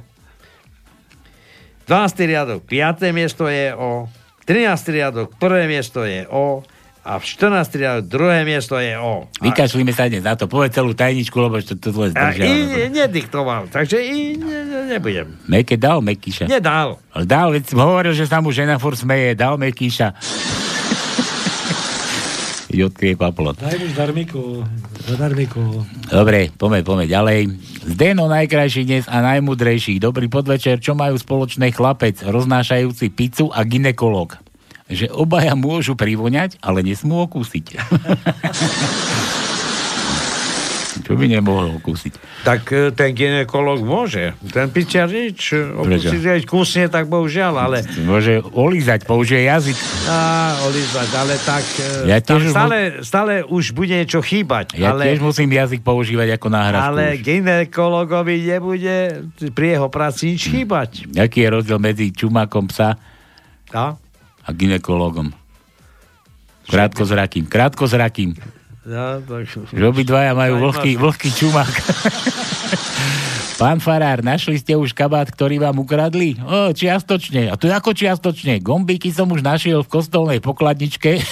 12. 1.90 2.30
riadok, 2.30 2.61
piaté 2.62 3.11
miesto 3.11 3.51
je 3.51 3.74
O. 3.74 4.07
13. 4.47 4.94
riadok, 4.94 5.34
prvé 5.42 5.66
miesto 5.66 6.07
je 6.07 6.22
O. 6.30 6.62
A 7.07 7.18
v 7.18 7.24
14. 7.26 7.66
riadok, 7.82 8.05
druhé 8.07 8.47
miesto 8.47 8.78
je 8.78 8.94
O. 8.94 9.26
Vykašlíme 9.42 9.90
sa 9.90 10.07
dnes 10.07 10.22
na 10.22 10.38
to. 10.38 10.47
Povedz 10.47 10.78
celú 10.78 10.94
tajničku, 10.94 11.34
lebo 11.34 11.59
to, 11.59 11.74
to 11.74 11.90
tvoje 11.90 12.14
A 12.14 12.30
I 12.30 12.86
nediktoval, 12.90 13.66
takže 13.70 13.99
I 13.99 14.38
ne, 14.38 14.59
ne, 14.66 14.80
nebudem. 14.94 15.34
Meké 15.51 15.74
dal 15.74 15.99
Mekíša. 15.99 16.47
Nedal. 16.47 17.03
Dal, 17.26 17.55
veď 17.59 17.74
hovoril, 17.74 18.14
že 18.14 18.30
sa 18.30 18.38
mu 18.38 18.55
žena 18.55 18.78
furt 18.78 18.99
smeje. 18.99 19.34
Dal 19.34 19.59
Mekíša. 19.59 20.14
Jotky 22.77 23.12
je 23.12 23.16
paplot. 23.16 23.57
Daj 23.57 23.81
mu 23.81 23.89
zdarmiku. 23.97 24.43
Zadarmiku. 25.09 25.64
Dobre, 26.12 26.53
poďme, 26.53 26.85
poďme 26.85 27.07
ďalej. 27.09 27.39
Zdeno 27.89 28.29
najkrajší 28.29 28.83
dnes 28.85 29.05
a 29.09 29.24
najmudrejší. 29.24 29.97
Dobrý 29.97 30.29
podvečer. 30.29 30.77
Čo 30.85 30.93
majú 30.93 31.16
spoločné 31.16 31.72
chlapec, 31.72 32.20
roznášajúci 32.20 33.09
pizzu 33.16 33.49
a 33.49 33.64
ginekolog? 33.64 34.37
Že 34.93 35.09
obaja 35.16 35.57
môžu 35.57 35.97
privoňať, 35.97 36.61
ale 36.61 36.85
nesmú 36.85 37.24
okúsiť. 37.24 37.66
Čo 41.07 41.15
by 41.15 41.31
nemohol 41.31 41.79
okúsiť? 41.79 42.43
Tak 42.43 42.63
e, 42.75 42.91
ten 42.91 43.15
ginekolog 43.15 43.79
môže. 43.87 44.35
Ten 44.51 44.67
pičiar 44.75 45.07
nič. 45.07 45.55
Keď 45.55 46.43
kúsne, 46.43 46.91
tak 46.91 47.07
bohužiaľ, 47.07 47.55
ale... 47.63 47.79
Môže 48.03 48.43
olízať, 48.43 49.07
použije 49.07 49.47
jazyk. 49.47 49.79
Á, 50.11 50.59
olízať, 50.67 51.09
ale 51.15 51.39
tak... 51.47 51.63
e, 51.79 52.11
Ja 52.11 52.19
tam 52.19 52.43
tiež 52.43 52.51
už 52.51 52.53
stále, 52.53 52.79
stále 53.07 53.33
už 53.47 53.71
bude 53.71 53.95
niečo 53.95 54.19
chýbať. 54.19 54.75
Ja 54.75 54.99
ale... 54.99 55.15
tiež 55.15 55.23
musím 55.23 55.47
jazyk 55.47 55.87
používať 55.87 56.35
ako 56.35 56.47
náhradku. 56.51 56.91
Ale 56.91 57.05
už. 57.15 57.23
ginekologovi 57.23 58.37
nebude 58.43 58.97
pri 59.55 59.79
jeho 59.79 59.87
práci 59.87 60.35
nič 60.35 60.51
chýbať. 60.51 61.07
Aký 61.15 61.47
je 61.47 61.55
rozdiel 61.55 61.79
medzi 61.79 62.11
čumákom 62.11 62.67
psa 62.67 62.99
a, 63.71 63.95
a 64.43 64.49
ginekologom? 64.51 65.31
Krátkozrakým. 66.67 67.47
Krátkozrakým. 67.47 68.35
No, 68.87 69.18
tak... 69.18 69.51
Že 69.51 69.82
obidvaja 69.91 70.30
majú 70.30 70.70
vlhký, 70.70 70.95
vlhký 70.95 71.34
čumák. 71.34 71.74
Pán 73.61 73.82
Farár, 73.82 74.22
našli 74.22 74.62
ste 74.62 74.78
už 74.78 74.95
kabát, 74.95 75.26
ktorý 75.26 75.59
vám 75.59 75.82
ukradli? 75.82 76.39
O, 76.39 76.70
čiastočne. 76.70 77.51
A 77.51 77.59
to 77.59 77.66
ako 77.66 77.99
čiastočne? 77.99 78.62
Gombíky 78.62 79.11
som 79.11 79.26
už 79.34 79.43
našiel 79.43 79.82
v 79.82 79.91
kostolnej 79.91 80.39
pokladničke. 80.39 81.18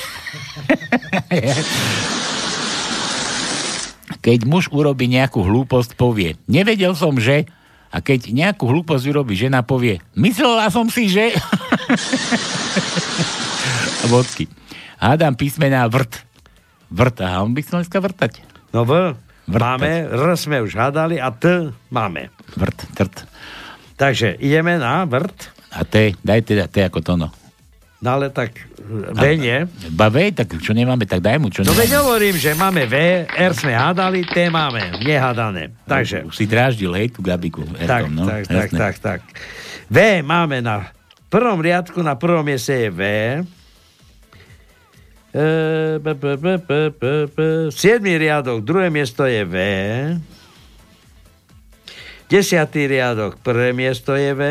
Keď 4.24 4.38
muž 4.48 4.72
urobí 4.74 5.06
nejakú 5.06 5.44
hlúposť, 5.44 5.94
povie, 5.94 6.34
nevedel 6.50 6.98
som, 6.98 7.14
že... 7.20 7.46
A 7.94 8.02
keď 8.02 8.34
nejakú 8.34 8.66
hlúposť 8.66 9.06
urobí 9.06 9.38
žena, 9.38 9.62
povie, 9.62 10.02
myslela 10.18 10.66
som 10.66 10.90
si, 10.90 11.06
že... 11.06 11.30
Vodky. 14.10 14.50
Hádam 14.98 15.38
písmená 15.38 15.86
vrt. 15.86 16.23
Vrt, 16.94 17.26
aha, 17.26 17.42
on 17.42 17.50
by 17.50 17.60
chcel 17.60 17.82
dneska 17.82 17.98
vrtať. 17.98 18.32
No 18.70 18.86
V 18.86 19.18
Vrtať. 19.50 19.60
máme, 19.60 19.90
R 20.08 20.30
sme 20.38 20.62
už 20.62 20.78
hádali 20.78 21.18
a 21.18 21.34
T 21.34 21.74
máme. 21.90 22.30
Vrt, 22.54 22.78
trt. 22.94 23.26
Takže 23.98 24.38
ideme 24.38 24.78
na 24.78 25.02
vrt. 25.02 25.50
A 25.74 25.82
T, 25.82 26.14
daj 26.22 26.40
teda 26.46 26.70
T 26.70 26.86
ako 26.86 27.02
to 27.02 27.14
no. 27.18 27.28
Ale 28.04 28.28
tak 28.28 28.52
V 28.84 29.24
nie. 29.40 29.64
Ba 29.96 30.12
V, 30.12 30.28
tak 30.30 30.60
čo 30.60 30.76
nemáme, 30.76 31.08
tak 31.08 31.24
daj 31.24 31.40
mu, 31.40 31.48
čo 31.48 31.64
No 31.64 31.72
veď 31.72 32.04
hovorím, 32.04 32.36
že 32.36 32.52
máme 32.52 32.84
V, 32.84 33.24
R 33.26 33.52
sme 33.56 33.72
hádali, 33.72 34.28
T 34.28 34.52
máme, 34.52 35.00
nehádané. 35.00 35.72
Takže, 35.88 36.28
Už 36.28 36.36
si 36.36 36.44
dráždil, 36.44 36.92
hej, 36.92 37.16
tú 37.16 37.24
Gabiku. 37.24 37.64
tak, 37.88 38.12
no, 38.12 38.28
tak, 38.28 38.44
tak, 38.44 38.68
tak, 38.70 38.94
tak. 39.00 39.20
V 39.88 40.20
máme 40.20 40.60
na 40.60 40.92
prvom 41.32 41.58
riadku, 41.64 42.04
na 42.04 42.12
prvom 42.14 42.44
mieste 42.44 42.76
je 42.76 42.90
V. 42.92 43.00
E. 45.34 45.98
Siedmý 47.74 48.14
riadok, 48.22 48.62
druhé 48.62 48.86
miesto 48.86 49.26
je 49.26 49.42
V. 49.42 49.54
Desiatý 52.30 52.86
riadok, 52.86 53.42
prvé 53.42 53.74
miesto 53.74 54.14
je 54.14 54.30
V. 54.30 54.42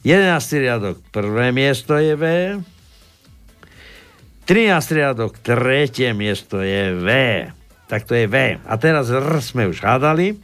Jedenáctý 0.00 0.64
riadok, 0.64 0.96
prvé 1.12 1.52
miesto 1.52 2.00
je 2.00 2.16
V. 2.16 2.24
13 4.48 4.96
riadok, 4.96 5.36
tretie 5.44 6.16
miesto 6.16 6.64
je 6.64 6.96
V. 6.96 7.08
Tak 7.84 8.08
to 8.08 8.16
je 8.16 8.24
V. 8.32 8.56
A 8.64 8.74
teraz 8.80 9.12
R 9.12 9.44
sme 9.44 9.68
už 9.68 9.84
hádali. 9.84 10.40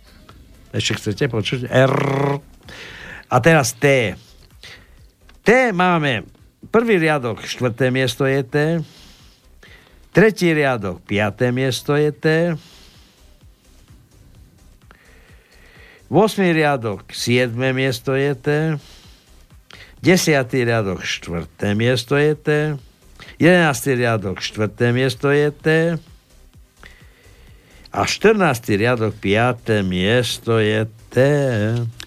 Ešte 0.76 1.00
chcete 1.00 1.32
počuť? 1.32 1.72
R. 1.72 1.96
A 3.32 3.36
teraz 3.40 3.72
T. 3.72 4.12
T 5.40 5.48
máme. 5.72 6.28
Prvý 6.68 7.00
riadok, 7.00 7.40
štvrté 7.48 7.88
miesto 7.88 8.28
je 8.28 8.44
T. 8.44 8.56
Tretí 10.16 10.48
riadok, 10.48 11.04
piaté 11.04 11.52
miesto 11.52 11.92
je 11.92 12.08
T. 12.08 12.56
8. 16.08 16.56
riadok, 16.56 17.12
7. 17.12 17.52
miesto 17.76 18.16
je 18.16 18.32
T. 18.32 18.48
10. 20.00 20.64
riadok, 20.64 21.04
4. 21.04 21.76
miesto 21.76 22.16
je 22.16 22.32
T. 22.32 22.48
11. 23.36 23.92
riadok, 23.92 24.40
4. 24.40 24.96
miesto 24.96 25.28
je 25.28 25.52
T. 25.52 25.68
A 27.92 28.00
14. 28.08 28.40
riadok, 28.72 29.12
5. 29.20 29.84
miesto 29.84 30.56
je 30.56 30.88
T. 31.12 31.16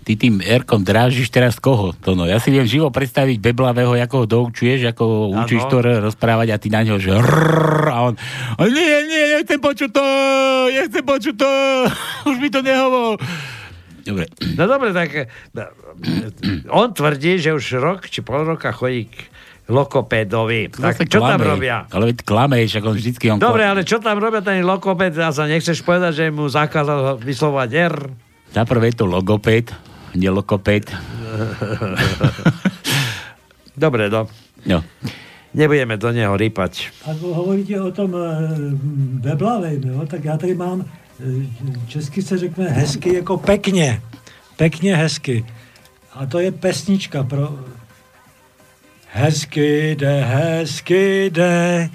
Ty 0.10 0.18
tým 0.18 0.42
Erkom 0.42 0.82
drážiš 0.82 1.30
teraz 1.30 1.62
koho? 1.62 1.94
To 2.02 2.18
no, 2.18 2.26
ja 2.26 2.42
si 2.42 2.50
viem 2.50 2.66
živo 2.66 2.90
predstaviť 2.90 3.38
Beblavého, 3.38 3.94
ako 3.94 4.16
ho 4.16 4.26
doučuješ, 4.26 4.90
ako 4.90 5.04
ho 5.06 5.18
učíš 5.38 5.70
to 5.70 5.86
rozprávať 5.86 6.50
a 6.50 6.58
ty 6.58 6.74
na 6.74 6.82
ňo, 6.82 6.98
že 6.98 7.14
rrrr, 7.14 7.94
a 7.94 7.98
on, 8.10 8.14
nie, 8.74 9.06
nie, 9.06 9.38
nechcem 9.38 9.62
počuť 9.62 9.94
to, 9.94 10.06
nechcem 10.74 11.06
počuť 11.06 11.36
to, 11.38 11.52
už 12.34 12.42
mi 12.42 12.50
to 12.50 12.66
nehovor. 12.66 13.22
Dobre. 14.02 14.26
No 14.58 14.66
dobre, 14.66 14.98
tak 14.98 15.10
eh, 15.14 15.30
on 16.74 16.90
tvrdí, 16.90 17.38
že 17.38 17.54
už 17.54 17.78
rok 17.78 18.10
či 18.10 18.26
pol 18.26 18.50
roka 18.50 18.74
chodí 18.74 19.14
k 19.14 19.30
lokopédovi. 19.70 20.74
Tak 20.74 21.06
čo 21.06 21.22
tam 21.22 21.38
klame. 21.38 21.54
robia? 21.54 21.86
Ale 21.94 22.10
veď 22.10 22.26
klameš, 22.26 22.82
ako 22.82 22.98
vždycky 22.98 23.30
on 23.30 23.38
Dobre, 23.38 23.62
ale 23.62 23.86
čo 23.86 24.02
tam 24.02 24.18
robia 24.18 24.42
ten 24.42 24.66
lokopéd? 24.66 25.14
A 25.22 25.30
sa 25.30 25.46
nechceš 25.46 25.86
povedať, 25.86 26.18
že 26.18 26.26
mu 26.34 26.50
zakázal 26.50 27.22
vyslovať 27.22 27.70
R? 27.78 27.96
Za 28.50 28.66
prvé 28.66 28.90
je 28.90 28.98
to 28.98 29.06
logopéd, 29.06 29.70
nie 30.16 30.30
lokopéd. 30.30 30.92
Dobre, 33.78 34.10
no. 34.10 34.28
No. 34.66 34.84
Nebudeme 35.54 35.98
do 35.98 36.14
neho 36.14 36.38
rýpať. 36.38 36.94
Ako 37.10 37.34
hovoríte 37.34 37.74
o 37.82 37.90
tom 37.90 38.14
e, 38.14 38.22
Beblavej, 39.24 39.82
no, 39.82 40.06
tak 40.06 40.26
já 40.26 40.38
tady 40.38 40.54
mám, 40.54 40.86
e, 40.86 40.86
česky 41.88 42.22
se 42.22 42.38
řekne 42.38 42.70
hezky 42.70 43.16
jako 43.16 43.38
pekně. 43.38 44.02
Pekně 44.58 44.96
hezky. 44.96 45.46
A 46.14 46.26
to 46.26 46.40
je 46.40 46.52
pesnička 46.52 47.24
pro... 47.24 47.60
Hezky 49.12 49.96
jde, 49.96 50.22
hezky 50.22 51.26
jde, 51.26 51.90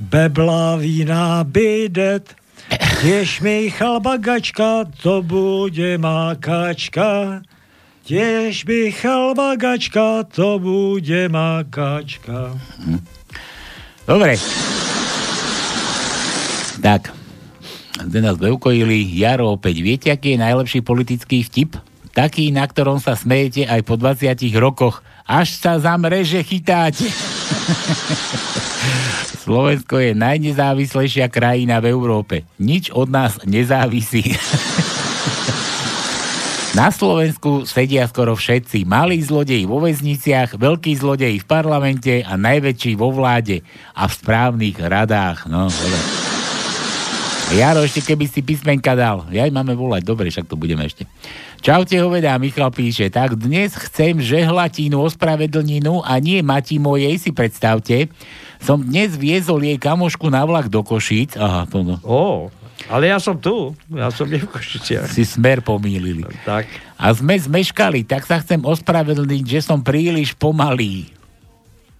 Beblaví 0.00 1.04
nábydet, 1.04 2.34
Těž 3.00 3.40
mi 3.40 3.70
chalbagačka, 3.70 4.84
to 5.02 5.22
bude 5.22 5.98
mákačka. 5.98 7.40
Těž 8.08 8.64
mi 8.64 8.92
chalbagačka, 8.92 10.24
to 10.32 10.56
bude 10.56 11.28
mákačka. 11.28 12.56
Dobre. 14.08 14.40
Tak. 16.80 17.12
Zde 18.00 18.18
nás 18.24 18.40
beukojili. 18.40 19.04
Jaro 19.12 19.52
opäť. 19.52 19.84
Viete, 19.84 20.08
aký 20.08 20.34
je 20.34 20.40
najlepší 20.40 20.80
politický 20.80 21.44
vtip? 21.44 21.76
Taký, 22.16 22.48
na 22.48 22.64
ktorom 22.64 22.96
sa 22.96 23.12
smejete 23.12 23.68
aj 23.68 23.84
po 23.84 24.00
20 24.00 24.40
rokoch. 24.56 25.04
Až 25.28 25.60
sa 25.60 25.76
za 25.76 25.92
mreže 26.00 26.40
chytáte. 26.40 27.04
Slovensko 29.44 30.00
je 30.00 30.16
najnezávislejšia 30.16 31.28
krajina 31.28 31.76
v 31.84 31.92
Európe. 31.92 32.48
Nič 32.56 32.88
od 32.88 33.12
nás 33.12 33.36
nezávisí. 33.44 34.32
Na 36.78 36.94
Slovensku 36.94 37.66
sedia 37.66 38.06
skoro 38.06 38.38
všetci. 38.38 38.86
Malí 38.86 39.18
zlodeji 39.18 39.66
vo 39.66 39.82
väzniciach, 39.82 40.54
veľkí 40.54 40.94
zlodeji 40.94 41.42
v 41.42 41.46
parlamente 41.50 42.22
a 42.22 42.38
najväčší 42.38 42.94
vo 42.94 43.10
vláde 43.10 43.66
a 43.98 44.06
v 44.06 44.12
správnych 44.14 44.78
radách. 44.78 45.50
No, 45.50 45.66
dobre. 45.66 45.98
Jaro, 47.58 47.82
ešte 47.82 48.06
keby 48.06 48.30
si 48.30 48.46
písmenka 48.46 48.94
dal. 48.94 49.26
Ja 49.34 49.50
máme 49.50 49.74
volať. 49.74 50.06
Dobre, 50.06 50.30
však 50.30 50.46
to 50.46 50.54
budeme 50.54 50.86
ešte. 50.86 51.10
Čaute, 51.58 51.98
hovedá, 51.98 52.38
Michal 52.38 52.70
píše. 52.70 53.10
Tak 53.10 53.34
dnes 53.34 53.74
chcem 53.74 54.22
žehlatinu 54.22 55.02
ospravedlninu 55.02 56.06
a 56.06 56.22
nie 56.22 56.46
mati 56.46 56.78
mojej, 56.78 57.18
si 57.18 57.34
predstavte. 57.34 58.06
Som 58.62 58.86
dnes 58.86 59.18
viezol 59.18 59.66
jej 59.66 59.82
kamošku 59.82 60.30
na 60.30 60.46
vlak 60.46 60.70
do 60.70 60.86
Košíc. 60.86 61.34
Aha, 61.34 61.66
to 61.66 61.82
no. 61.82 61.98
Ó, 62.06 62.54
ale 62.86 63.10
ja 63.10 63.18
som 63.18 63.34
tu. 63.34 63.74
Ja 63.90 64.14
som 64.14 64.30
nie 64.30 64.38
v 64.38 64.46
Košiciach. 64.46 65.10
Si 65.10 65.26
smer 65.26 65.58
pomýlili. 65.66 66.22
Tak. 66.46 66.70
A 66.94 67.10
sme 67.10 67.34
zmeškali, 67.34 68.06
tak 68.06 68.22
sa 68.22 68.38
chcem 68.38 68.62
ospravedlniť, 68.62 69.42
že 69.42 69.60
som 69.66 69.82
príliš 69.82 70.38
pomalý. 70.38 71.10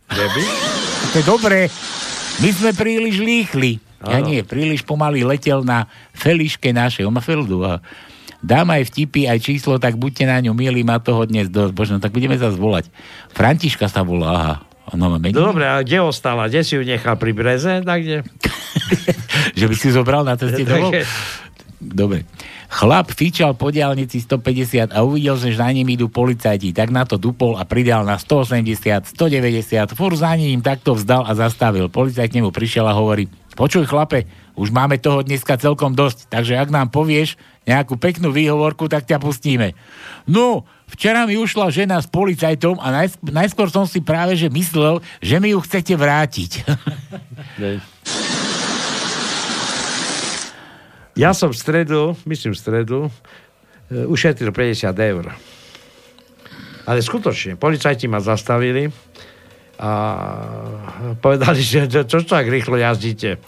Neby? 0.08 0.44
To 1.10 1.16
je 1.18 1.24
dobré. 1.26 1.60
My 2.38 2.50
sme 2.54 2.70
príliš 2.70 3.18
líchli. 3.18 3.82
Ja 3.98 4.22
Áno. 4.22 4.30
nie, 4.30 4.46
príliš 4.46 4.86
pomaly 4.86 5.26
letel 5.26 5.66
na 5.66 5.90
feliške 6.14 6.70
našej. 6.70 7.02
On 7.02 7.10
má 7.10 7.18
feldu. 7.18 7.66
A 7.66 7.82
dám 8.38 8.70
aj 8.70 8.94
vtipy, 8.94 9.26
aj 9.26 9.42
číslo, 9.42 9.82
tak 9.82 9.98
buďte 9.98 10.24
na 10.30 10.38
ňu 10.38 10.54
milí, 10.54 10.86
má 10.86 11.02
toho 11.02 11.26
dnes 11.26 11.50
dosť. 11.50 11.72
Bože, 11.74 11.92
no 11.98 11.98
tak 11.98 12.14
budeme 12.14 12.38
sa 12.38 12.54
zvolať. 12.54 12.86
Františka 13.34 13.90
sa 13.90 14.06
volá, 14.06 14.30
aha. 14.30 14.56
Ono 14.96 15.04
má 15.12 15.18
meniny? 15.20 15.36
No 15.36 15.52
dobre, 15.52 15.68
a 15.68 15.82
kde 15.84 16.00
ostala? 16.00 16.48
Kde 16.48 16.60
si 16.64 16.72
ju 16.78 16.82
nechal 16.84 17.20
pri 17.20 17.32
breze? 17.36 17.84
Tak 17.84 17.98
kde? 18.00 18.18
že 19.58 19.64
by 19.68 19.74
si 19.76 19.88
zobral 19.92 20.22
na 20.24 20.38
ceste 20.38 20.64
domov? 20.68 20.92
Dobre. 21.78 22.26
Chlap 22.68 23.08
fičal 23.16 23.56
po 23.56 23.72
diálnici 23.72 24.20
150 24.20 24.92
a 24.92 25.00
uvidel, 25.00 25.40
že 25.40 25.56
za 25.56 25.72
ním 25.72 25.88
idú 25.88 26.12
policajti. 26.12 26.76
Tak 26.76 26.92
na 26.92 27.08
to 27.08 27.16
dupol 27.16 27.56
a 27.56 27.64
pridal 27.64 28.04
na 28.04 28.20
180, 28.20 29.08
190. 29.16 29.96
Fur 29.96 30.12
za 30.12 30.36
ním 30.36 30.60
takto 30.60 30.92
vzdal 30.92 31.24
a 31.24 31.32
zastavil. 31.32 31.88
Policajt 31.88 32.28
k 32.28 32.36
nemu 32.42 32.52
prišiel 32.52 32.84
a 32.84 32.92
hovorí, 32.92 33.24
počuj 33.56 33.88
chlape, 33.88 34.28
už 34.58 34.68
máme 34.68 35.00
toho 35.00 35.24
dneska 35.24 35.56
celkom 35.56 35.96
dosť, 35.96 36.28
takže 36.28 36.60
ak 36.60 36.68
nám 36.68 36.92
povieš 36.92 37.40
nejakú 37.64 37.96
peknú 37.96 38.34
výhovorku, 38.34 38.90
tak 38.90 39.08
ťa 39.08 39.22
pustíme. 39.22 39.72
No, 40.28 40.68
včera 40.90 41.28
mi 41.28 41.36
ušla 41.36 41.70
žena 41.70 42.00
s 42.00 42.08
policajtom 42.08 42.80
a 42.80 43.04
najsk- 43.04 43.22
najskôr 43.28 43.68
som 43.68 43.84
si 43.84 44.00
práve 44.00 44.34
že 44.34 44.48
myslel, 44.48 45.04
že 45.20 45.36
mi 45.38 45.52
ju 45.52 45.60
chcete 45.62 45.94
vrátiť. 45.94 46.52
Ja 51.18 51.34
som 51.34 51.50
v 51.50 51.58
stredu, 51.58 52.14
myslím 52.30 52.54
v 52.54 52.62
stredu, 52.62 52.98
e, 53.90 54.06
ušetril 54.06 54.54
50 54.54 54.94
eur. 54.94 55.34
Ale 56.86 57.02
skutočne, 57.02 57.58
policajti 57.58 58.06
ma 58.06 58.22
zastavili 58.22 58.86
a 59.82 59.90
povedali, 61.18 61.58
že 61.58 61.90
čo 61.90 62.22
tak 62.22 62.46
rýchlo 62.46 62.78
jazdíte? 62.78 63.42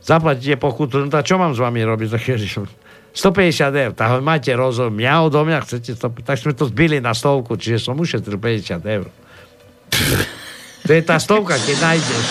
Zaplatíte 0.00 0.56
pokutu, 0.56 1.04
no 1.04 1.12
tak 1.12 1.28
čo 1.28 1.36
mám 1.36 1.52
s 1.52 1.60
vami 1.60 1.84
robiť? 1.84 2.08
Tak 2.08 2.22
je, 2.24 2.36
že 2.40 2.64
150 3.12 3.74
eur, 3.74 3.92
tak 3.92 4.22
máte 4.22 4.54
rozum, 4.54 4.94
mňa 4.94 5.14
odo 5.26 5.42
mňa 5.42 5.58
chcete, 5.66 5.98
100, 5.98 6.22
tak 6.22 6.36
sme 6.38 6.52
to 6.54 6.70
zbili 6.70 7.02
na 7.02 7.10
stovku, 7.10 7.58
čiže 7.58 7.90
som 7.90 7.98
ušetril 7.98 8.38
50 8.38 8.80
eur. 8.86 9.06
To 10.80 10.96
je 10.96 11.04
tá 11.04 11.20
stovka, 11.20 11.60
keď 11.60 11.76
nájdeš. 11.76 12.24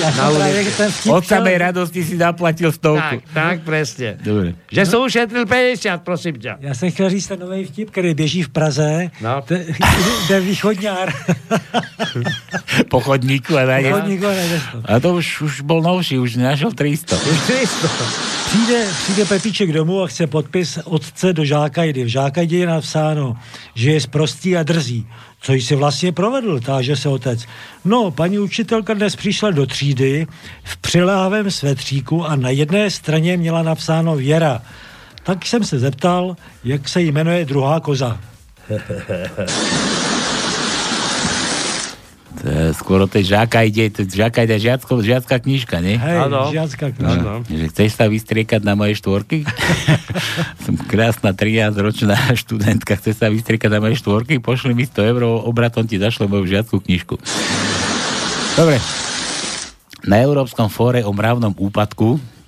Ja 0.00 0.10
na 0.16 0.32
vtip 0.32 1.12
Od 1.12 1.22
samej 1.22 1.56
radosti 1.60 2.00
si 2.00 2.16
zaplatil 2.16 2.72
stovku. 2.72 3.20
Tak, 3.20 3.36
tak, 3.36 3.56
presne. 3.62 4.16
Dobre. 4.16 4.56
Že 4.72 4.82
som 4.88 5.04
ušetril 5.04 5.44
50, 5.44 6.00
prosím 6.02 6.34
ťa. 6.40 6.58
Já 6.60 6.74
jsem 6.74 6.90
chtěl 6.90 7.10
říct 7.10 7.26
ten 7.26 7.38
nový 7.40 7.64
vtip, 7.64 7.90
který 7.90 8.14
běží 8.14 8.42
v 8.42 8.48
Praze. 8.48 9.10
No. 9.20 9.42
Ten, 9.46 9.64
ten 10.28 10.42
východňár. 10.42 11.12
po 12.90 13.00
chodníku 13.00 13.56
a 13.56 13.64
nájdeš 13.64 13.94
to. 14.72 14.82
A 14.84 15.00
to 15.00 15.14
už, 15.14 15.40
už 15.40 15.60
bol 15.60 15.82
novší, 15.82 16.18
už 16.18 16.36
našiel 16.36 16.72
300. 16.72 17.16
Už 17.16 17.38
300. 17.46 18.39
Přijde, 18.50 18.88
přijde 19.02 19.24
Pepíček 19.24 19.72
domů 19.72 20.02
a 20.02 20.06
chce 20.06 20.26
podpis 20.26 20.78
otce 20.84 21.32
do 21.32 21.44
Žákajdy. 21.44 22.04
V 22.04 22.06
Žákajdy 22.06 22.56
je 22.56 22.66
napsáno, 22.66 23.36
že 23.74 23.92
je 23.92 24.00
sprostý 24.00 24.56
a 24.56 24.62
drzí. 24.62 25.06
Co 25.40 25.52
jsi 25.52 25.74
vlastně 25.74 26.12
provedl, 26.12 26.60
táže 26.60 26.96
se 26.96 27.08
otec. 27.08 27.46
No, 27.84 28.10
paní 28.10 28.38
učitelka 28.38 28.94
dnes 28.94 29.16
přišla 29.16 29.50
do 29.50 29.66
třídy 29.66 30.26
v 30.64 30.76
přiléhavém 30.76 31.50
svetříku 31.50 32.24
a 32.24 32.36
na 32.36 32.50
jedné 32.50 32.90
straně 32.90 33.36
měla 33.36 33.62
napsáno 33.62 34.16
Věra. 34.16 34.62
Tak 35.22 35.46
jsem 35.46 35.64
se 35.64 35.78
zeptal, 35.78 36.36
jak 36.64 36.88
se 36.88 37.00
jmenuje 37.00 37.44
druhá 37.44 37.80
koza. 37.80 38.20
To 42.40 42.48
je 42.48 42.72
skôr 42.72 43.04
o 43.04 43.08
tej 43.08 43.36
žáka 43.36 43.60
ide, 43.68 43.92
to 43.92 44.08
žáka 44.08 44.48
ide 44.48 44.56
žiacko, 44.56 45.04
žiacká 45.04 45.44
knižka, 45.44 45.84
nie? 45.84 46.00
Hej, 46.00 46.16
knižka. 46.96 47.20
No, 47.20 47.44
že 47.44 47.66
chceš 47.68 48.00
sa 48.00 48.08
vystriekať 48.08 48.64
na 48.64 48.72
moje 48.72 48.96
štvorky? 48.96 49.44
Som 50.64 50.80
krásna 50.80 51.36
13-ročná 51.36 52.16
študentka, 52.32 52.96
chce 52.96 53.12
sa 53.12 53.28
vystriekať 53.28 53.68
na 53.68 53.84
moje 53.84 54.00
štvorky? 54.00 54.40
Pošli 54.40 54.72
mi 54.72 54.88
100 54.88 55.12
eur, 55.12 55.22
obratom 55.44 55.84
ti 55.84 56.00
zašle 56.00 56.32
moju 56.32 56.48
žiackú 56.48 56.80
knižku. 56.80 57.20
Dobre. 58.56 58.80
Na 60.08 60.16
Európskom 60.24 60.72
fóre 60.72 61.04
o 61.04 61.12
mravnom 61.12 61.52
úpadku 61.52 62.39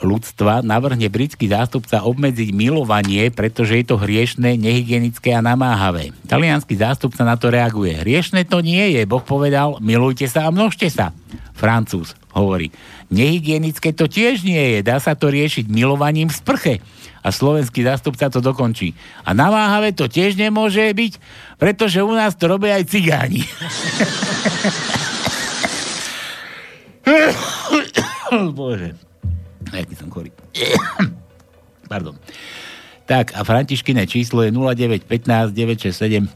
ľudstva 0.00 0.60
navrhne 0.60 1.08
britský 1.08 1.48
zástupca 1.48 2.04
obmedziť 2.04 2.52
milovanie, 2.52 3.32
pretože 3.32 3.80
je 3.80 3.84
to 3.88 3.96
hriešné, 3.96 4.56
nehygienické 4.60 5.32
a 5.32 5.40
namáhavé. 5.40 6.12
Talianský 6.28 6.76
zástupca 6.76 7.24
na 7.24 7.40
to 7.40 7.48
reaguje. 7.48 7.96
Hriešné 7.96 8.44
to 8.44 8.60
nie 8.60 8.96
je, 8.98 9.08
Boh 9.08 9.24
povedal, 9.24 9.80
milujte 9.80 10.28
sa 10.28 10.48
a 10.48 10.54
množte 10.54 10.92
sa. 10.92 11.16
Francúz 11.56 12.12
hovorí, 12.36 12.68
nehygienické 13.08 13.96
to 13.96 14.04
tiež 14.04 14.44
nie 14.44 14.76
je, 14.76 14.84
dá 14.84 15.00
sa 15.00 15.16
to 15.16 15.32
riešiť 15.32 15.72
milovaním 15.72 16.28
v 16.28 16.36
sprche. 16.36 16.74
A 17.26 17.34
slovenský 17.34 17.82
zástupca 17.82 18.30
to 18.30 18.38
dokončí. 18.38 18.94
A 19.26 19.34
namáhavé 19.34 19.90
to 19.96 20.06
tiež 20.06 20.38
nemôže 20.38 20.84
byť, 20.86 21.18
pretože 21.58 21.98
u 22.04 22.12
nás 22.14 22.38
to 22.38 22.46
robia 22.46 22.78
aj 22.78 22.84
cigáni. 22.86 23.42
Bože. 28.56 29.05
Jaký 29.74 29.94
som 29.98 30.10
chorý. 30.12 30.30
Pardon. 31.92 32.14
Tak, 33.06 33.38
a 33.38 33.46
Františkine 33.46 34.02
číslo 34.10 34.42
je 34.42 34.50
0915 34.50 35.54
967 35.54 36.26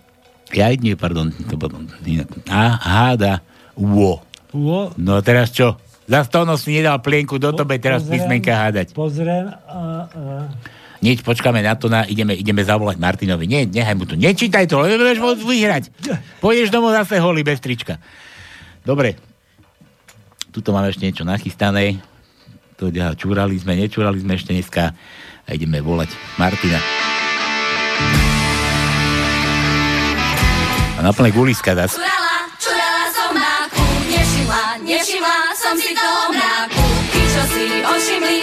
ja 0.51 0.66
nie, 0.74 0.99
pardon, 0.99 1.31
to 1.47 1.55
bolo 1.55 1.78
inak. 2.03 2.26
A 2.51 2.74
háda 2.74 3.39
wo. 3.78 4.18
Wo. 4.51 4.91
No 4.99 5.18
a 5.18 5.22
teraz 5.22 5.55
čo? 5.55 5.78
Za 6.11 6.26
stono 6.26 6.59
si 6.59 6.74
nedal 6.74 6.99
plienku 6.99 7.39
do 7.39 7.55
tobe 7.55 7.78
teraz 7.78 8.03
pozriem. 8.03 8.18
písmenka 8.18 8.51
hádať. 8.51 8.91
Pozriem 8.99 9.47
a, 9.47 9.78
a 10.11 10.22
Nič, 11.01 11.24
počkáme 11.24 11.64
na 11.64 11.78
to, 11.81 11.89
na, 11.89 12.05
ideme, 12.05 12.37
ideme 12.37 12.61
zavolať 12.61 13.01
Martinovi. 13.01 13.49
Nie, 13.49 13.64
nechaj 13.64 13.97
mu 13.97 14.05
to. 14.05 14.20
Nečítaj 14.20 14.68
to, 14.68 14.85
lebo 14.85 15.01
budeš 15.01 15.22
môcť 15.22 15.43
vyhrať. 15.49 15.85
Pôjdeš 16.45 16.68
domov 16.68 16.93
zase 16.93 17.16
holý 17.16 17.41
bez 17.41 17.57
trička. 17.57 17.97
Dobre. 18.85 19.16
Tuto 20.53 20.76
máme 20.76 20.93
ešte 20.93 21.09
niečo 21.09 21.24
nachystané. 21.24 22.05
To 22.81 22.89
ja, 22.89 23.12
čúrali 23.12 23.61
sme, 23.61 23.76
nečúrali 23.76 24.24
sme 24.24 24.41
ešte 24.41 24.57
dneska. 24.57 24.97
A 25.45 25.51
ideme 25.53 25.85
volať 25.85 26.16
Martina. 26.41 26.81
A 30.97 31.01
na 31.05 31.12
plné 31.12 31.28
guliska 31.28 31.76
zase. 31.76 32.01
Čurala, 32.01 32.49
čurala 32.57 33.05
som 33.12 33.31
máku, 33.37 33.85
nevšimla, 34.09 34.64
nevšimla 34.81 35.37
som 35.61 35.76
si 35.76 35.93
toho 35.93 36.24
mráku. 36.33 36.85
Tí, 37.12 37.20
čo 37.20 37.43
si 37.53 37.64
ošimli, 37.85 38.37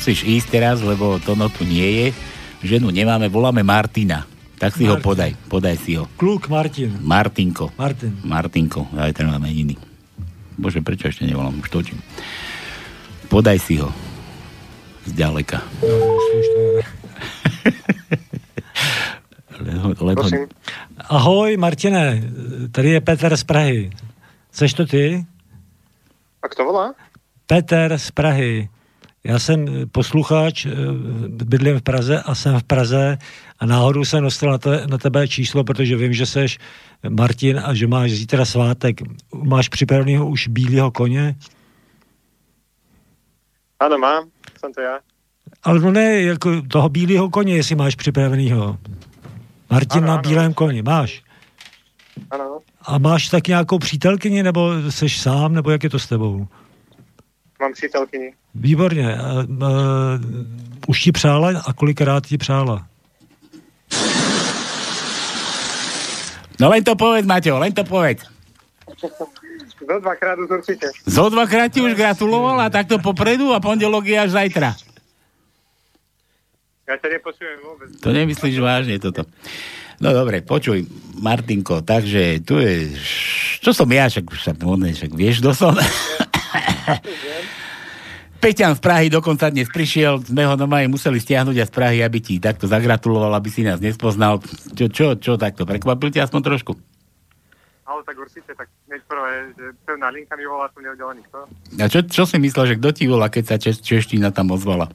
musíš 0.00 0.24
ísť 0.24 0.48
teraz, 0.48 0.80
lebo 0.80 1.20
Tono 1.20 1.52
tu 1.52 1.68
nie 1.68 1.84
je. 1.84 2.06
Ženu 2.64 2.88
nemáme, 2.88 3.28
voláme 3.28 3.60
Martina. 3.60 4.24
Tak 4.56 4.72
si 4.72 4.88
ho 4.88 4.96
Martin. 4.96 5.04
podaj, 5.04 5.30
podaj 5.52 5.76
si 5.76 5.92
ho. 5.92 6.08
Kluk 6.16 6.48
Martin. 6.48 6.96
Martinko. 7.04 7.68
Martin. 7.76 8.16
Martinko, 8.24 8.88
aj 8.96 9.12
ten 9.12 9.28
máme 9.28 9.52
iný. 9.52 9.76
Bože, 10.56 10.80
prečo 10.80 11.12
ešte 11.12 11.28
nevolám? 11.28 11.52
Už 11.60 11.68
točím. 11.68 12.00
Podaj 13.28 13.60
si 13.60 13.76
ho. 13.76 13.92
Zďaleka. 15.04 15.60
Lebo, 19.60 19.92
lebo, 20.00 20.24
Ahoj, 21.12 21.60
Martine, 21.60 22.24
tady 22.72 22.88
je 22.96 23.00
Petr 23.04 23.36
z 23.36 23.44
Prahy. 23.44 23.80
Seš 24.48 24.72
to 24.72 24.88
ty? 24.88 25.28
A 26.40 26.48
kto 26.48 26.64
volá? 26.64 26.96
Petr 27.44 28.00
z 28.00 28.08
Prahy. 28.16 28.79
Já 29.24 29.38
jsem 29.38 29.68
eh, 29.68 29.86
posluchač, 29.86 30.66
eh, 30.66 30.70
bydlím 31.28 31.78
v 31.78 31.82
Praze 31.82 32.22
a 32.22 32.34
jsem 32.34 32.58
v 32.58 32.64
Praze 32.64 33.18
a 33.58 33.66
náhodou 33.66 34.04
jsem 34.04 34.22
dostal 34.22 34.50
na, 34.50 34.58
te, 34.58 34.86
na 34.86 34.98
tebe 34.98 35.28
číslo, 35.28 35.64
protože 35.64 35.96
vím, 35.96 36.12
že 36.12 36.26
seš 36.26 36.58
Martin 37.08 37.60
a 37.64 37.74
že 37.74 37.86
máš 37.86 38.10
zítra 38.10 38.44
svátek. 38.44 39.00
Máš 39.34 39.68
připraveného 39.68 40.28
už 40.28 40.48
bílého 40.48 40.90
koně? 40.90 41.36
Áno, 43.80 43.96
mám. 43.96 44.28
Som 44.60 44.76
to 44.76 44.84
ja. 44.84 45.00
Ale 45.64 45.80
no 45.80 45.90
ne, 45.90 46.20
jako 46.22 46.62
toho 46.68 46.88
bílého 46.88 47.30
koně, 47.30 47.56
jestli 47.56 47.74
máš 47.74 47.94
připravenýho. 47.94 48.78
Martin 49.70 50.04
Ano, 50.04 50.06
na 50.06 50.12
ano. 50.12 50.22
bílém 50.22 50.54
koni, 50.54 50.82
máš. 50.82 51.22
Áno. 52.30 52.60
A 52.82 52.98
máš 52.98 53.28
tak 53.28 53.48
nějakou 53.48 53.78
přítelkyni, 53.78 54.42
nebo 54.42 54.90
seš 54.90 55.20
sám, 55.20 55.54
nebo 55.54 55.70
jak 55.70 55.84
je 55.84 55.90
to 55.90 55.98
s 55.98 56.06
tebou? 56.06 56.48
Mám 57.60 57.72
přítelkyni. 57.72 58.32
Výborně. 58.54 59.16
A, 59.16 59.20
a, 59.20 59.44
už 60.88 61.02
ti 61.02 61.12
přála 61.12 61.62
a 61.66 61.72
kolikrát 61.72 62.26
ti 62.26 62.38
přála? 62.38 62.86
No 66.60 66.68
len 66.68 66.84
to 66.84 66.92
povedz, 66.92 67.24
Maťo, 67.24 67.56
len 67.56 67.72
to 67.72 67.84
povedz. 67.88 68.20
Zo 69.80 69.96
dvakrát 70.00 70.36
už 70.38 70.60
určite. 70.60 70.92
Zo 71.08 71.32
dvakrát 71.32 71.72
ti 71.72 71.80
už 71.80 71.96
gratuloval 71.96 72.60
a 72.60 72.68
takto 72.68 73.00
popredu 73.00 73.56
a 73.56 73.64
pondelok 73.64 74.04
je 74.04 74.16
až 74.20 74.30
zajtra. 74.36 74.76
Ja 76.84 76.94
ťa 77.00 77.08
nepočujem 77.16 77.58
vôbec. 77.64 77.88
To 78.04 78.12
nemyslíš 78.12 78.56
vážne 78.60 79.00
toto. 79.00 79.24
No 80.04 80.12
dobre, 80.12 80.44
počuj, 80.44 80.84
Martinko, 81.16 81.80
takže 81.80 82.44
tu 82.44 82.60
je... 82.60 82.92
Čo 83.60 83.72
som 83.76 83.88
ja, 83.92 84.08
však, 84.08 84.32
však,one, 84.32 84.92
však 84.92 85.12
vieš, 85.12 85.40
kto 85.40 85.52
som? 85.56 85.74
Peťan 88.40 88.72
z 88.72 88.80
Prahy 88.80 89.12
dokonca 89.12 89.52
dnes 89.52 89.68
prišiel, 89.68 90.24
sme 90.24 90.48
ho 90.48 90.56
normálne 90.56 90.88
museli 90.88 91.20
stiahnuť 91.20 91.56
a 91.60 91.68
z 91.68 91.72
Prahy, 91.76 91.98
aby 92.00 92.24
ti 92.24 92.40
takto 92.40 92.64
zagratuloval, 92.64 93.36
aby 93.36 93.52
si 93.52 93.60
nás 93.60 93.84
nespoznal. 93.84 94.40
Čo, 94.72 94.88
čo, 94.88 95.06
čo 95.20 95.36
takto, 95.36 95.68
prekvapil 95.68 96.08
ťa 96.08 96.24
aspoň 96.24 96.40
trošku? 96.40 96.72
Ale 97.84 98.00
tak 98.06 98.16
určite, 98.16 98.56
tak 98.56 98.72
hneď 98.88 99.02
prvé, 99.04 99.50
že 99.58 99.66
pevná 99.84 100.08
linka 100.08 100.38
mi 100.40 100.48
volá, 100.48 100.72
som 100.72 100.80
nevedela 100.80 101.12
nikto. 101.12 101.44
A 101.76 101.84
čo, 101.90 102.00
čo 102.06 102.24
si 102.24 102.40
myslel, 102.40 102.64
že 102.72 102.78
kto 102.80 102.88
ti 102.96 103.04
volá, 103.10 103.28
keď 103.28 103.44
sa 103.44 103.56
češ, 103.60 103.84
čeština 103.84 104.32
tam 104.32 104.56
ozvala? 104.56 104.88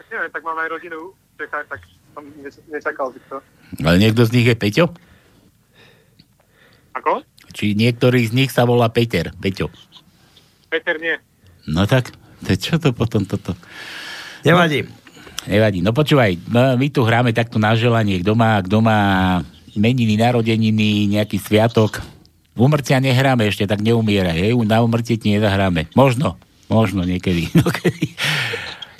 Tak 0.00 0.06
neviem, 0.08 0.30
tak 0.32 0.42
mám 0.46 0.56
aj 0.64 0.68
rodinu 0.72 1.12
v 1.12 1.34
Čechách, 1.44 1.66
tak 1.68 1.80
som 2.16 2.24
neč- 2.40 2.64
nečakal, 2.72 3.12
že 3.12 3.20
kto. 3.28 3.36
Ale 3.84 4.00
niekto 4.00 4.24
z 4.24 4.32
nich 4.32 4.46
je 4.48 4.56
Peťo? 4.56 4.86
Ako? 6.96 7.20
Či 7.52 7.76
niektorý 7.76 8.24
z 8.24 8.32
nich 8.32 8.50
sa 8.54 8.64
volá 8.64 8.88
Peter, 8.88 9.34
Peťo. 9.36 9.68
Peter 10.68 10.96
nie. 11.00 11.16
No 11.68 11.84
tak, 11.84 12.12
to 12.44 12.52
čo 12.54 12.76
to 12.80 12.92
potom 12.92 13.24
toto? 13.24 13.56
Nevadí. 14.44 14.84
Nevadí. 15.48 15.80
No 15.80 15.96
počúvaj, 15.96 16.36
no, 16.48 16.76
my 16.76 16.86
tu 16.92 17.02
hráme 17.04 17.32
takto 17.32 17.56
na 17.56 17.72
želanie, 17.72 18.20
kto 18.20 18.32
má, 18.36 18.60
kto 18.60 18.78
má 18.84 18.98
meniny, 19.76 20.20
narodeniny, 20.20 21.08
nejaký 21.08 21.40
sviatok. 21.40 22.04
Umrtia 22.58 22.98
nehráme 22.98 23.46
ešte, 23.46 23.64
tak 23.70 23.80
neumiera. 23.80 24.34
Hej? 24.34 24.58
Na 24.66 24.82
umrtie 24.82 25.14
ti 25.14 25.30
nezahráme. 25.30 25.94
Možno, 25.94 26.36
možno 26.66 27.06
niekedy. 27.06 27.48
Niekedy. 27.54 28.18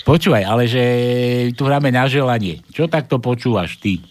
Počúvaj, 0.07 0.41
ale 0.47 0.63
že 0.65 0.83
tu 1.53 1.67
hráme 1.67 1.93
na 1.93 2.09
želanie. 2.09 2.65
Čo 2.73 2.89
takto 2.89 3.21
počúvaš 3.21 3.77
ty? 3.77 4.01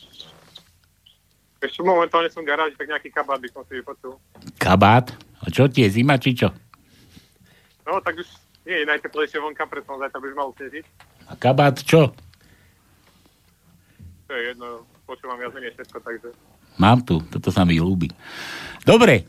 Ešte 1.59 1.83
momentálne 1.83 2.31
som 2.31 2.47
v 2.47 2.55
garáži, 2.55 2.79
tak 2.79 2.87
nejaký 2.87 3.11
kabát 3.11 3.43
by 3.43 3.49
som 3.51 3.67
si 3.67 3.83
vypočul. 3.83 4.15
Kabát? 4.63 5.11
A 5.43 5.51
čo 5.51 5.67
ti 5.67 5.83
je, 5.83 5.91
zima 5.91 6.15
či 6.21 6.39
čo? 6.39 6.55
No, 7.89 8.05
tak 8.05 8.21
už 8.21 8.29
nie 8.69 8.85
je 8.85 8.87
najteplejšie 8.87 9.41
vonka, 9.41 9.65
preto 9.65 9.97
zajtra 9.97 10.21
by 10.21 10.27
už 10.29 10.37
malo 10.37 10.53
snežiť. 10.61 10.85
A 11.25 11.33
kabát 11.41 11.81
čo? 11.81 12.13
To 14.29 14.33
je 14.37 14.53
jedno, 14.53 14.85
počúvam 15.09 15.41
viac 15.41 15.57
menej 15.57 15.73
všetko, 15.73 15.97
takže... 16.05 16.29
Mám 16.77 17.01
tu, 17.09 17.25
toto 17.33 17.49
sa 17.49 17.65
mi 17.65 17.81
ľúbi. 17.81 18.13
Dobre, 18.85 19.25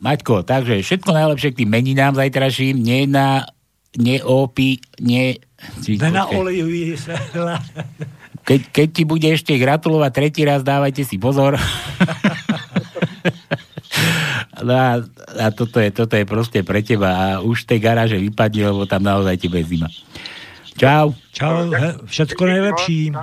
Maťko, 0.00 0.40
takže 0.40 0.80
všetko 0.80 1.10
najlepšie 1.12 1.52
k 1.52 1.58
tým 1.62 1.70
meninám 1.70 2.16
zajtraším. 2.16 2.80
Nie 2.80 3.04
na, 3.04 3.44
neopi, 3.92 4.80
ne... 5.04 5.36
Či, 5.84 6.00
Ne 6.00 6.08
na 6.08 6.24
počkaj. 6.24 6.38
oleju 6.38 6.96
sa. 6.96 7.14
Keď, 8.48 8.60
keď 8.72 8.88
ti 8.88 9.02
bude 9.04 9.28
ešte 9.28 9.52
gratulovať 9.60 10.12
tretí 10.16 10.40
raz, 10.48 10.64
dávajte 10.64 11.04
si 11.04 11.20
pozor. 11.20 11.60
No 14.62 14.72
a, 14.74 15.02
a 15.38 15.46
toto, 15.54 15.78
je, 15.78 15.90
toto 15.94 16.14
je 16.18 16.24
proste 16.26 16.60
pre 16.66 16.82
teba 16.82 17.10
a 17.14 17.24
už 17.40 17.66
z 17.66 17.76
tej 17.76 17.80
garáže 17.82 18.16
vypadne, 18.18 18.74
lebo 18.74 18.84
tam 18.90 19.02
naozaj 19.06 19.38
tebe 19.38 19.62
je 19.62 19.66
zima. 19.76 19.88
Čau. 20.78 21.14
Čau, 21.34 21.70
he, 21.74 21.90
všetko 22.06 22.42
najlepší. 22.46 23.14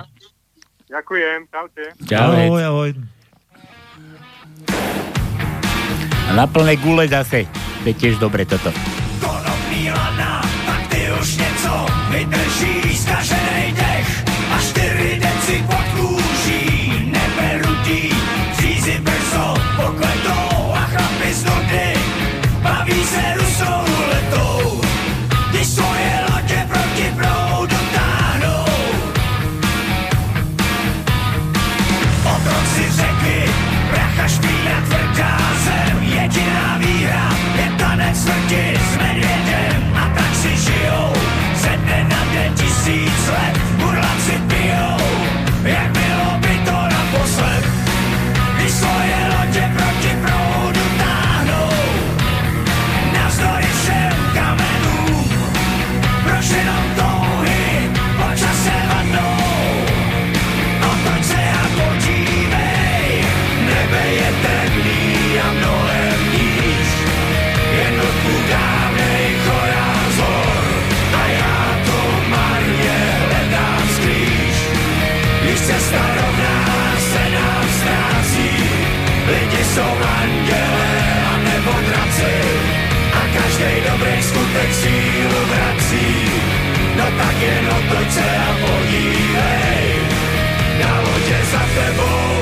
Ďakujem, 0.92 1.40
čaute. 1.52 1.84
Čau, 2.08 2.32
Ahoj, 2.32 2.64
ahoj. 2.64 2.92
A 6.26 6.32
na 6.34 6.46
plné 6.48 6.76
gule 6.80 7.08
zase. 7.08 7.48
To 7.84 7.86
je 7.92 7.96
tiež 7.96 8.18
dobre 8.18 8.44
toto. 8.48 8.74
Lana, 9.86 10.42
tak 10.66 10.88
ty 10.88 11.12
už 11.22 11.38
něco 11.38 11.86
vydrží 12.12 12.95
baví 22.86 23.04
se 23.06 23.35
a 83.56 83.58
každý 83.58 83.82
dobrý 83.92 84.24
skutek 84.24 84.74
sílu 84.74 85.40
vrací. 85.48 86.08
No 86.98 87.06
tak 87.18 87.36
jen 87.42 87.68
otoč 87.68 88.12
se 88.12 88.22
a 88.22 88.56
podívej, 88.62 89.96
na 90.84 91.00
lodě 91.00 91.40
za 91.52 91.60
tebou. 91.76 92.36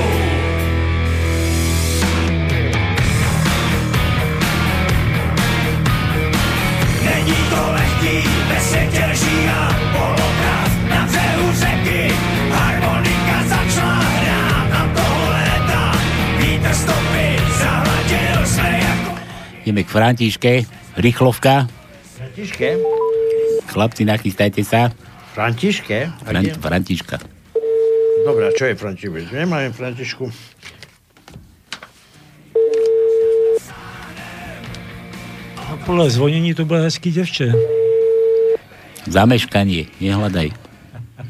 Není 7.04 7.34
to 7.50 7.72
lehký, 7.72 8.28
ve 8.48 8.60
světě 8.60 9.04
lží 9.12 9.48
a 9.48 9.74
polopravd 9.92 10.90
na 10.90 11.06
břehu 11.06 11.52
řeky. 11.54 12.14
Harmonika 12.52 13.38
začala 13.48 13.94
hrát 13.94 14.72
a 14.72 14.88
toho 14.94 15.30
léta 15.30 15.92
vítr 16.38 16.74
stopy 16.74 17.38
zahladil 17.58 18.46
jsme 18.46 18.80
jako 18.88 19.18
Ideme 19.64 19.82
k 19.82 19.88
Františke. 19.88 20.62
Rýchlovka. 20.96 21.66
Františke? 22.16 22.78
Chlapci, 23.66 24.02
nachystajte 24.06 24.62
sa. 24.62 24.94
Františke? 25.34 25.98
A 26.06 26.22
Fran- 26.22 26.46
kde- 26.46 26.54
Františka. 26.54 27.16
Dobre, 28.24 28.48
a 28.48 28.52
čo 28.54 28.64
je 28.70 28.74
František? 28.78 29.34
Nemáme 29.34 29.74
Františku. 29.74 30.30
A 35.56 35.76
podle 35.86 36.10
zvonění 36.10 36.54
to 36.54 36.64
bylo 36.64 36.78
hezký 36.82 37.10
děvče. 37.10 37.52
Zameškanie, 39.04 39.84
nehľadaj. 40.00 40.48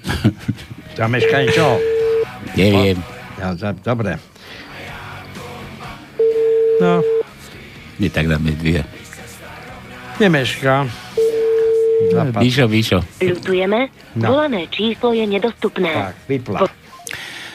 Zameškanie 1.01 1.51
čo? 1.51 1.75
Neviem. 2.55 3.03
Ja, 3.35 3.51
za, 3.59 3.75
dobre. 3.75 4.15
No, 6.79 7.03
Nie 7.99 8.11
tak 8.15 8.31
dáme 8.31 8.55
dvie. 8.55 8.87
Nemeška. 10.19 10.87
Víšo, 12.39 12.69
Víšo. 12.69 12.99
Ľutujeme, 13.19 13.89
No. 14.15 14.31
volané 14.31 14.69
číslo 14.69 15.11
je 15.11 15.27
nedostupné. 15.27 15.91
Tak, 15.91 16.15
vypla. 16.29 16.59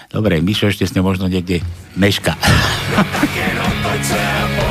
Dobre, 0.09 0.41
Mišo 0.41 0.67
ešte 0.67 0.83
s 0.83 0.91
ňou 0.97 1.05
možno 1.05 1.29
niekde 1.29 1.61
meška. 1.95 2.33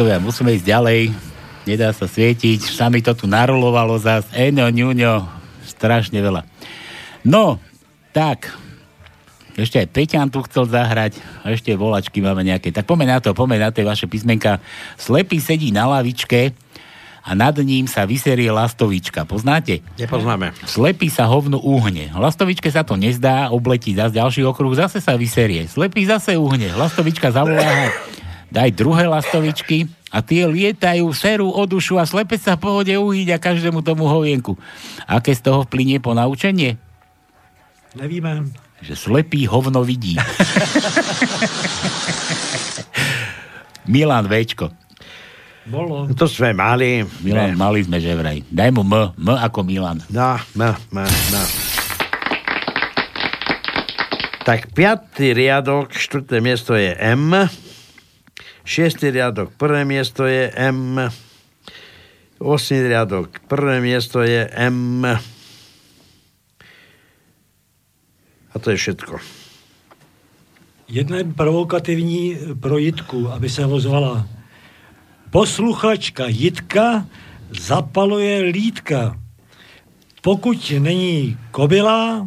No 0.00 0.08
Milačikovia, 0.08 0.24
musíme 0.32 0.56
ísť 0.56 0.64
ďalej. 0.64 1.00
Nedá 1.68 1.92
sa 1.92 2.08
svietiť. 2.08 2.72
Sami 2.72 3.04
to 3.04 3.12
tu 3.12 3.28
narolovalo 3.28 4.00
zás. 4.00 4.24
Eno, 4.32 4.64
ňuňo. 4.64 5.28
Strašne 5.68 6.24
veľa. 6.24 6.48
No, 7.20 7.60
tak. 8.16 8.48
Ešte 9.60 9.76
aj 9.76 9.92
Peťan 9.92 10.32
tu 10.32 10.40
chcel 10.48 10.72
zahrať. 10.72 11.20
A 11.44 11.52
ešte 11.52 11.76
volačky 11.76 12.24
máme 12.24 12.40
nejaké. 12.40 12.72
Tak 12.72 12.88
pomeň 12.88 13.08
na 13.12 13.18
to, 13.20 13.36
pomeň 13.36 13.60
na 13.60 13.68
tie 13.76 13.84
vaše 13.84 14.08
písmenka. 14.08 14.64
Slepý 14.96 15.36
sedí 15.36 15.68
na 15.68 15.84
lavičke 15.84 16.56
a 17.20 17.36
nad 17.36 17.52
ním 17.60 17.84
sa 17.84 18.08
vyserie 18.08 18.48
lastovička. 18.48 19.28
Poznáte? 19.28 19.84
Nepoznáme. 20.00 20.56
Slepý 20.64 21.12
sa 21.12 21.28
hovno 21.28 21.60
uhne. 21.60 22.08
Lastovičke 22.16 22.72
sa 22.72 22.88
to 22.88 22.96
nezdá, 22.96 23.52
obletí 23.52 23.92
zase 23.92 24.16
ďalší 24.16 24.48
okruh, 24.48 24.72
zase 24.72 25.04
sa 25.04 25.12
vyserie. 25.20 25.68
Slepý 25.68 26.08
zase 26.08 26.40
uhne. 26.40 26.72
Lastovička 26.72 27.28
zavolá, 27.28 27.92
daj 28.50 28.74
druhé 28.74 29.06
lastovičky 29.06 29.86
a 30.10 30.20
tie 30.20 30.46
lietajú, 30.46 31.06
serú 31.14 31.54
o 31.54 31.62
dušu 31.66 31.96
a 32.02 32.04
slepec 32.04 32.42
sa 32.42 32.58
v 32.58 32.66
pohode 32.66 32.90
uhyť 32.90 33.28
a 33.34 33.38
každému 33.38 33.80
tomu 33.86 34.10
hovienku. 34.10 34.58
Aké 35.06 35.30
z 35.34 35.46
toho 35.46 35.62
vplynie 35.66 36.02
po 36.02 36.12
naučenie? 36.12 36.74
Nevíme. 37.94 38.50
Že 38.82 38.94
slepý 38.98 39.46
hovno 39.46 39.86
vidí. 39.86 40.18
Milan 43.90 44.26
Večko. 44.26 44.70
Bolo. 45.70 46.10
To 46.18 46.26
sme 46.26 46.50
mali. 46.56 47.06
Milan, 47.22 47.54
mali 47.54 47.86
sme 47.86 48.02
že 48.02 48.16
vraj. 48.18 48.42
Daj 48.50 48.70
mu 48.74 48.82
M, 48.82 49.14
M 49.14 49.28
ako 49.38 49.62
Milan. 49.62 50.02
No, 50.10 50.34
no, 50.58 50.74
no, 50.90 51.04
no. 51.06 51.42
Tak 54.40 54.72
piatý 54.72 55.36
riadok, 55.36 55.92
štvrté 55.94 56.40
miesto 56.42 56.74
je 56.74 56.96
M. 56.96 57.46
Šiestý 58.70 59.10
riadok, 59.10 59.50
prvé 59.58 59.82
miesto 59.82 60.30
je 60.30 60.46
M. 60.54 60.94
Osmý 62.38 62.86
riadok, 62.86 63.42
prvé 63.50 63.82
miesto 63.82 64.22
je 64.22 64.46
M. 64.46 65.02
A 68.46 68.54
to 68.62 68.70
je 68.70 68.78
všetko. 68.78 69.18
Jedna 70.86 71.18
provokativní 71.34 72.54
pro 72.62 72.78
Jitku, 72.78 73.26
aby 73.34 73.50
se 73.50 73.66
ozvala. 73.66 74.30
Posluchačka 75.34 76.30
Jitka 76.30 77.10
zapaluje 77.50 78.54
lítka. 78.54 79.18
Pokud 80.22 80.58
není 80.78 81.38
kobila, 81.50 82.22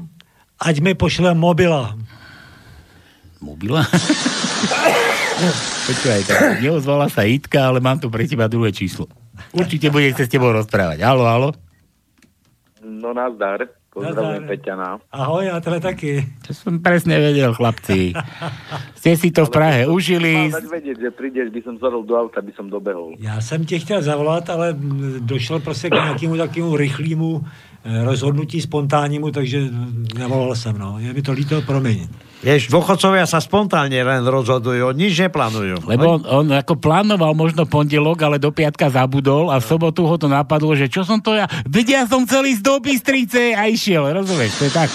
ať 0.60 0.76
mi 0.84 0.92
pošle 0.92 1.32
mobila. 1.32 1.96
Mobila? 3.40 3.88
Počúvaj, 5.44 6.22
tak 6.24 6.64
neozvala 6.64 7.12
sa 7.12 7.28
Jitka, 7.28 7.68
ale 7.68 7.84
mám 7.84 8.00
tu 8.00 8.08
pre 8.08 8.24
teba 8.24 8.48
druhé 8.48 8.72
číslo. 8.72 9.12
Určite 9.52 9.92
bude 9.92 10.08
chcieť 10.16 10.28
s 10.30 10.34
tebou 10.34 10.56
rozprávať. 10.56 11.04
Halo, 11.04 11.24
halo? 11.28 11.50
No 12.80 13.12
nazdar, 13.12 13.68
pozdravujem. 13.92 14.48
Peťana. 14.48 15.04
Ahoj, 15.12 15.52
a 15.52 15.60
tebe 15.60 15.84
taky. 15.84 16.24
To 16.48 16.56
som 16.56 16.80
presne 16.80 17.20
vedel, 17.20 17.52
chlapci. 17.52 18.16
Ste 18.96 19.20
si 19.20 19.36
to 19.36 19.44
v 19.44 19.52
Prahe 19.52 19.82
užili. 19.84 20.48
Mám 20.48 20.64
dať 20.64 20.68
vedieť, 20.72 20.98
že 21.04 21.10
prídeš, 21.12 21.48
by 21.52 21.62
som 21.68 21.76
zadol 21.76 22.08
do 22.08 22.16
auta, 22.16 22.40
by 22.40 22.54
som 22.56 22.72
dobehol. 22.72 23.20
Já 23.20 23.42
jsem 23.42 23.66
tě 23.66 23.80
chtěl 23.80 24.02
zavolat, 24.02 24.50
ale 24.50 24.76
došel 25.20 25.60
prostě 25.60 25.90
k 25.90 25.94
nějakému 25.94 26.38
takovému 26.38 26.78
rychlému 26.78 27.44
eh, 27.84 28.04
rozhodnutí 28.04 28.62
spontánnímu, 28.62 29.32
takže 29.32 29.60
nevolal 30.16 30.56
jsem, 30.56 30.78
no. 30.78 31.00
Je 31.00 31.14
mi 31.14 31.22
to 31.22 31.32
líto, 31.32 31.62
promiň. 31.62 32.08
Vieš, 32.44 32.68
dôchodcovia 32.68 33.24
sa 33.24 33.40
spontánne 33.40 33.96
len 34.04 34.20
rozhodujú, 34.28 34.92
nič 34.92 35.16
neplánujú. 35.16 35.88
Lebo 35.88 36.20
on, 36.20 36.22
on 36.28 36.48
ako 36.52 36.76
plánoval 36.76 37.32
možno 37.32 37.64
pondelok, 37.64 38.20
ale 38.20 38.36
do 38.36 38.52
piatka 38.52 38.92
zabudol 38.92 39.48
a 39.48 39.64
v 39.64 39.66
sobotu 39.66 40.04
ho 40.04 40.20
to 40.20 40.28
napadlo, 40.28 40.76
že 40.76 40.92
čo 40.92 41.08
som 41.08 41.24
to 41.24 41.40
ja... 41.40 41.48
Veď 41.64 41.88
ja 41.88 42.02
som 42.04 42.28
chcel 42.28 42.44
ísť 42.52 42.64
do 42.68 42.76
Bystrice 42.84 43.56
a 43.56 43.72
išiel, 43.72 44.12
rozumieš? 44.12 44.60
To 44.60 44.64
je 44.68 44.72
tak. 44.76 44.92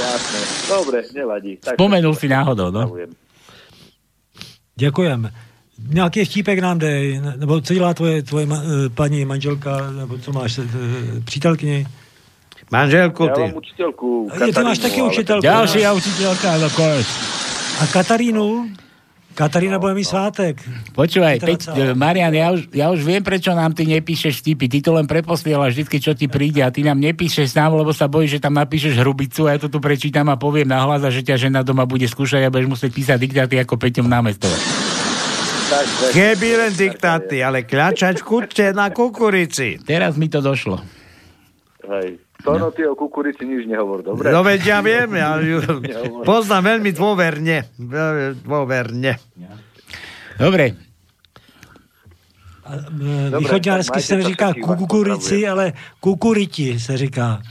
Jasné. 0.00 0.40
Dobre, 0.72 0.98
nevadí. 1.12 1.52
Tak 1.60 1.76
Spomenul 1.76 2.16
si 2.16 2.32
náhodou, 2.32 2.72
no. 2.72 2.82
Děkujem. 4.76 5.30
Nějaký 5.88 6.24
vtípek 6.24 6.58
nám 6.58 6.78
dej, 6.78 7.20
ne- 7.20 7.34
nebo 7.36 7.60
co 7.60 7.74
dělá 7.74 7.94
tvoje, 7.94 8.22
tvoje 8.22 8.46
ma, 8.46 8.56
eh, 8.56 8.88
paní 8.88 9.24
manželka, 9.24 9.90
nebo 9.90 10.18
co 10.18 10.32
máš, 10.32 10.58
eh, 10.58 10.64
přítelkyni? 11.24 11.86
Manželku, 12.72 13.22
Ja 13.28 13.36
mám 13.36 13.56
učiteľku 13.60 14.08
Je, 14.32 14.52
ty 14.52 14.60
máš 14.64 14.78
Katarínu, 14.80 14.84
taky 14.84 15.00
ale- 15.00 15.10
učitelku. 15.10 15.44
Ďalšia 15.44 15.88
no. 15.88 15.96
učiteľka, 16.00 16.48
no 16.60 16.68
konec. 16.72 17.08
A 17.74 17.84
Katarínu? 17.90 18.46
Katarína 19.34 19.82
bude 19.82 19.98
mít 19.98 20.06
svátek. 20.06 20.62
Počúvaj, 20.94 21.42
Peť, 21.42 21.74
Marian, 21.98 22.30
ja 22.30 22.54
už, 22.54 22.70
ja 22.70 22.86
už 22.94 23.02
viem, 23.02 23.18
prečo 23.18 23.50
nám 23.50 23.74
ty 23.74 23.82
nepíšeš 23.82 24.46
vtipy. 24.46 24.70
Ty 24.70 24.78
to 24.78 24.90
len 24.94 25.10
preposielaš 25.10 25.74
vždy, 25.74 25.98
čo 25.98 26.14
ti 26.14 26.30
príde 26.30 26.62
a 26.62 26.70
ty 26.70 26.86
nám 26.86 27.02
nepíšeš 27.02 27.50
sám, 27.50 27.74
lebo 27.74 27.90
sa 27.90 28.06
bojíš, 28.06 28.38
že 28.38 28.44
tam 28.46 28.54
napíšeš 28.54 28.94
hrubicu 28.94 29.50
a 29.50 29.58
ja 29.58 29.58
to 29.58 29.66
tu 29.66 29.82
prečítam 29.82 30.30
a 30.30 30.38
poviem 30.38 30.70
nahlas 30.70 31.02
a 31.02 31.10
že 31.10 31.26
ťa 31.26 31.50
žena 31.50 31.66
doma 31.66 31.82
bude 31.82 32.06
skúšať 32.06 32.46
a 32.46 32.52
budeš 32.54 32.78
musieť 32.78 32.90
písať 32.94 33.18
diktáty 33.18 33.58
ako 33.58 33.74
Peťom 33.74 34.06
tak. 35.74 35.86
Keby 36.14 36.48
len 36.54 36.72
diktáty, 36.76 37.42
ale 37.42 37.66
kľačať 37.66 38.22
kuče 38.22 38.70
na 38.70 38.94
kukurici. 38.94 39.82
Teraz 39.82 40.14
mi 40.14 40.30
to 40.30 40.38
došlo. 40.38 40.78
Hej. 41.88 42.23
Tono, 42.44 42.70
ty 42.70 42.84
o 42.84 42.92
kukurici 42.92 43.48
nič 43.48 43.64
nehovor, 43.64 44.04
dobre? 44.04 44.28
No 44.28 44.44
veď 44.44 44.60
ja 44.68 44.78
viem, 44.84 45.08
ja 45.16 45.40
ju 45.40 45.64
poznám 46.28 46.76
veľmi 46.76 46.92
dôverne. 46.92 47.64
Dôverne. 48.44 49.16
Dobre, 50.36 50.76
Eh, 52.64 53.38
Východňársky 53.38 54.00
se 54.00 54.16
neříká 54.16 54.52
kukurici, 54.56 55.48
ale 55.48 55.72
kukuriti 56.00 56.80
se 56.80 56.96
říká. 56.96 57.42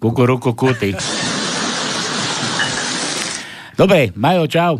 kukuruku 0.00 0.52
kuty. 0.52 0.96
Dobre, 3.78 4.08
Majo, 4.16 4.46
čau. 4.46 4.78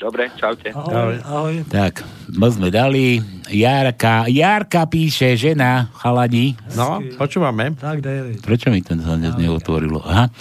Dobre, 0.00 0.32
čaute. 0.32 0.72
Ahoj, 0.72 1.20
ahoj. 1.20 1.54
Tak, 1.68 2.00
my 2.32 2.48
sme 2.48 2.72
dali. 2.72 3.20
Jarka, 3.46 4.24
Jarka 4.26 4.88
píše, 4.88 5.36
žena, 5.36 5.92
chalani. 5.92 6.56
No, 6.72 7.04
počúvame. 7.20 7.76
Tak, 7.76 8.00
dej. 8.00 8.40
Prečo 8.40 8.72
mi 8.72 8.80
to 8.80 8.96
sa 8.96 9.14
dnes 9.14 9.36
neotvorilo? 9.36 10.00
Aha. 10.00 10.32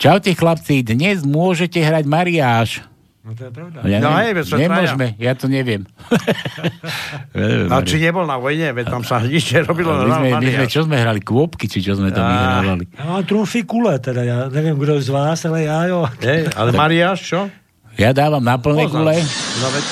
Čaute 0.00 0.32
chlapci, 0.32 0.80
dnes 0.80 1.20
môžete 1.22 1.76
hrať 1.76 2.08
mariáš. 2.08 2.80
No 3.22 3.36
to 3.36 3.46
je 3.46 3.52
pravda. 3.52 3.84
Ja 3.84 4.02
No 4.02 4.16
neviem, 4.16 4.42
hej, 4.42 4.58
nemôžeme, 4.58 5.06
ja 5.14 5.32
to 5.36 5.46
neviem. 5.46 5.84
Ja 7.32 7.44
neviem, 7.44 7.68
A 7.68 7.78
Mariáš. 7.78 7.86
či 7.86 7.96
nebol 8.00 8.24
na 8.24 8.36
vojne, 8.36 8.68
veď 8.72 8.86
tam 8.88 9.02
sa 9.04 9.22
nič 9.22 9.44
nerobilo. 9.52 9.94
my, 9.94 10.10
sme, 10.10 10.28
my 10.40 10.50
sme, 10.56 10.66
čo 10.66 10.80
sme 10.82 10.96
hrali, 10.98 11.20
kôpky, 11.20 11.64
či 11.64 11.78
čo 11.80 11.94
sme 11.94 12.10
tam 12.10 12.24
Á. 12.24 12.32
vyhrávali. 12.32 12.84
Já 12.90 13.04
mám 13.06 13.22
trumfy 13.22 13.62
kule, 13.62 13.94
teda 13.98 14.24
já 14.24 14.48
nevím, 14.48 14.74
kdo 14.74 15.00
z 15.00 15.08
vás, 15.08 15.44
ale 15.44 15.62
já 15.62 15.84
jo. 15.86 16.00
Hej, 16.20 16.48
ale 16.56 16.72
Mariáš, 16.72 17.20
čo? 17.22 17.40
Ja 18.00 18.10
dávam 18.16 18.40
na 18.40 18.56
plné 18.56 18.88
kule. 18.88 19.20
No 19.60 19.66
veď. 19.72 19.84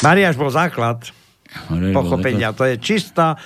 Mariáš 0.00 0.34
bol 0.38 0.50
základ 0.52 1.02
pochopenia. 1.92 2.54
To 2.54 2.64
je 2.64 2.78
čistá 2.78 3.36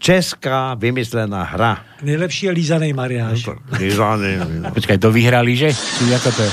česká 0.00 0.74
vymyslená 0.74 1.44
hra. 1.44 1.84
Nejlepší 2.00 2.50
je 2.50 2.52
lízaný 2.52 2.90
mariáš. 2.96 3.52
Vyzvaný. 3.76 4.40
Počkaj, 4.72 4.98
to 4.98 5.12
vyhrali, 5.12 5.54
že? 5.54 5.70
Či 5.72 6.12
ako 6.12 6.30
to 6.32 6.42
je? 6.42 6.52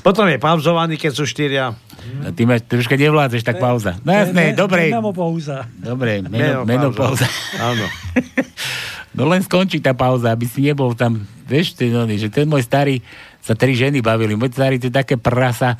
Potom 0.00 0.24
je 0.26 0.40
pauzovaný, 0.40 0.96
keď 0.96 1.12
sú 1.12 1.28
štyria. 1.28 1.76
A 2.24 2.32
Ty 2.32 2.42
máš 2.48 2.64
troška 2.64 2.96
nevládzeš, 2.96 3.44
tak 3.44 3.60
pauza. 3.60 4.00
No 4.00 4.10
jasné, 4.10 4.56
dobre. 4.56 4.88
Mimo 4.88 5.12
pauza. 5.12 5.68
Dobre, 5.76 6.24
meno, 6.24 6.64
meno 6.64 6.88
pauza. 6.90 7.28
Áno. 7.60 7.86
No 9.10 9.26
len 9.26 9.42
skončí 9.42 9.82
tá 9.82 9.90
pauza, 9.90 10.30
aby 10.30 10.46
si 10.46 10.62
nebol 10.62 10.94
tam, 10.94 11.26
vieš, 11.42 11.74
ten, 11.74 11.90
že 12.14 12.30
ten 12.30 12.46
môj 12.46 12.62
starý, 12.62 13.02
sa 13.40 13.56
tri 13.56 13.72
ženy 13.76 14.04
bavili, 14.04 14.36
môj 14.36 14.52
starý 14.52 14.76
to 14.76 14.88
je 14.88 14.94
také 14.94 15.16
prasa, 15.16 15.76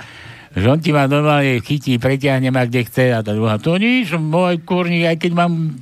že 0.51 0.67
on 0.67 0.83
ti 0.83 0.91
ma 0.91 1.07
normálne 1.07 1.63
chytí, 1.63 2.01
preťahne 2.01 2.51
ma 2.51 2.67
kde 2.67 2.83
chce 2.89 3.15
a 3.15 3.23
tá 3.23 3.31
druhá, 3.31 3.61
to 3.63 3.79
nič, 3.79 4.17
môj 4.19 4.65
kurník, 4.67 5.07
aj 5.07 5.17
keď 5.23 5.33
mám 5.37 5.79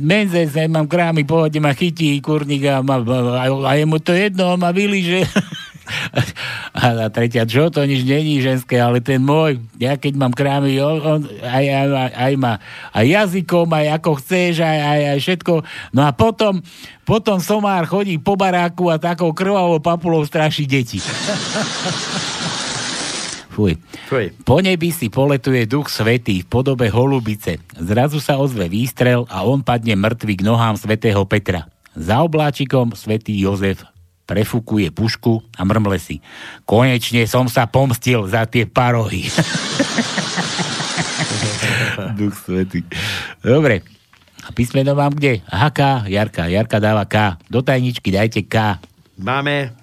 menzes, 0.00 0.56
aj 0.56 0.68
mám 0.72 0.88
krámy, 0.88 1.28
pohode 1.28 1.60
ma 1.60 1.76
chytí 1.76 2.16
kurník 2.24 2.64
a, 2.64 2.80
ma, 2.80 3.04
a, 3.04 3.44
a 3.44 3.72
je 3.76 3.84
mu 3.84 4.00
to 4.00 4.16
jedno, 4.16 4.56
on 4.56 4.60
ma 4.60 4.72
vylíže. 4.72 5.28
A, 6.80 6.96
a 6.96 7.06
tretia, 7.12 7.44
čo 7.44 7.68
to 7.68 7.84
nič 7.84 8.08
není 8.08 8.40
ženské, 8.40 8.80
ale 8.80 9.04
ten 9.04 9.20
môj, 9.20 9.60
ja 9.76 10.00
keď 10.00 10.16
mám 10.16 10.32
krámy, 10.32 10.80
on, 10.80 10.96
on 11.04 11.20
aj, 11.44 11.64
aj, 11.68 11.86
aj, 11.92 12.12
aj 12.16 12.32
má 12.40 12.56
aj 12.96 13.04
jazykom, 13.04 13.68
aj 13.68 14.00
ako 14.00 14.10
chceš, 14.16 14.64
aj, 14.64 14.78
aj, 14.80 15.00
aj 15.12 15.18
všetko. 15.20 15.54
No 15.92 16.08
a 16.08 16.10
potom, 16.16 16.64
potom 17.04 17.36
somár 17.36 17.84
chodí 17.84 18.16
po 18.16 18.32
baráku 18.32 18.88
a 18.88 18.96
takou 18.96 19.36
krvavou 19.36 19.76
papulou 19.76 20.24
straší 20.24 20.64
deti. 20.64 21.04
Fuj. 23.52 23.76
Fuj. 24.08 24.32
Po 24.48 24.64
nebi 24.64 24.88
si 24.88 25.12
poletuje 25.12 25.68
duch 25.68 25.92
svetý 25.92 26.40
v 26.40 26.48
podobe 26.48 26.88
holubice. 26.88 27.60
Zrazu 27.76 28.16
sa 28.22 28.40
ozve 28.40 28.72
výstrel 28.72 29.28
a 29.28 29.44
on 29.44 29.60
padne 29.60 29.92
mŕtvy 30.00 30.40
k 30.40 30.46
nohám 30.48 30.80
svätého 30.80 31.20
Petra. 31.28 31.68
Za 31.92 32.24
obláčikom 32.24 32.96
svätý 32.96 33.36
Jozef 33.36 33.84
prefúkuje 34.30 34.94
pušku 34.94 35.42
a 35.58 35.66
mrmle 35.66 35.98
si. 35.98 36.22
Konečne 36.62 37.26
som 37.26 37.50
sa 37.50 37.66
pomstil 37.66 38.30
za 38.30 38.46
tie 38.46 38.62
parohy. 38.62 39.26
Duch 42.18 42.38
svetý. 42.38 42.86
Dobre. 43.42 43.82
A 44.46 44.54
písmeno 44.54 44.94
mám 44.94 45.10
kde? 45.10 45.42
Aha, 45.50 45.74
K. 45.74 46.06
Jarka. 46.06 46.46
Jarka 46.46 46.78
dáva 46.78 47.02
K. 47.10 47.42
Do 47.50 47.58
tajničky 47.58 48.14
dajte 48.14 48.46
K. 48.46 48.78
Máme, 49.18 49.74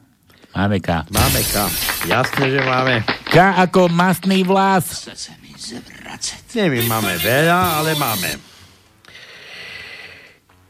Máme 0.55 0.79
K. 0.79 1.03
máme 1.11 1.41
K. 1.43 1.55
Jasne, 2.07 2.45
že 2.47 2.61
máme. 2.63 3.03
K 3.27 3.37
ako 3.67 3.91
masný 3.91 4.47
vlas. 4.47 5.11
Nie, 6.55 6.71
my 6.71 6.79
máme 6.87 7.19
veľa, 7.19 7.83
ale 7.83 7.93
máme. 7.99 8.39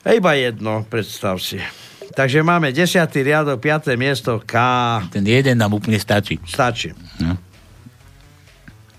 A 0.04 0.18
iba 0.18 0.34
jedno, 0.36 0.84
predstav 0.90 1.40
si. 1.40 1.62
Takže 2.18 2.42
máme 2.42 2.74
10. 2.74 2.98
riadok, 3.22 3.62
5. 3.62 3.94
miesto 3.94 4.42
K. 4.42 4.58
Ten 5.14 5.22
jeden 5.22 5.54
nám 5.54 5.78
úplne 5.78 6.02
stačí. 6.02 6.42
Stačí. 6.50 6.90
No. 7.22 7.38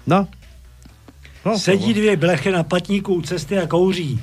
No. 0.07 1.59
Sedí 1.59 1.95
dvě 1.95 2.15
blechy 2.17 2.55
na 2.55 2.63
patníku 2.63 3.15
u 3.15 3.23
cesty 3.23 3.59
a 3.59 3.67
kouří. 3.67 4.23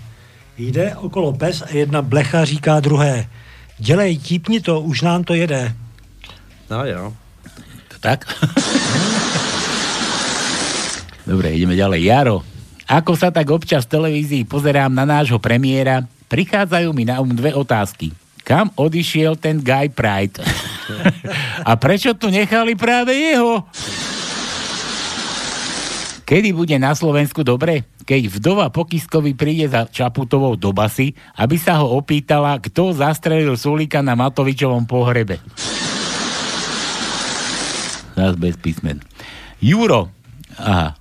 Jde 0.58 0.96
okolo 0.96 1.36
pes 1.36 1.62
a 1.62 1.76
jedna 1.76 2.02
blecha 2.02 2.46
říká 2.46 2.80
druhé. 2.80 3.28
Dělej, 3.78 4.18
típni 4.18 4.64
to, 4.64 4.80
už 4.82 5.02
nám 5.02 5.24
to 5.24 5.34
jede. 5.34 5.76
No 6.72 6.86
jo. 6.86 7.14
To 7.88 7.96
tak? 8.00 8.24
Dobre, 11.28 11.52
ideme 11.52 11.76
ďalej. 11.76 12.00
Jaro, 12.06 12.48
ako 12.88 13.18
sa 13.20 13.34
tak 13.34 13.50
občas 13.52 13.84
v 13.90 13.98
televízii 13.98 14.48
pozerám 14.48 14.94
na 14.94 15.04
nášho 15.04 15.42
premiéra, 15.42 16.06
prichádzajú 16.32 16.94
mi 16.96 17.04
na 17.04 17.20
um 17.20 17.34
dve 17.34 17.52
otázky. 17.52 18.25
Kam 18.46 18.70
odišiel 18.78 19.42
ten 19.42 19.58
Guy 19.58 19.90
Pride? 19.90 20.46
A 21.66 21.74
prečo 21.82 22.14
tu 22.14 22.30
nechali 22.30 22.78
práve 22.78 23.18
jeho? 23.18 23.66
Kedy 26.26 26.54
bude 26.54 26.78
na 26.78 26.94
Slovensku 26.94 27.42
dobre? 27.42 27.90
Keď 28.06 28.38
vdova 28.38 28.70
Pokiskovi 28.70 29.34
príde 29.34 29.66
za 29.66 29.90
Čaputovou 29.90 30.54
do 30.54 30.70
basy, 30.70 31.18
aby 31.42 31.58
sa 31.58 31.82
ho 31.82 31.98
opýtala, 31.98 32.62
kto 32.62 32.94
zastrelil 32.94 33.58
Sulika 33.58 34.06
na 34.06 34.14
Matovičovom 34.14 34.86
pohrebe. 34.86 35.42
Zás 38.14 38.38
bez 38.38 38.62
písmen. 38.62 39.02
Juro. 39.58 40.14
Aha. 40.62 40.94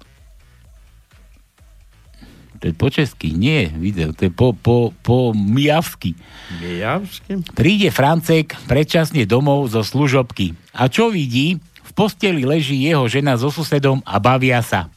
To 2.64 2.72
je 2.72 2.80
po 2.80 2.88
česky. 2.88 3.36
Nie, 3.36 3.68
video. 3.68 4.16
To 4.16 4.24
je 4.24 4.32
po, 4.32 4.56
po, 4.56 4.88
po 5.04 5.36
mijavsky. 5.36 6.16
Mijavsky? 6.64 7.44
Príde 7.52 7.92
Francek 7.92 8.56
predčasne 8.64 9.28
domov 9.28 9.68
zo 9.68 9.84
služobky. 9.84 10.56
A 10.72 10.88
čo 10.88 11.12
vidí? 11.12 11.60
V 11.84 11.90
posteli 11.92 12.48
leží 12.48 12.80
jeho 12.88 13.04
žena 13.04 13.36
so 13.36 13.52
susedom 13.52 14.00
a 14.08 14.16
bavia 14.16 14.64
sa. 14.64 14.88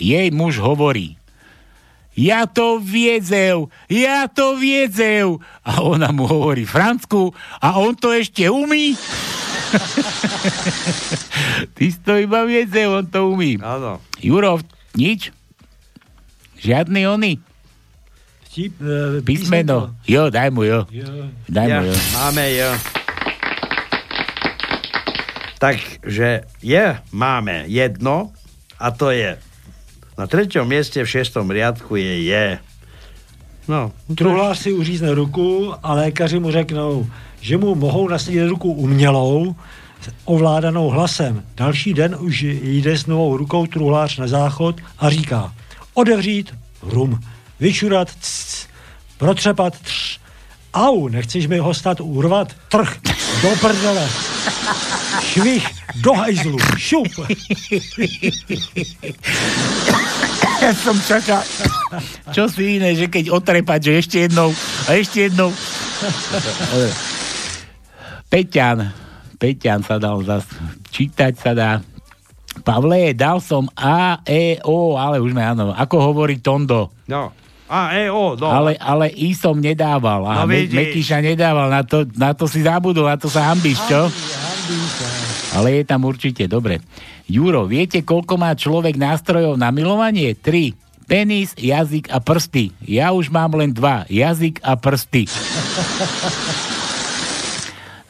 Jej 0.00 0.32
muž 0.32 0.56
hovorí. 0.56 1.20
Ja 2.16 2.48
to 2.48 2.80
viedzev, 2.80 3.68
ja 3.92 4.24
to 4.24 4.56
viedzev. 4.56 5.36
A 5.68 5.84
ona 5.84 6.16
mu 6.16 6.24
hovorí 6.24 6.64
Francku 6.64 7.36
a 7.60 7.76
on 7.76 7.92
to 7.92 8.08
ešte 8.08 8.48
umí. 8.48 8.96
Ty 11.76 11.84
si 11.92 12.00
to 12.00 12.16
iba 12.16 12.48
viedzev, 12.48 13.04
on 13.04 13.04
to 13.04 13.28
umí. 13.28 13.60
Áno. 13.60 14.00
Juro, 14.16 14.64
nič? 14.96 15.28
Žiadny 16.62 17.08
ony? 17.08 17.32
Vtip, 18.46 18.74
e, 18.82 19.22
Písmeno. 19.22 19.94
Jo, 20.08 20.30
daj 20.30 20.50
mu 20.50 20.62
jo. 20.62 20.86
Daj 21.48 21.66
mu 21.66 21.70
Ja, 21.74 21.82
jo. 21.82 21.94
máme 22.14 22.44
jo. 22.54 22.70
Takže 25.58 26.40
je, 26.62 26.98
máme 27.12 27.64
jedno 27.66 28.30
a 28.78 28.90
to 28.90 29.10
je 29.10 29.38
na 30.18 30.26
treťom 30.26 30.66
mieste 30.68 30.98
v 31.02 31.08
šestom 31.08 31.50
riadku 31.50 31.96
je 31.96 32.22
je. 32.26 32.46
No, 33.68 33.92
Truhlář 34.14 34.58
si 34.58 34.72
uřízne 34.72 35.14
ruku 35.14 35.72
a 35.82 35.94
lékaři 35.94 36.38
mu 36.38 36.50
řeknou, 36.50 37.06
že 37.40 37.56
mu 37.56 37.74
mohou 37.74 38.08
nasadit 38.08 38.46
ruku 38.46 38.72
umělou, 38.72 39.54
ovládanou 40.24 40.88
hlasem. 40.90 41.42
Další 41.56 41.94
den 41.94 42.16
už 42.20 42.42
jde 42.62 42.98
s 42.98 43.06
novou 43.06 43.36
rukou 43.36 43.66
truhlář 43.66 44.18
na 44.18 44.26
záchod 44.26 44.80
a 44.98 45.10
říká 45.10 45.54
odevřít 45.94 46.54
rum, 46.82 47.20
vyčurat 47.60 48.10
cs, 48.20 48.66
protřepat 49.18 49.78
tř, 49.80 50.18
au, 50.74 51.08
nechceš 51.08 51.46
mi 51.46 51.58
ho 51.58 51.74
snad 51.74 52.00
urvat, 52.00 52.56
trh, 52.68 52.96
do 53.42 53.50
prdele, 53.60 54.08
švih, 55.20 55.68
do 56.00 56.12
hajzlu, 56.12 56.58
šup. 56.76 57.08
Ja 60.62 60.70
som 60.78 60.94
čakal, 61.02 61.42
čo 62.30 62.46
si 62.46 62.78
iné, 62.78 62.94
že 62.94 63.10
keď 63.10 63.34
otrepať, 63.34 63.80
že 63.82 63.92
ešte 63.98 64.16
jednou 64.24 64.54
a 64.86 64.94
ešte 64.94 65.26
jednou. 65.26 65.50
Peťan, 68.30 68.94
Peťan 69.42 69.82
sa 69.82 69.98
dal 69.98 70.22
zas, 70.22 70.46
čítať 70.94 71.34
sa 71.34 71.50
dá. 71.52 71.70
Pavle, 72.60 73.16
dal 73.16 73.40
som 73.40 73.64
A, 73.72 74.20
E, 74.22 74.60
O, 74.62 75.00
ale 75.00 75.16
už 75.18 75.32
sme 75.32 75.40
áno. 75.40 75.72
Ako 75.72 76.12
hovorí 76.12 76.36
Tondo? 76.36 76.92
No. 77.08 77.32
A, 77.66 77.96
E, 77.96 78.12
O, 78.12 78.36
no. 78.36 78.46
Ale, 78.52 78.76
ale 78.76 79.08
I 79.08 79.32
som 79.32 79.56
nedával. 79.56 80.28
A 80.28 80.44
No. 80.44 80.52
Mekyša 80.52 81.24
nedával. 81.24 81.72
Na 81.72 81.80
to, 81.80 82.04
na 82.12 82.36
to 82.36 82.44
si 82.44 82.60
zabudol, 82.60 83.08
na 83.08 83.16
to 83.16 83.32
sa 83.32 83.48
hambíš, 83.48 83.80
čo? 83.88 84.12
Ale 85.56 85.80
je 85.80 85.84
tam 85.84 86.04
určite, 86.04 86.44
dobre. 86.44 86.84
Juro, 87.24 87.64
viete, 87.64 88.04
koľko 88.04 88.36
má 88.36 88.52
človek 88.52 89.00
nástrojov 89.00 89.56
na 89.56 89.72
milovanie? 89.72 90.36
Tri. 90.36 90.76
Penis, 91.08 91.52
jazyk 91.56 92.08
a 92.08 92.20
prsty. 92.20 92.72
Ja 92.84 93.12
už 93.12 93.28
mám 93.28 93.52
len 93.56 93.72
dva. 93.72 94.04
Jazyk 94.06 94.60
a 94.60 94.76
prsty. 94.76 95.28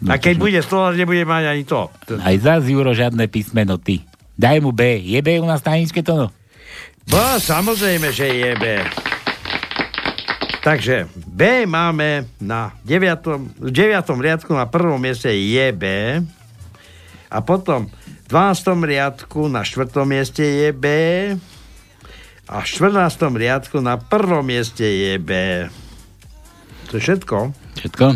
A 0.02 0.18
keď 0.18 0.34
bude 0.34 0.58
slova, 0.66 0.90
nebude 0.90 1.22
mať 1.22 1.44
ani 1.46 1.62
to. 1.62 1.86
Aj 2.18 2.34
zás, 2.36 2.66
Juro, 2.66 2.90
žiadne 2.90 3.30
písmeno, 3.30 3.78
ty. 3.78 4.02
Daj 4.38 4.60
mu 4.60 4.72
B. 4.72 4.96
Je 4.98 5.22
B 5.22 5.40
u 5.40 5.46
nás 5.46 5.60
na 5.60 5.64
staničke 5.64 6.02
to 6.02 6.16
no? 6.16 6.28
No, 7.10 7.40
samozrejme, 7.40 8.14
že 8.14 8.30
je 8.30 8.50
B. 8.56 8.64
Takže 10.62 11.10
B 11.18 11.66
máme 11.66 12.30
na 12.38 12.70
9. 12.86 13.58
v 13.58 13.70
9. 13.74 14.22
riadku 14.22 14.54
na 14.54 14.70
prvom 14.70 15.02
mieste 15.02 15.34
je 15.34 15.66
B. 15.74 15.84
A 17.26 17.38
potom 17.42 17.90
v 17.90 18.26
12. 18.30 18.86
riadku 18.86 19.50
na 19.50 19.66
4. 19.66 19.90
mieste 20.06 20.46
je 20.46 20.70
B. 20.70 20.86
A 22.46 22.56
v 22.62 22.66
14. 22.66 23.26
riadku 23.34 23.82
na 23.82 23.98
prvom 23.98 24.46
mieste 24.46 24.86
je 24.86 25.18
B. 25.18 25.66
To 26.94 26.96
je 26.96 27.02
všetko. 27.02 27.36
Všetko? 27.82 28.06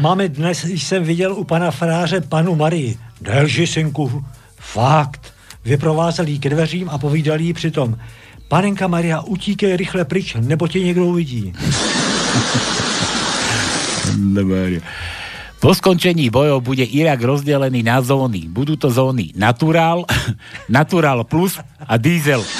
Máme 0.00 0.28
dnes, 0.28 0.64
jsem 0.64 1.04
viděl 1.04 1.34
u 1.38 1.44
pana 1.44 1.70
faráře 1.70 2.20
panu 2.20 2.56
Marii. 2.56 2.98
Delži, 3.20 3.66
synku, 3.66 4.24
fakt. 4.58 5.33
Vyprovázel 5.64 6.28
jí 6.28 6.38
ke 6.38 6.50
dveřím 6.50 6.88
a 6.88 6.98
povídal 6.98 7.40
jí 7.40 7.52
přitom. 7.52 7.98
Panenka 8.48 8.86
Maria, 8.86 9.20
utíkej 9.20 9.76
rychle 9.76 10.04
pryč, 10.04 10.36
nebo 10.40 10.68
tě 10.68 10.80
někdo 10.80 11.04
uvidí. 11.06 11.52
Po 15.64 15.72
skončení 15.72 16.28
bojov 16.28 16.60
bude 16.60 16.84
Irak 16.84 17.24
rozdelený 17.24 17.80
na 17.80 18.04
zóny. 18.04 18.52
Budú 18.52 18.76
to 18.76 18.92
zóny 18.92 19.32
Natural, 19.32 20.04
Natural 20.68 21.24
Plus 21.24 21.56
a 21.80 21.96
Diesel. 21.96 22.44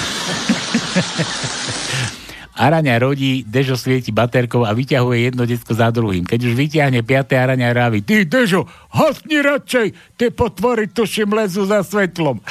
Araňa 2.65 2.97
rodí, 2.97 3.45
Dežo 3.45 3.77
svieti 3.77 4.09
baterkou 4.09 4.65
a 4.65 4.73
vyťahuje 4.73 5.19
jedno 5.21 5.45
decko 5.45 5.77
za 5.77 5.93
druhým. 5.93 6.25
Keď 6.25 6.39
už 6.49 6.53
vyťahne 6.55 7.05
piaté 7.05 7.37
Araňa 7.37 7.77
rávi, 7.77 8.01
ty 8.01 8.25
Dežo, 8.25 8.65
hasni 8.89 9.37
radšej, 9.37 10.17
tie 10.17 10.33
potvory 10.33 10.89
tuším 10.89 11.35
lezu 11.35 11.67
za 11.67 11.85
svetlom. 11.85 12.41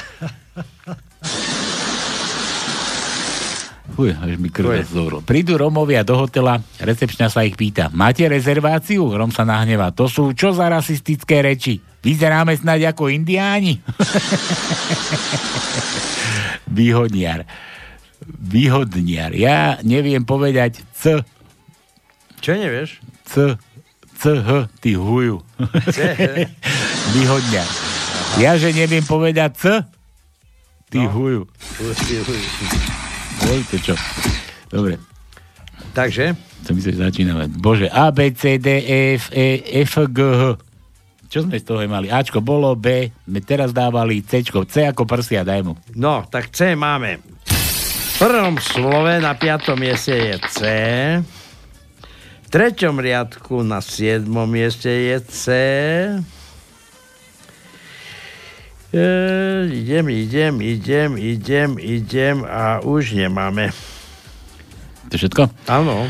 Fuj, 3.95 4.11
až 4.11 4.35
mi 4.43 4.51
krv 4.51 4.83
zúro. 4.83 5.23
Prídu 5.23 5.55
Romovia 5.55 6.03
do 6.03 6.19
hotela, 6.19 6.59
recepčná 6.83 7.31
sa 7.31 7.47
ich 7.47 7.55
pýta, 7.55 7.95
máte 7.95 8.27
rezerváciu? 8.27 9.07
Rom 9.15 9.31
sa 9.31 9.47
nahnevá, 9.47 9.95
to 9.95 10.11
sú 10.11 10.35
čo 10.35 10.51
za 10.51 10.67
rasistické 10.67 11.47
reči? 11.47 11.79
Vyzeráme 12.03 12.59
snáď 12.59 12.91
ako 12.91 13.07
indiáni? 13.15 13.79
Výhodniar. 16.75 17.47
Výhodniar. 18.27 19.31
Ja 19.39 19.79
neviem 19.87 20.27
povedať 20.27 20.83
C. 20.91 21.23
Čo 22.43 22.59
nevieš? 22.59 22.99
C. 23.31 23.55
C. 24.19 24.23
H. 24.43 24.67
Ty 24.83 24.91
huju. 24.99 25.39
Výhodniar. 27.15 27.69
Ja, 28.43 28.59
že 28.59 28.75
neviem 28.75 29.07
povedať 29.07 29.51
C. 29.55 29.65
Ty 30.95 31.03
no. 31.03 31.11
huju. 31.11 31.43
To 33.43 33.77
čo. 33.83 33.99
Dobre. 34.71 34.95
Takže? 35.91 36.39
To 36.65 36.71
my 36.71 36.79
sa 36.79 37.11
začíname. 37.11 37.51
Bože, 37.51 37.91
A, 37.91 38.15
B, 38.15 38.31
C, 38.31 38.63
D, 38.63 38.79
E, 38.79 39.19
F, 39.19 39.35
E, 39.35 39.59
F, 39.83 40.07
G, 40.07 40.19
H. 40.23 40.43
Čo 41.27 41.51
sme 41.51 41.59
z 41.59 41.67
toho 41.67 41.83
mali? 41.91 42.15
Ačko 42.15 42.39
bolo, 42.39 42.79
B, 42.79 43.11
sme 43.11 43.43
teraz 43.43 43.75
dávali 43.75 44.23
C, 44.23 44.47
C 44.47 44.75
ako 44.87 45.03
prsia, 45.03 45.43
daj 45.43 45.67
mu. 45.67 45.75
No, 45.99 46.23
tak 46.31 46.55
C 46.55 46.79
máme. 46.79 47.19
V 47.43 48.15
prvom 48.23 48.55
slove 48.63 49.19
na 49.19 49.35
piatom 49.35 49.75
mieste 49.75 50.15
je 50.15 50.39
C. 50.47 50.59
V 52.39 52.49
treťom 52.55 53.03
riadku 53.03 53.67
na 53.67 53.83
siedmom 53.83 54.47
mieste 54.47 54.95
je 54.95 55.19
C. 55.27 55.45
E, 58.95 59.07
idem, 59.75 60.07
idem, 60.07 60.55
idem, 60.63 61.11
idem, 61.19 61.71
idem 61.83 62.47
a 62.47 62.79
už 62.79 63.19
nemáme. 63.19 63.75
To 65.11 65.19
všetko? 65.19 65.51
Áno. 65.67 66.07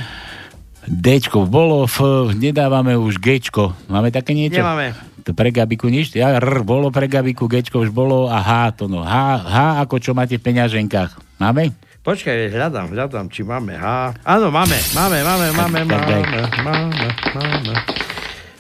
Dčko 0.85 1.48
bolo, 1.48 1.89
F, 1.89 2.05
nedávame 2.36 2.93
už 2.93 3.16
Gčko. 3.16 3.73
Máme 3.89 4.12
také 4.12 4.36
niečo? 4.36 4.61
Nemáme. 4.61 4.93
To 5.24 5.32
pre 5.32 5.48
Gabiku 5.48 5.89
nič? 5.89 6.12
Ja, 6.12 6.36
R 6.36 6.61
bolo 6.61 6.93
pre 6.93 7.09
Gabiku, 7.09 7.48
Gčko 7.48 7.89
už 7.89 7.89
bolo 7.89 8.28
a 8.28 8.44
H 8.44 8.77
to 8.77 8.85
no. 8.85 9.01
H, 9.01 9.16
H 9.40 9.81
ako 9.81 9.97
čo 9.97 10.12
máte 10.12 10.36
v 10.36 10.44
peňaženkách. 10.44 11.40
Máme? 11.40 11.73
Počkaj, 12.05 12.52
hľadám, 12.52 12.93
hľadám, 12.93 13.32
či 13.32 13.48
máme 13.48 13.81
H. 13.81 14.12
Áno, 14.28 14.52
máme, 14.52 14.77
máme, 14.93 15.24
máme, 15.24 15.47
máme, 15.56 15.78
tak 15.89 16.05
daj. 16.05 16.20
máme, 16.20 16.40
máme, 16.61 17.09
máme. 17.32 17.74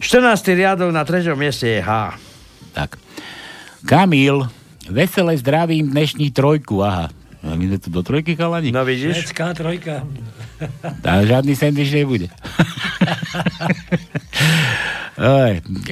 14. 0.00 0.40
riadok 0.56 0.88
na 0.88 1.04
treťom 1.04 1.36
mieste 1.36 1.68
je 1.68 1.80
H. 1.84 2.16
Tak. 2.72 3.03
Kamil, 3.84 4.48
vesele 4.88 5.36
zdravím 5.36 5.92
dnešní 5.92 6.32
trojku, 6.32 6.80
aha. 6.80 7.12
A 7.44 7.52
my 7.52 7.68
sme 7.68 7.76
tu 7.76 7.92
do 7.92 8.00
trojky, 8.00 8.32
chalani? 8.32 8.72
No 8.72 8.80
vidíš? 8.80 9.28
Švedská 9.28 9.52
trojka. 9.52 10.08
Tá, 11.04 11.20
žiadny 11.20 11.52
sandwich 11.52 11.92
nebude. 11.92 12.32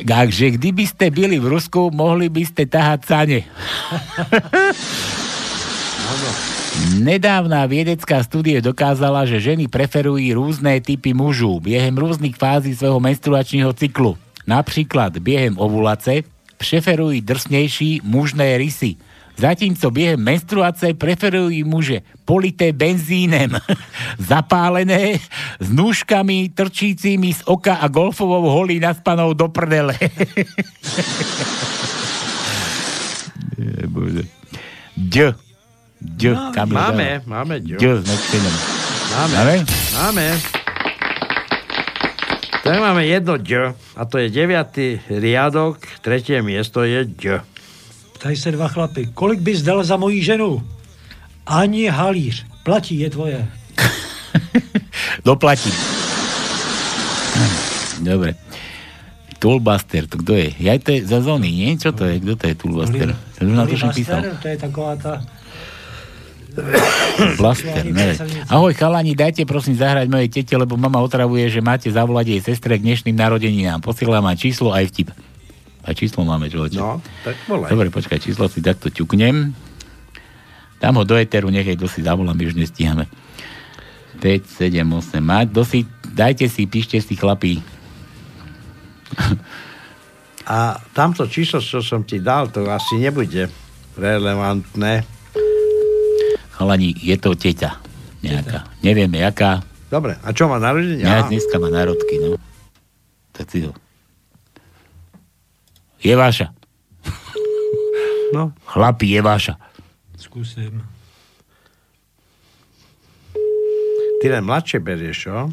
Takže 0.08 0.56
kdyby 0.56 0.88
ste 0.88 1.12
byli 1.12 1.36
v 1.36 1.52
Rusku, 1.52 1.92
mohli 1.92 2.32
by 2.32 2.42
ste 2.48 2.64
tahať 2.64 3.00
sane. 3.04 3.38
Nedávna 6.96 7.68
vedecká 7.68 8.24
studie 8.24 8.64
dokázala, 8.64 9.28
že 9.28 9.36
ženy 9.36 9.68
preferujú 9.68 10.32
rôzne 10.32 10.80
typy 10.80 11.12
mužov 11.12 11.60
biehem 11.68 11.92
rôznych 11.92 12.40
fází 12.40 12.72
svojho 12.72 12.96
menstruačného 13.04 13.76
cyklu. 13.76 14.16
Napríklad 14.48 15.12
biehem 15.20 15.60
ovulace 15.60 16.24
preferujú 16.62 17.18
drsnejší 17.20 18.06
mužné 18.06 18.56
rysy. 18.56 18.96
Zatímco 19.32 19.90
biehem 19.90 20.20
menstruácie 20.20 20.94
preferujú 20.94 21.64
muže 21.66 22.04
polité 22.22 22.70
benzínem, 22.70 23.58
zapálené, 24.30 25.18
s 25.58 25.68
nůžkami 25.72 26.52
trčícimi 26.54 27.32
z 27.34 27.42
oka 27.48 27.80
a 27.80 27.88
golfovou 27.88 28.46
holí 28.46 28.78
naspanou 28.78 29.32
do 29.34 29.48
prdele. 29.48 29.98
Bože. 33.88 34.22
Ď. 34.96 35.32
Ď. 36.00 36.22
No, 36.36 36.52
Kamil 36.54 36.74
máme, 36.76 37.08
máme 37.26 37.60
ď. 37.60 37.80
Ď 37.80 37.84
s. 38.04 38.06
Máme. 39.16 39.34
Máme? 39.34 39.54
Máme. 39.92 40.61
Tak 42.62 42.78
máme 42.78 43.02
jedno 43.02 43.42
Ď 43.42 43.74
a 43.98 44.06
to 44.06 44.22
je 44.22 44.30
9. 44.30 45.10
riadok, 45.18 45.82
tretie 45.98 46.38
miesto 46.46 46.86
je 46.86 47.02
Ď. 47.10 47.42
Ptají 48.14 48.36
se 48.36 48.54
dva 48.54 48.68
chlapy. 48.68 49.10
Kolik 49.14 49.40
bys 49.42 49.62
dal 49.62 49.84
za 49.84 49.96
moji 49.96 50.22
ženu? 50.22 50.62
Ani 51.46 51.90
halíř. 51.90 52.46
Platí, 52.62 52.98
je 52.98 53.10
tvoje. 53.10 53.48
Doplatím. 55.26 55.74
Dobre. 58.00 58.34
Toolbuster, 59.42 60.06
to 60.06 60.22
kto 60.22 60.38
je? 60.38 60.54
Ja 60.62 60.78
to 60.78 60.94
je 60.94 61.02
za 61.02 61.18
zóny, 61.18 61.50
nie? 61.50 61.74
Čo 61.74 61.90
to 61.90 62.06
je? 62.06 62.22
Kto 62.22 62.32
to 62.38 62.44
je 62.46 62.54
Toolbuster? 62.54 63.08
To 63.10 63.40
už 63.42 63.54
na 63.58 63.66
to 63.66 63.74
písal. 63.90 64.22
Oliver 64.22 64.38
to 64.38 64.48
je 64.48 64.56
taková 64.56 64.92
ta... 64.94 65.12
Blaster, 67.40 67.84
neviem. 67.86 68.18
Ahoj 68.48 68.72
chalani, 68.76 69.16
dajte 69.16 69.48
prosím 69.48 69.76
zahrať 69.76 70.06
mojej 70.08 70.28
tete, 70.28 70.54
lebo 70.56 70.76
mama 70.76 71.00
otravuje, 71.00 71.48
že 71.48 71.64
máte 71.64 71.88
zavolať 71.88 72.36
jej 72.36 72.40
sestre 72.40 72.76
k 72.76 72.84
dnešným 72.84 73.16
narodeninám. 73.16 73.80
Posielam 73.80 74.24
vám 74.24 74.36
číslo 74.36 74.72
aj 74.72 74.92
vtip. 74.92 75.08
A 75.82 75.90
číslo 75.96 76.22
máme, 76.22 76.46
človeče. 76.46 76.78
No, 76.78 77.02
tak 77.26 77.34
volaj. 77.50 77.68
Dobre, 77.74 77.88
počkaj, 77.90 78.22
číslo 78.22 78.46
si 78.46 78.62
takto 78.62 78.86
ťuknem. 78.86 79.50
Dám 80.78 80.94
ho 80.98 81.04
do 81.06 81.18
eteru, 81.18 81.50
nech 81.50 81.66
jej 81.66 81.78
si 81.90 82.00
zavolám, 82.06 82.34
my 82.38 82.44
už 82.46 82.54
nestíhame. 82.58 83.10
5, 84.22 84.62
7, 84.62 84.86
8, 84.86 85.18
mať. 85.18 85.46
Dosi, 85.50 85.82
dajte 86.06 86.46
si, 86.46 86.70
píšte 86.70 87.02
si 87.02 87.18
chlapí. 87.18 87.58
A 90.46 90.78
tamto 90.94 91.26
číslo, 91.26 91.58
čo 91.62 91.82
som 91.82 92.02
ti 92.06 92.22
dal, 92.22 92.50
to 92.50 92.66
asi 92.66 92.98
nebude 92.98 93.50
relevantné. 93.98 95.06
Chalani, 96.62 96.94
je 96.94 97.18
to 97.18 97.34
teťa. 97.34 97.74
Nejaká. 98.22 98.70
Nevieme, 98.86 99.18
jaká. 99.18 99.66
Dobre, 99.90 100.14
a 100.22 100.30
čo 100.30 100.46
má 100.46 100.62
narodenie? 100.62 101.02
Ja 101.02 101.26
dneska 101.26 101.58
má 101.58 101.66
národky, 101.74 102.22
no. 102.22 102.38
Tak 103.34 103.50
si 103.50 103.66
ho. 103.66 103.74
Je 105.98 106.14
vaša. 106.14 106.54
No. 108.30 108.54
Chlapi, 108.62 109.10
je 109.10 109.20
vaša. 109.26 109.58
Skúsim. 110.14 110.86
Ty 114.22 114.26
len 114.30 114.46
mladšie 114.46 114.78
berieš, 114.78 115.26
čo? 115.26 115.50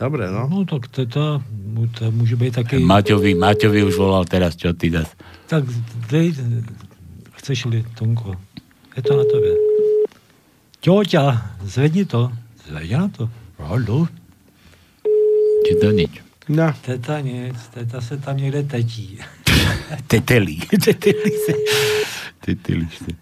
Dobre, 0.00 0.32
no. 0.32 0.48
No 0.48 0.64
tak 0.64 0.88
to, 0.88 1.04
to, 1.04 1.44
to 1.92 2.04
může 2.08 2.40
být 2.40 2.56
taky... 2.56 2.80
Maťovi, 2.80 3.36
Maťovi 3.36 3.84
už 3.84 4.00
volal 4.00 4.24
teraz, 4.24 4.56
čo 4.56 4.72
ty 4.72 4.88
das. 4.88 5.12
Tak 5.52 5.68
dej, 6.08 6.32
chceš-li, 7.36 7.84
Tonko, 8.00 8.32
je 8.96 9.02
to 9.04 9.12
na 9.12 9.28
tobě. 9.28 9.61
Ťoťa, 10.82 11.24
zvedni 11.62 12.02
to. 12.02 12.26
Zvedni 12.66 12.98
na 12.98 13.06
to. 13.06 13.30
Haló. 13.62 14.10
To 15.62 15.90
nič. 15.94 16.18
No. 16.50 16.74
Teta 16.82 17.22
nic, 17.22 17.54
teta 17.70 18.00
se 18.00 18.18
tam 18.18 18.36
někde 18.36 18.62
tetí. 18.62 19.18
Teteli. 20.06 20.58
Teteli 20.84 21.30
se. 21.46 21.52
Teteli 22.40 22.88
se. 22.98 23.14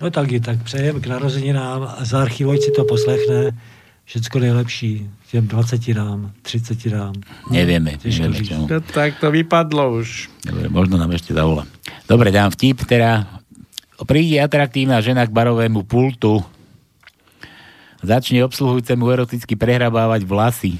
No 0.00 0.10
tak 0.10 0.32
i 0.32 0.40
tak 0.40 0.62
přejem 0.62 1.00
k 1.00 1.06
narozeninám 1.06 1.82
a 1.82 2.04
zaarchivujte 2.04 2.64
si 2.64 2.70
to 2.70 2.84
poslechne. 2.84 3.54
Všecko 4.04 4.38
nejlepší 4.38 5.10
těm 5.30 5.46
20 5.46 5.88
rám, 5.88 6.32
30 6.42 6.86
rám. 6.86 7.14
Nevieme, 7.50 7.98
nevieme. 8.04 8.66
No, 8.70 8.80
tak 8.80 9.18
to 9.18 9.30
vypadlo 9.30 9.98
už. 9.98 10.30
Dobre, 10.46 10.70
možno 10.70 10.94
nám 10.94 11.10
ešte 11.10 11.34
zavolá. 11.34 11.66
Dobre, 12.06 12.30
dám 12.30 12.54
vtip, 12.54 12.86
teda 12.86 13.26
príde 14.04 14.36
atraktívna 14.42 15.00
žena 15.00 15.24
k 15.24 15.32
barovému 15.32 15.86
pultu, 15.88 16.44
začne 18.04 18.44
obsluhujúcemu 18.44 19.04
eroticky 19.08 19.56
prehrabávať 19.56 20.28
vlasy. 20.28 20.72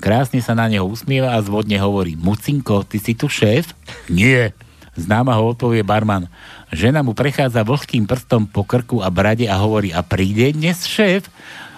Krásne 0.00 0.40
sa 0.40 0.56
na 0.56 0.66
neho 0.66 0.86
usmieva 0.86 1.36
a 1.36 1.42
zvodne 1.44 1.76
hovorí, 1.78 2.16
Mucinko, 2.16 2.82
ty 2.86 2.98
si 2.98 3.12
tu 3.14 3.28
šéf? 3.30 3.70
Nie. 4.08 4.56
Známa 4.98 5.38
ho 5.38 5.54
odpovie 5.54 5.86
barman. 5.86 6.26
Žena 6.74 7.06
mu 7.06 7.14
prechádza 7.14 7.62
vlhkým 7.62 8.06
prstom 8.06 8.46
po 8.46 8.66
krku 8.66 9.02
a 9.02 9.10
brade 9.10 9.46
a 9.46 9.58
hovorí, 9.58 9.94
a 9.94 10.02
príde 10.02 10.50
dnes 10.54 10.86
šéf? 10.86 11.30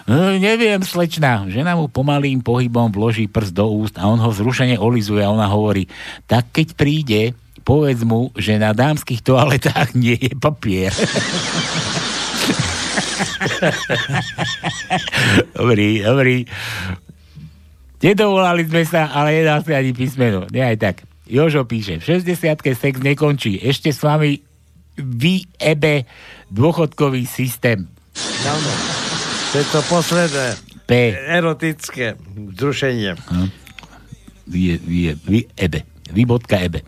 No, 0.03 0.35
neviem, 0.35 0.83
slečna. 0.83 1.47
Žena 1.47 1.79
mu 1.79 1.87
pomalým 1.87 2.43
pohybom 2.43 2.91
vloží 2.91 3.31
prst 3.31 3.55
do 3.55 3.71
úst 3.71 3.95
a 3.95 4.03
on 4.11 4.19
ho 4.19 4.31
zrušene 4.35 4.75
olizuje 4.75 5.23
a 5.23 5.31
ona 5.31 5.47
hovorí, 5.47 5.87
tak 6.27 6.51
keď 6.51 6.67
príde, 6.75 7.21
povedz 7.63 8.03
mu, 8.03 8.35
že 8.35 8.59
na 8.59 8.75
dámskych 8.75 9.23
toaletách 9.23 9.95
nie 10.03 10.19
je 10.19 10.35
papier. 10.37 10.93
dobrý, 15.57 16.03
dobrý. 16.03 16.45
Nedovolali 18.03 18.67
sme 18.67 18.83
sa, 18.83 19.07
ale 19.15 19.39
nedá 19.39 19.63
sa 19.63 19.79
ani 19.79 19.95
písmeno. 19.95 20.43
Nie 20.51 20.75
aj 20.75 20.77
tak. 20.79 20.95
Jožo 21.23 21.63
píše, 21.63 22.03
v 22.03 22.19
60 22.19 22.75
sex 22.75 22.99
nekončí. 22.99 23.63
Ešte 23.63 23.95
s 23.95 24.03
vami 24.03 24.43
vyebe 24.99 26.03
dôchodkový 26.51 27.23
systém. 27.23 27.87
Áno. 28.43 28.71
To 29.53 29.55
je 29.55 29.65
to 29.71 29.79
posledné. 29.87 30.59
P. 30.83 31.15
Erotické 31.15 32.19
vzrušenie. 32.35 33.15
Vy, 34.51 34.75
vy, 34.83 35.15
vy, 35.23 35.47
ebe. 35.55 35.87
Vy 36.11 36.27
bodka 36.27 36.59
ebe. 36.59 36.83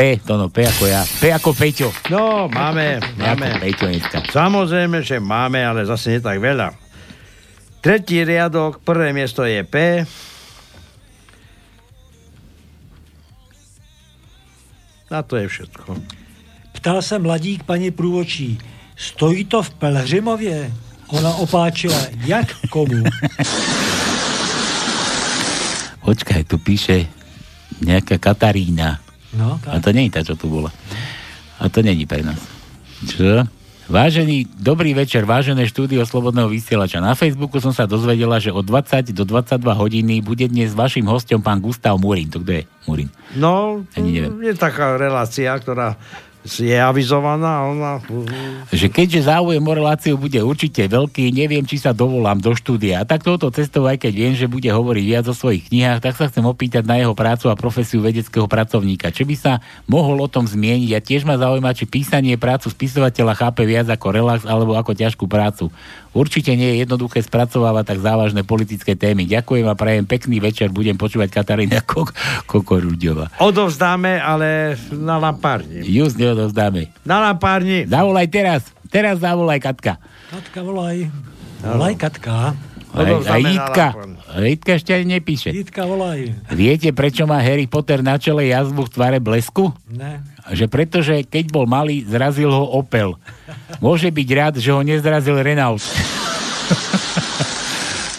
P, 0.00 0.16
to 0.16 0.40
no, 0.40 0.48
P 0.48 0.64
ako 0.64 0.88
ja. 0.88 1.04
P 1.04 1.28
ako 1.28 1.52
Peťo. 1.52 1.92
No, 2.08 2.48
máme, 2.48 3.04
P 3.04 3.20
máme. 3.20 3.60
Peťo 3.60 3.84
dneska. 3.84 4.24
Samozrejme, 4.32 5.04
že 5.04 5.20
máme, 5.20 5.60
ale 5.60 5.84
zase 5.84 6.16
nie 6.16 6.24
tak 6.24 6.40
veľa. 6.40 6.72
Tretí 7.84 8.24
riadok, 8.24 8.80
prvé 8.80 9.12
miesto 9.12 9.44
je 9.44 9.60
P. 9.60 10.00
A 15.12 15.20
to 15.20 15.36
je 15.36 15.52
všetko. 15.52 16.00
Ptal 16.80 17.04
se 17.04 17.20
mladík 17.20 17.68
paní 17.68 17.92
průvočí, 17.92 18.56
stojí 18.96 19.44
to 19.44 19.62
v 19.62 19.70
Pelhřimově? 19.70 20.72
Ona 21.12 21.44
opáčila, 21.44 22.00
jak 22.24 22.48
komu? 22.72 23.04
Počkaj, 26.08 26.48
tu 26.48 26.56
píše 26.56 27.04
nejaká 27.84 28.16
Katarína. 28.16 29.09
No, 29.30 29.62
A 29.66 29.78
to 29.78 29.94
nie 29.94 30.06
je 30.06 30.14
tá, 30.14 30.20
čo 30.26 30.34
tu 30.34 30.50
bola. 30.50 30.74
A 31.60 31.70
to 31.70 31.80
není 31.80 32.02
pre 32.04 32.20
nás. 32.20 32.40
Čo? 33.06 33.46
Vážený, 33.90 34.46
dobrý 34.54 34.94
večer, 34.94 35.26
vážené 35.26 35.66
štúdio 35.66 36.06
Slobodného 36.06 36.46
vysielača. 36.46 37.02
Na 37.02 37.18
Facebooku 37.18 37.58
som 37.58 37.74
sa 37.74 37.90
dozvedela, 37.90 38.38
že 38.38 38.54
od 38.54 38.62
20 38.62 39.10
do 39.10 39.26
22 39.26 39.58
hodiny 39.66 40.22
bude 40.22 40.46
dnes 40.46 40.78
vašim 40.78 41.02
hostom 41.10 41.42
pán 41.42 41.58
Gustav 41.58 41.98
Murin. 41.98 42.30
To 42.30 42.38
kto 42.38 42.62
je 42.62 42.62
Murin? 42.86 43.10
No, 43.34 43.82
Ani 43.98 44.14
neviem. 44.14 44.38
je 44.46 44.54
taká 44.54 44.94
relácia, 44.94 45.50
ktorá 45.58 45.98
je 46.44 46.72
avizovaná. 46.72 47.68
Ona... 47.68 48.00
že 48.72 48.88
keďže 48.88 49.28
záujem 49.28 49.60
o 49.60 49.72
reláciu 49.76 50.16
bude 50.16 50.40
určite 50.40 50.88
veľký, 50.88 51.28
neviem, 51.36 51.64
či 51.68 51.76
sa 51.76 51.92
dovolám 51.92 52.40
do 52.40 52.56
štúdia. 52.56 53.04
A 53.04 53.04
tak 53.04 53.20
touto 53.20 53.52
cestou, 53.52 53.84
aj 53.84 54.00
keď 54.00 54.12
viem, 54.16 54.32
že 54.32 54.48
bude 54.48 54.68
hovoriť 54.72 55.04
viac 55.04 55.24
o 55.28 55.36
svojich 55.36 55.68
knihách, 55.68 56.00
tak 56.00 56.16
sa 56.16 56.32
chcem 56.32 56.44
opýtať 56.44 56.88
na 56.88 56.96
jeho 56.96 57.12
prácu 57.12 57.52
a 57.52 57.60
profesiu 57.60 58.00
vedeckého 58.00 58.48
pracovníka. 58.48 59.12
Či 59.12 59.28
by 59.28 59.36
sa 59.36 59.52
mohol 59.84 60.16
o 60.24 60.32
tom 60.32 60.48
zmieniť 60.48 60.90
a 60.96 61.04
tiež 61.04 61.28
ma 61.28 61.36
zaujíma, 61.36 61.76
či 61.76 61.84
písanie 61.84 62.40
prácu 62.40 62.72
spisovateľa 62.72 63.36
chápe 63.36 63.68
viac 63.68 63.92
ako 63.92 64.06
relax 64.08 64.40
alebo 64.48 64.72
ako 64.80 64.96
ťažkú 64.96 65.28
prácu. 65.28 65.68
Určite 66.10 66.52
nie 66.52 66.74
je 66.74 66.82
jednoduché 66.82 67.22
spracovávať 67.22 67.84
tak 67.86 67.98
závažné 68.02 68.42
politické 68.42 68.98
témy. 68.98 69.30
Ďakujem 69.30 69.62
a 69.64 69.78
prajem 69.78 70.02
pekný 70.02 70.42
večer. 70.42 70.68
Budem 70.68 70.98
počúvať 70.98 71.30
Katarína 71.30 71.80
Kok- 71.80 72.10
Kokoruďová. 72.44 73.30
Odovzdáme, 73.38 74.18
ale 74.18 74.74
na 74.90 75.16
lampárni. 75.16 75.82
Just 75.82 76.18
neodovzdáme. 76.18 76.90
Na 77.02 77.22
lampárni. 77.22 77.86
Zavolaj 77.86 78.26
teraz. 78.26 78.62
Teraz 78.90 79.22
zavolaj 79.22 79.62
Katka. 79.62 80.02
Katka, 80.28 80.60
volaj. 80.60 81.06
Volaj, 81.62 81.94
Katka. 81.94 82.58
Aj, 82.90 83.06
aj 83.06 83.40
Jitka. 83.40 83.86
Jitka 84.34 84.70
ešte 84.74 84.90
ani 84.90 85.22
nepíše. 85.22 85.54
Jitka, 85.54 85.86
volaj. 85.86 86.34
Viete, 86.50 86.90
prečo 86.90 87.22
má 87.22 87.38
Harry 87.38 87.70
Potter 87.70 88.02
na 88.02 88.18
čele 88.18 88.50
jazvu 88.50 88.82
v 88.82 88.90
tvare 88.90 89.18
blesku? 89.22 89.70
Ne. 89.86 90.26
Že 90.50 90.66
pretože 90.66 91.14
keď 91.22 91.54
bol 91.54 91.70
malý, 91.70 92.02
zrazil 92.02 92.50
ho 92.50 92.66
Opel. 92.74 93.14
Môže 93.78 94.10
byť 94.10 94.28
rád, 94.34 94.54
že 94.58 94.74
ho 94.74 94.82
nezrazil 94.82 95.38
Renault. 95.38 95.78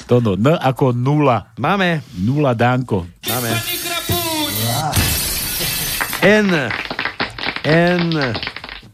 to 0.09 0.23
no, 0.23 0.39
N 0.39 0.55
ako 0.55 0.95
nula. 0.95 1.51
Máme. 1.59 1.99
Nula 2.15 2.55
Danko. 2.55 3.03
Máme. 3.27 3.51
N. 6.23 6.71
N. 7.67 8.15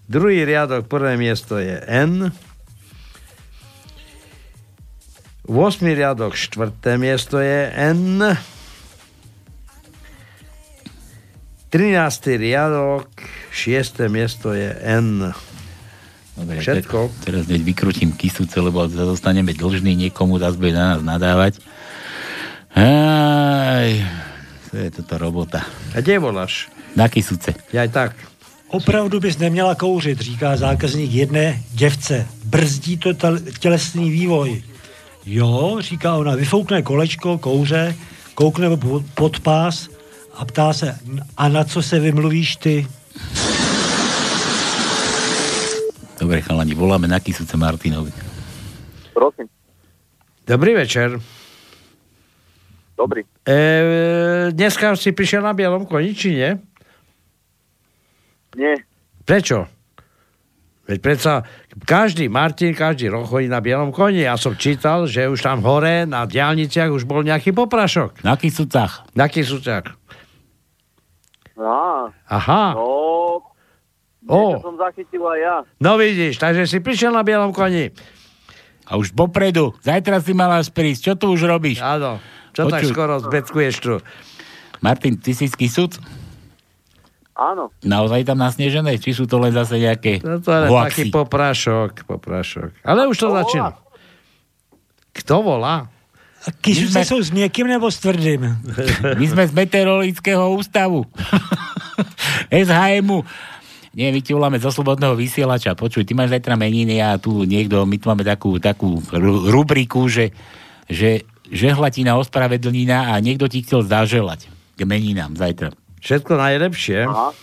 Druhý 0.07 0.47
riadok, 0.47 0.87
prvé 0.87 1.19
miesto 1.19 1.59
je 1.59 1.75
N. 1.83 2.31
8. 5.47 5.79
riadok, 5.95 6.35
štvrté 6.35 6.99
miesto 6.99 7.39
je 7.39 7.71
N. 7.71 8.19
13. 11.69 12.39
riadok, 12.39 13.11
šiesté 13.51 14.07
miesto 14.07 14.55
je 14.55 14.71
N. 14.71 15.35
Dobre, 16.37 16.63
Všetko. 16.63 17.11
Te, 17.11 17.15
teraz 17.27 17.43
hneď 17.51 17.61
vykrutím 17.65 18.15
kysuce, 18.15 18.55
lebo 18.61 18.87
zostaneme 18.87 19.51
dlžní 19.51 19.97
niekomu, 20.07 20.39
zase 20.39 20.55
bude 20.55 20.71
na 20.71 20.95
nás 20.95 21.01
nadávať. 21.03 21.59
Aj, 22.77 23.89
to 24.71 24.73
je 24.79 24.89
toto 24.95 25.13
robota. 25.17 25.65
A 25.91 25.99
kde 25.99 26.21
voláš? 26.21 26.69
Na 26.95 27.09
kysuce. 27.11 27.51
Ja 27.75 27.83
aj 27.83 27.91
tak. 27.91 28.11
Opravdu 28.67 29.19
bys 29.19 29.37
neměla 29.39 29.75
kouřit, 29.75 30.19
říká 30.21 30.55
zákazník 30.57 31.11
jedné 31.11 31.63
děvce. 31.71 32.27
Brzdí 32.45 32.97
to 32.97 33.13
tel- 33.13 33.39
tělesný 33.59 34.11
vývoj. 34.11 34.63
Jo, 35.25 35.77
říká 35.79 36.15
ona, 36.15 36.35
vyfoukne 36.35 36.81
kolečko, 36.81 37.37
kouře, 37.37 37.95
koukne 38.35 38.71
po- 38.77 39.03
pod 39.15 39.39
pás 39.39 39.89
a 40.37 40.45
ptá 40.45 40.73
se, 40.73 40.99
a 41.37 41.49
na 41.49 41.63
co 41.63 41.81
se 41.81 41.99
vymluvíš 41.99 42.55
ty? 42.55 42.87
Dobre, 46.19 46.41
chalani, 46.41 46.73
voláme 46.73 47.07
na 47.07 47.19
kysuce 47.19 47.57
Martinovi. 47.57 48.11
Prosím. 49.13 49.47
Dobrý 50.47 50.73
večer. 50.73 51.19
Dobrý. 52.97 53.21
E, 53.45 53.57
dneska 54.51 54.97
si 54.97 55.13
prišiel 55.13 55.45
na 55.45 55.53
bielom 55.53 55.85
koni, 55.85 56.17
či 56.17 56.33
nie? 56.33 56.57
Nie. 58.57 58.81
Prečo? 59.21 59.69
Veď 60.89 60.97
predsa 61.03 61.45
každý 61.85 62.25
Martin, 62.31 62.73
každý 62.73 63.11
rok 63.11 63.29
chodí 63.29 63.45
na 63.45 63.61
bielom 63.61 63.93
koni. 63.93 64.25
Ja 64.25 64.39
som 64.39 64.57
čítal, 64.57 65.05
že 65.05 65.29
už 65.29 65.45
tam 65.45 65.61
hore 65.61 66.09
na 66.09 66.25
diálniciach 66.25 66.89
už 66.89 67.05
bol 67.05 67.21
nejaký 67.21 67.53
poprašok. 67.53 68.25
Na 68.25 68.33
kysucach. 68.39 69.05
Na 69.13 69.29
kysucach. 69.29 69.93
Á, 71.57 72.13
Aha. 72.29 72.77
no, 72.77 73.41
O. 74.27 74.59
som 74.61 74.75
zachytil 74.77 75.23
aj 75.23 75.39
ja. 75.39 75.57
No 75.81 75.95
vidíš, 75.97 76.37
takže 76.37 76.67
si 76.67 76.83
prišiel 76.83 77.15
na 77.15 77.23
bielom 77.23 77.55
koni. 77.55 77.95
A 78.87 78.95
už 78.95 79.11
popredu. 79.11 79.75
Zajtra 79.83 80.19
si 80.23 80.31
mala 80.31 80.59
prísť. 80.63 81.11
Čo 81.11 81.13
tu 81.19 81.25
už 81.31 81.43
robíš? 81.47 81.79
Áno. 81.83 82.19
Čo 82.55 82.71
tak 82.71 82.83
Počuj. 82.83 82.91
skoro 82.91 83.13
zbeckuješ 83.19 83.75
tu? 83.83 83.93
Martin, 84.79 85.19
ty 85.19 85.35
si 85.35 85.47
z 85.47 85.55
Kisuc? 85.55 85.99
Áno. 87.37 87.69
Naozaj 87.85 88.25
tam 88.25 88.39
nasnežené? 88.41 88.97
Či 88.97 89.13
sú 89.13 89.29
to 89.29 89.37
len 89.37 89.53
zase 89.53 89.77
nejaké 89.77 90.25
No 90.25 90.41
to 90.41 90.49
je 90.49 90.69
taký 90.71 91.03
poprašok, 91.13 92.07
poprašok. 92.09 92.73
Ale 92.81 93.05
už 93.05 93.17
to 93.17 93.29
začína. 93.29 93.77
Kto 95.13 95.45
volá? 95.45 95.85
A 96.47 96.51
kysuce 96.61 97.05
jsou 97.05 97.21
s 97.23 97.31
měkkým 97.31 97.67
nebo 97.67 97.91
s 97.91 97.99
tvrdým? 97.99 98.55
My 99.19 99.25
sme 99.27 99.43
z 99.47 99.51
meteorologického 99.51 100.55
ústavu. 100.55 101.03
SHMu. 102.63 103.27
Nie, 103.97 104.13
my 104.13 104.21
ti 104.21 104.31
voláme 104.31 104.61
zo 104.61 104.69
slobodného 104.69 105.17
vysielača. 105.17 105.73
Počuj, 105.73 106.05
ty 106.05 106.13
máš 106.13 106.29
zajtra 106.29 106.53
meniny 106.53 107.01
a 107.01 107.17
tu 107.17 107.43
niekto, 107.43 107.81
my 107.83 107.97
tu 107.97 108.05
máme 108.13 108.21
takú, 108.21 108.61
takú 108.61 109.01
ru- 109.09 109.49
rubriku, 109.49 110.05
že, 110.05 110.29
že 110.85 111.25
žehla 111.49 111.89
ti 111.89 112.05
na 112.05 112.15
ospravedlnina 112.21 113.11
a 113.11 113.17
niekto 113.17 113.49
ti 113.49 113.65
chcel 113.65 113.81
zaželať 113.83 114.47
k 114.77 114.79
meninám 114.85 115.33
zajtra. 115.33 115.73
Všetko 115.99 116.37
najlepšie. 116.37 117.09
Aha. 117.09 117.33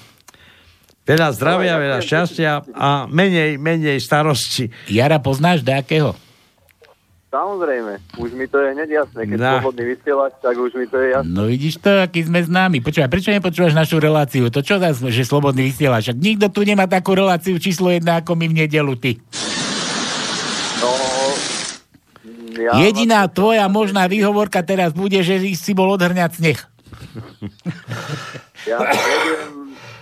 Veľa 1.05 1.29
zdravia, 1.37 1.77
veľa 1.77 2.01
šťastia 2.01 2.53
a 2.73 3.05
menej, 3.11 3.61
menej 3.61 4.01
starosti. 4.01 4.73
Jara 4.89 5.21
poznáš 5.21 5.61
akého? 5.67 6.17
Samozrejme, 7.35 7.99
už 8.23 8.31
mi 8.39 8.47
to 8.47 8.63
je 8.63 8.79
hneď 8.79 9.03
jasné. 9.03 9.27
Keď 9.27 9.39
Na. 9.43 9.59
slobodný 9.59 9.91
vysielač, 9.91 10.39
tak 10.39 10.55
už 10.55 10.71
mi 10.79 10.87
to 10.87 11.03
je 11.03 11.09
jasné. 11.19 11.35
No 11.35 11.51
vidíš 11.51 11.83
to, 11.83 11.91
aký 11.99 12.23
sme 12.23 12.47
známi. 12.47 12.79
Počúvaj, 12.79 13.11
prečo 13.11 13.35
nepočúvaš 13.35 13.75
našu 13.75 13.99
reláciu? 13.99 14.55
To 14.55 14.63
čo 14.63 14.79
zase, 14.79 15.11
že 15.11 15.27
slobodný 15.27 15.67
vysielač? 15.67 16.15
Ak 16.15 16.19
nikto 16.23 16.47
tu 16.55 16.63
nemá 16.63 16.87
takú 16.87 17.19
reláciu 17.19 17.59
číslo 17.59 17.91
jedna 17.91 18.23
ako 18.23 18.39
my 18.39 18.47
v 18.47 18.55
nedelu, 18.63 18.95
ty. 18.95 19.19
No, 20.79 20.91
ja 22.55 22.71
Jediná 22.79 23.27
tvoja 23.27 23.67
možná 23.67 24.07
výhovorka 24.07 24.63
teraz 24.63 24.95
bude, 24.95 25.19
že 25.27 25.43
si 25.59 25.75
bol 25.75 25.91
odhrňať 25.91 26.31
sneh. 26.39 26.61
Ja 28.63 28.79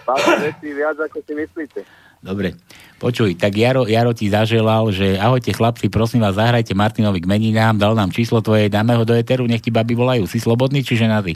pár 0.04 0.36
veci 0.44 0.68
viac, 0.68 1.00
ako 1.00 1.24
si 1.24 1.32
myslíte. 1.32 1.80
Dobre, 2.22 2.54
počuj, 3.02 3.34
tak 3.34 3.58
Jaro, 3.58 3.82
Jaro 3.90 4.14
ti 4.14 4.30
zaželal, 4.30 4.94
že 4.94 5.18
ahojte 5.18 5.50
chlapci, 5.50 5.90
prosím 5.90 6.22
vás, 6.22 6.38
zahrajte 6.38 6.70
Martinovi 6.70 7.18
k 7.18 7.26
meninám, 7.26 7.74
dal 7.74 7.98
nám 7.98 8.14
číslo 8.14 8.38
tvoje, 8.38 8.70
dáme 8.70 8.94
ho 8.94 9.02
do 9.02 9.10
eteru, 9.10 9.50
nech 9.50 9.58
ti 9.58 9.74
baby 9.74 9.98
volajú. 9.98 10.30
Si 10.30 10.38
slobodný 10.38 10.86
či 10.86 10.94
ženatý? 10.94 11.34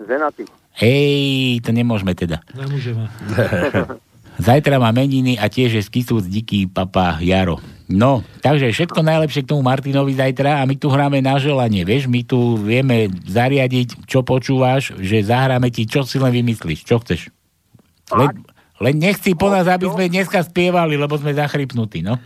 Ženatý. 0.00 0.48
Hej, 0.80 1.60
to 1.60 1.76
nemôžeme 1.76 2.16
teda. 2.16 2.40
Nemůžeme. 2.56 3.04
Zajtra 4.36 4.76
má 4.76 4.92
meniny 4.92 5.40
a 5.40 5.48
tiež 5.48 5.80
je 5.80 5.82
z 5.84 5.88
Kisúc 5.88 6.28
diký 6.28 6.68
papa 6.68 7.16
Jaro. 7.24 7.56
No, 7.88 8.20
takže 8.42 8.74
všetko 8.74 9.00
najlepšie 9.00 9.46
k 9.46 9.50
tomu 9.54 9.62
Martinovi 9.62 10.12
zajtra 10.12 10.60
a 10.60 10.66
my 10.66 10.74
tu 10.74 10.90
hráme 10.90 11.22
na 11.22 11.38
želanie, 11.38 11.86
vieš, 11.86 12.10
my 12.10 12.26
tu 12.26 12.58
vieme 12.58 13.06
zariadiť, 13.30 14.10
čo 14.10 14.26
počúvaš, 14.26 14.90
že 14.98 15.22
zahráme 15.22 15.70
ti, 15.70 15.86
čo 15.86 16.02
si 16.02 16.18
len 16.18 16.34
vymyslíš, 16.34 16.82
čo 16.82 16.98
chceš. 16.98 17.30
Len, 18.10 18.42
len 18.78 18.94
nechci 18.94 19.32
po 19.32 19.48
nás, 19.48 19.64
aby 19.64 19.86
sme 19.86 20.06
dneska 20.06 20.40
spievali, 20.40 20.94
lebo 20.94 21.14
sme 21.14 21.32
zachrypnutí, 21.32 22.00
no. 22.00 22.16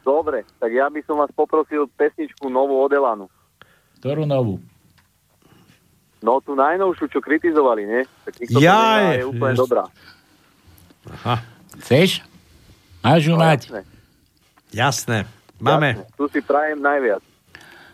Dobre, 0.00 0.44
tak 0.56 0.68
ja 0.68 0.88
by 0.88 1.00
som 1.02 1.16
vás 1.16 1.32
poprosil 1.32 1.88
pesničku 1.90 2.46
novú 2.46 2.76
od 2.78 2.92
Elanu. 2.92 3.26
Ktorú 3.98 4.24
novú? 4.24 4.60
No 6.20 6.40
tú 6.40 6.52
najnovšiu, 6.52 7.08
čo 7.08 7.20
kritizovali, 7.20 7.84
nie? 7.84 8.00
Tak 8.24 8.32
nikto 8.38 8.56
Jaj, 8.56 9.04
je 9.14 9.24
úplne 9.26 9.52
jest. 9.52 9.60
dobrá. 9.60 9.84
Chceš? 11.78 12.10
Máš 13.00 13.22
ju 13.22 13.36
No, 13.36 13.40
mať. 13.40 13.60
jasné. 13.68 13.80
Jasné. 14.72 15.18
Máme. 15.60 15.88
Jasné. 15.94 16.16
Tu 16.16 16.24
si 16.30 16.40
prajem 16.40 16.80
najviac. 16.80 17.20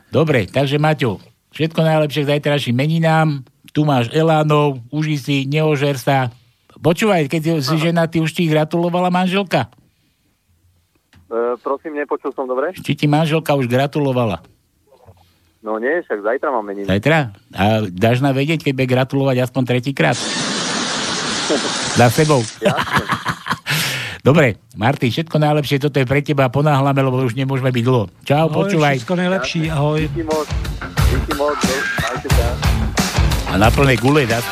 Dobre, 0.08 0.46
takže 0.46 0.78
Maťo, 0.78 1.18
všetko 1.50 1.80
najlepšie 1.80 2.22
k 2.22 2.30
zajtrajším 2.32 2.74
meninám. 2.74 3.28
Tu 3.70 3.82
máš 3.82 4.10
Elánov, 4.10 4.82
uži 4.90 5.14
si, 5.14 5.36
neožer 5.46 5.94
sa. 5.94 6.30
Počúvaj, 6.80 7.28
keď 7.28 7.60
si 7.60 7.76
žena, 7.76 8.08
ty 8.08 8.24
už 8.24 8.32
ti 8.32 8.48
gratulovala 8.48 9.12
manželka? 9.12 9.68
E, 11.28 11.54
prosím, 11.60 12.00
nepočul 12.00 12.32
som 12.32 12.48
dobre? 12.48 12.72
Či 12.72 12.96
ti 12.96 13.04
manželka 13.04 13.52
už 13.52 13.68
gratulovala? 13.68 14.40
No 15.60 15.76
nie, 15.76 16.00
však 16.00 16.24
zajtra 16.24 16.48
mám 16.48 16.64
meniny. 16.64 16.88
Zajtra? 16.88 17.36
A 17.52 17.84
dáš 17.84 18.24
na 18.24 18.32
vedieť, 18.32 18.64
keď 18.64 18.72
bude 18.72 18.88
gratulovať 18.88 19.36
aspoň 19.44 19.62
tretíkrát? 19.76 20.16
Za 22.00 22.08
sebou. 22.08 22.40
Dobre, 24.20 24.60
Martin, 24.76 25.08
všetko 25.08 25.36
najlepšie, 25.40 25.80
toto 25.80 25.96
je 25.96 26.04
pre 26.04 26.20
teba, 26.20 26.52
ponáhľame, 26.52 27.00
lebo 27.00 27.24
už 27.24 27.32
nemôžeme 27.32 27.72
byť 27.72 27.84
dlho. 27.84 28.04
Čau, 28.28 28.52
Ahoj, 28.52 28.56
počúvaj. 28.56 29.00
Všetko 29.00 29.16
nejlepší, 29.16 29.60
ahoj. 29.72 30.00
Díky 30.12 30.24
moc. 30.28 30.46
Díky 31.08 31.32
moc. 31.40 31.56
Majte 32.04 32.28
sa. 32.36 32.48
A 33.48 33.52
na 33.56 33.72
plnej 33.72 33.96
gule 33.96 34.28
dá. 34.28 34.44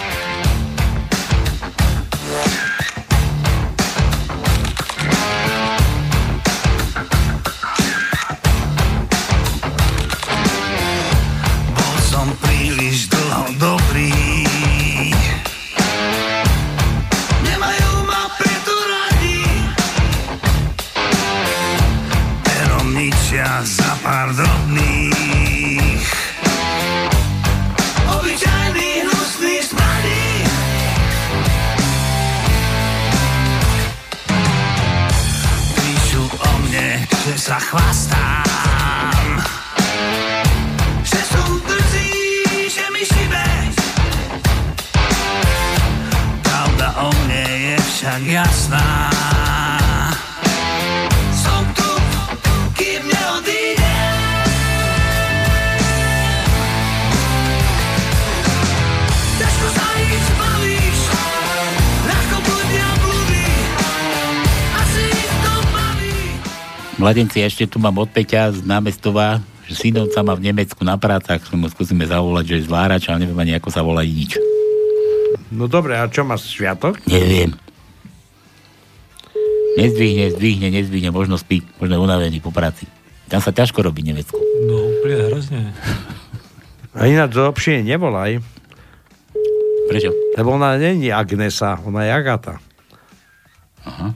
Sa 37.48 37.56
chvastám. 37.56 39.40
Že 41.00 41.20
sú 41.32 41.44
drzí, 41.64 42.12
že 42.68 42.84
mi 42.92 43.00
šibe. 43.08 43.48
Pravda 46.44 46.88
o 47.00 47.08
mne 47.24 47.72
je 47.72 47.76
však 47.88 48.20
jasná. 48.28 49.17
Mladenci, 66.98 67.46
ešte 67.46 67.70
tu 67.70 67.78
mám 67.78 67.94
od 67.94 68.10
Peťa 68.10 68.50
z 68.58 68.66
námestová, 68.66 69.38
že 69.70 69.78
synovca 69.78 70.18
má 70.26 70.34
v 70.34 70.50
Nemecku 70.50 70.82
na 70.82 70.98
prácach, 70.98 71.38
že 71.38 71.54
mu 71.54 71.70
skúsime 71.70 72.02
zavolať, 72.02 72.44
že 72.50 72.54
je 72.58 72.66
zvárač, 72.66 73.06
ale 73.06 73.22
neviem 73.22 73.38
ani 73.38 73.54
ako 73.54 73.70
sa 73.70 73.86
volá 73.86 74.02
nič. 74.02 74.34
No 75.54 75.70
dobre, 75.70 75.94
a 75.94 76.10
čo 76.10 76.26
má 76.26 76.34
sviatok? 76.34 76.98
Neviem. 77.06 77.54
Nezdvihne, 79.78 80.34
zdvihne, 80.34 80.74
nezdvihne, 80.74 81.14
možno 81.14 81.38
spí, 81.38 81.62
možno 81.78 81.96
je 81.96 82.02
unavený 82.02 82.42
po 82.42 82.50
práci. 82.50 82.90
Tam 83.30 83.38
sa 83.38 83.54
ťažko 83.54 83.78
robí 83.78 84.02
v 84.02 84.10
Nemecku. 84.10 84.40
No 84.66 84.90
úplne 84.98 85.30
hrozne. 85.30 85.70
A 86.98 87.06
ináč 87.06 87.38
do 87.38 87.46
obšine 87.46 87.86
nevolaj. 87.86 88.42
Prečo? 89.86 90.10
Lebo 90.34 90.58
ona 90.58 90.74
není 90.74 91.14
Agnesa, 91.14 91.78
ona 91.86 92.02
je 92.02 92.10
Agata. 92.10 92.58
Aha. 93.86 94.10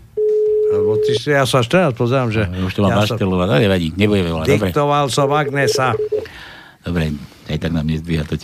Si, 1.03 1.35
ja 1.35 1.43
sa 1.43 1.61
až 1.61 1.67
teraz 1.67 1.91
pozerám, 1.99 2.31
že... 2.31 2.47
Už 2.63 2.79
to 2.79 2.87
mám 2.87 2.95
ja 2.95 2.99
baštelovať, 3.03 3.47
no 3.51 3.57
nevadí, 3.59 3.91
nebudeme 3.99 4.31
volať, 4.31 4.47
dobre. 4.55 4.71
Diktoval 4.71 5.05
som 5.11 5.29
Agnesa. 5.35 5.99
Dobre, 6.87 7.19
aj 7.51 7.59
tak 7.59 7.75
nám 7.75 7.87
nezdvíha 7.91 8.23
to. 8.23 8.39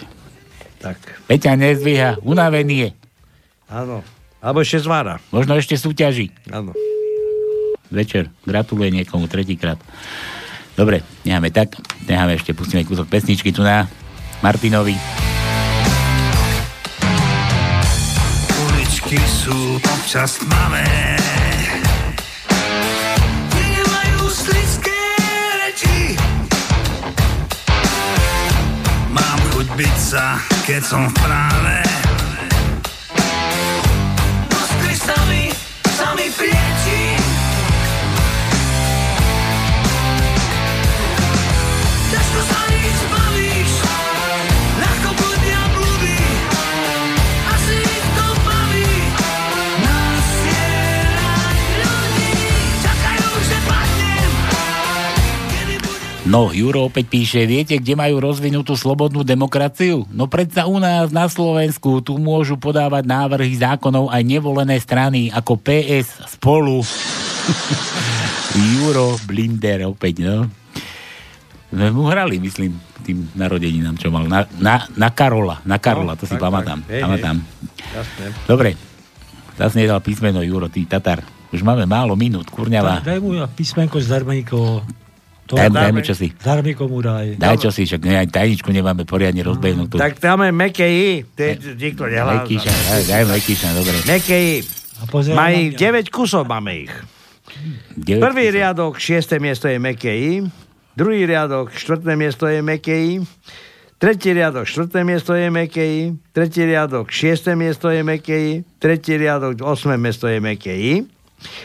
Tak. 0.82 0.98
Peťa 1.30 1.54
nezdvíha, 1.54 2.18
unavený 2.26 2.76
je. 2.82 2.90
Áno. 3.70 4.02
Alebo 4.42 4.62
ešte 4.62 4.82
zvára. 4.82 5.22
Možno 5.30 5.54
ešte 5.54 5.78
súťaží. 5.78 6.34
Áno. 6.50 6.74
Večer, 7.94 8.28
gratuluje 8.42 8.90
niekomu 8.90 9.30
tretíkrát. 9.30 9.78
Dobre, 10.74 11.02
necháme 11.22 11.50
tak, 11.54 11.78
necháme 12.06 12.38
ešte, 12.38 12.54
pustíme 12.54 12.82
kúsok 12.86 13.06
pesničky 13.10 13.54
tu 13.54 13.62
na 13.62 13.86
Martinovi. 14.42 14.94
Uličky 18.66 19.18
sú 19.26 19.78
občas 19.82 20.38
tmavé 20.42 21.18
byť 29.78 29.94
sa, 29.94 30.42
keď 30.66 30.82
som 30.82 31.06
v 31.06 31.14
práve 31.22 32.07
No, 56.28 56.52
Juro 56.52 56.92
opäť 56.92 57.08
píše, 57.08 57.48
viete, 57.48 57.80
kde 57.80 57.96
majú 57.96 58.20
rozvinutú 58.20 58.76
slobodnú 58.76 59.24
demokraciu? 59.24 60.04
No 60.12 60.28
predsa 60.28 60.68
u 60.68 60.76
nás 60.76 61.08
na 61.08 61.24
Slovensku 61.24 62.04
tu 62.04 62.20
môžu 62.20 62.60
podávať 62.60 63.08
návrhy 63.08 63.56
zákonov 63.56 64.12
aj 64.12 64.28
nevolené 64.28 64.76
strany 64.76 65.32
ako 65.32 65.56
PS 65.56 66.36
spolu. 66.36 66.84
Juro 68.76 69.16
Blinder 69.24 69.88
opäť, 69.88 70.20
no. 70.20 70.52
Sme 71.72 71.96
mu 71.96 72.04
hrali, 72.12 72.36
myslím, 72.44 72.76
tým 73.08 73.32
narodeninám, 73.32 73.96
čo 73.96 74.12
mal. 74.12 74.28
Na, 74.28 74.44
na, 74.60 74.84
na 75.00 75.08
Karola, 75.08 75.64
na 75.64 75.80
Karola, 75.80 76.12
to 76.12 76.28
si 76.28 76.36
tak, 76.36 76.44
pamätám. 76.44 76.84
tak. 76.84 76.92
Hej, 76.92 77.02
pamätám. 77.08 77.36
Jasné. 77.96 78.24
Dobre, 78.44 78.76
zase 79.56 79.80
nedal 79.80 80.04
písmeno 80.04 80.44
Juro, 80.44 80.68
ty 80.68 80.84
Tatar. 80.84 81.24
Už 81.48 81.64
máme 81.64 81.88
málo 81.88 82.12
minút, 82.20 82.52
kurňava. 82.52 83.00
Daj 83.00 83.16
mu 83.16 83.32
písmenko 83.48 83.96
z 83.96 84.12
Darmenko. 85.56 85.78
Daj- 85.78 85.84
daj 85.88 85.92
mu 85.96 86.00
čosi. 86.04 86.28
Darmenko 86.44 86.84
mu 86.90 86.98
daj. 87.00 87.40
Daj 87.40 87.56
čo 87.62 87.70
si, 87.72 87.88
však 87.88 88.02
ne, 88.04 88.20
aj 88.20 88.28
tajničku 88.28 88.68
nemáme 88.68 89.08
poriadne 89.08 89.40
rozbehnutú. 89.40 89.96
Tak 89.96 90.20
tam 90.20 90.44
je 90.44 90.52
meké 90.52 90.86
I. 90.88 91.08
To 91.24 91.40
je, 91.40 91.52
nikto 91.78 92.04
nehľadá. 92.04 92.44
Mekýša, 92.44 92.68
daj, 92.68 93.02
daj 93.08 93.22
Mekýša, 93.32 93.68
dobre. 93.72 93.96
Meké 94.04 94.36
I. 94.36 94.54
pozerám 95.08 95.36
Má 95.38 95.46
na 95.48 95.56
ich 95.56 95.78
9 95.78 96.10
kusov, 96.12 96.44
máme 96.44 96.84
ich. 96.84 96.92
9 97.96 98.20
Prvý 98.20 98.50
riadok, 98.52 99.00
šiesté 99.00 99.40
miesto 99.40 99.70
je 99.70 99.78
meké 99.80 100.12
I. 100.12 100.32
Druhý 100.98 101.24
riadok, 101.24 101.70
štvrté 101.70 102.18
miesto 102.18 102.50
je 102.50 102.58
meké 102.60 102.96
I. 102.98 103.12
Tretí 103.98 104.30
riadok, 104.30 104.66
štvrté 104.66 105.02
miesto 105.02 105.34
je 105.34 105.50
meké 105.50 105.82
I. 105.82 106.02
Tretí 106.34 106.62
riadok, 106.62 107.10
šiesté 107.10 107.54
miesto 107.58 107.90
je 107.90 108.02
meké 108.02 108.36
I. 108.36 108.52
Tretí 108.78 109.14
riadok, 109.16 109.58
osmé 109.62 109.94
miesto 109.98 110.26
je 110.30 110.38
meké 110.38 110.74
I. 110.74 110.94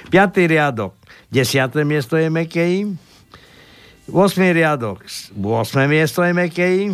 Piatý 0.10 0.46
riadok, 0.46 0.94
desiaté 1.34 1.82
miesto 1.86 2.18
je 2.18 2.30
meké 2.30 2.62
I. 2.62 2.80
8. 4.12 4.52
riadok, 4.52 5.00
8. 5.34 5.88
miesto 5.88 6.24
je 6.24 6.34
meké 6.34 6.68
I. 6.68 6.86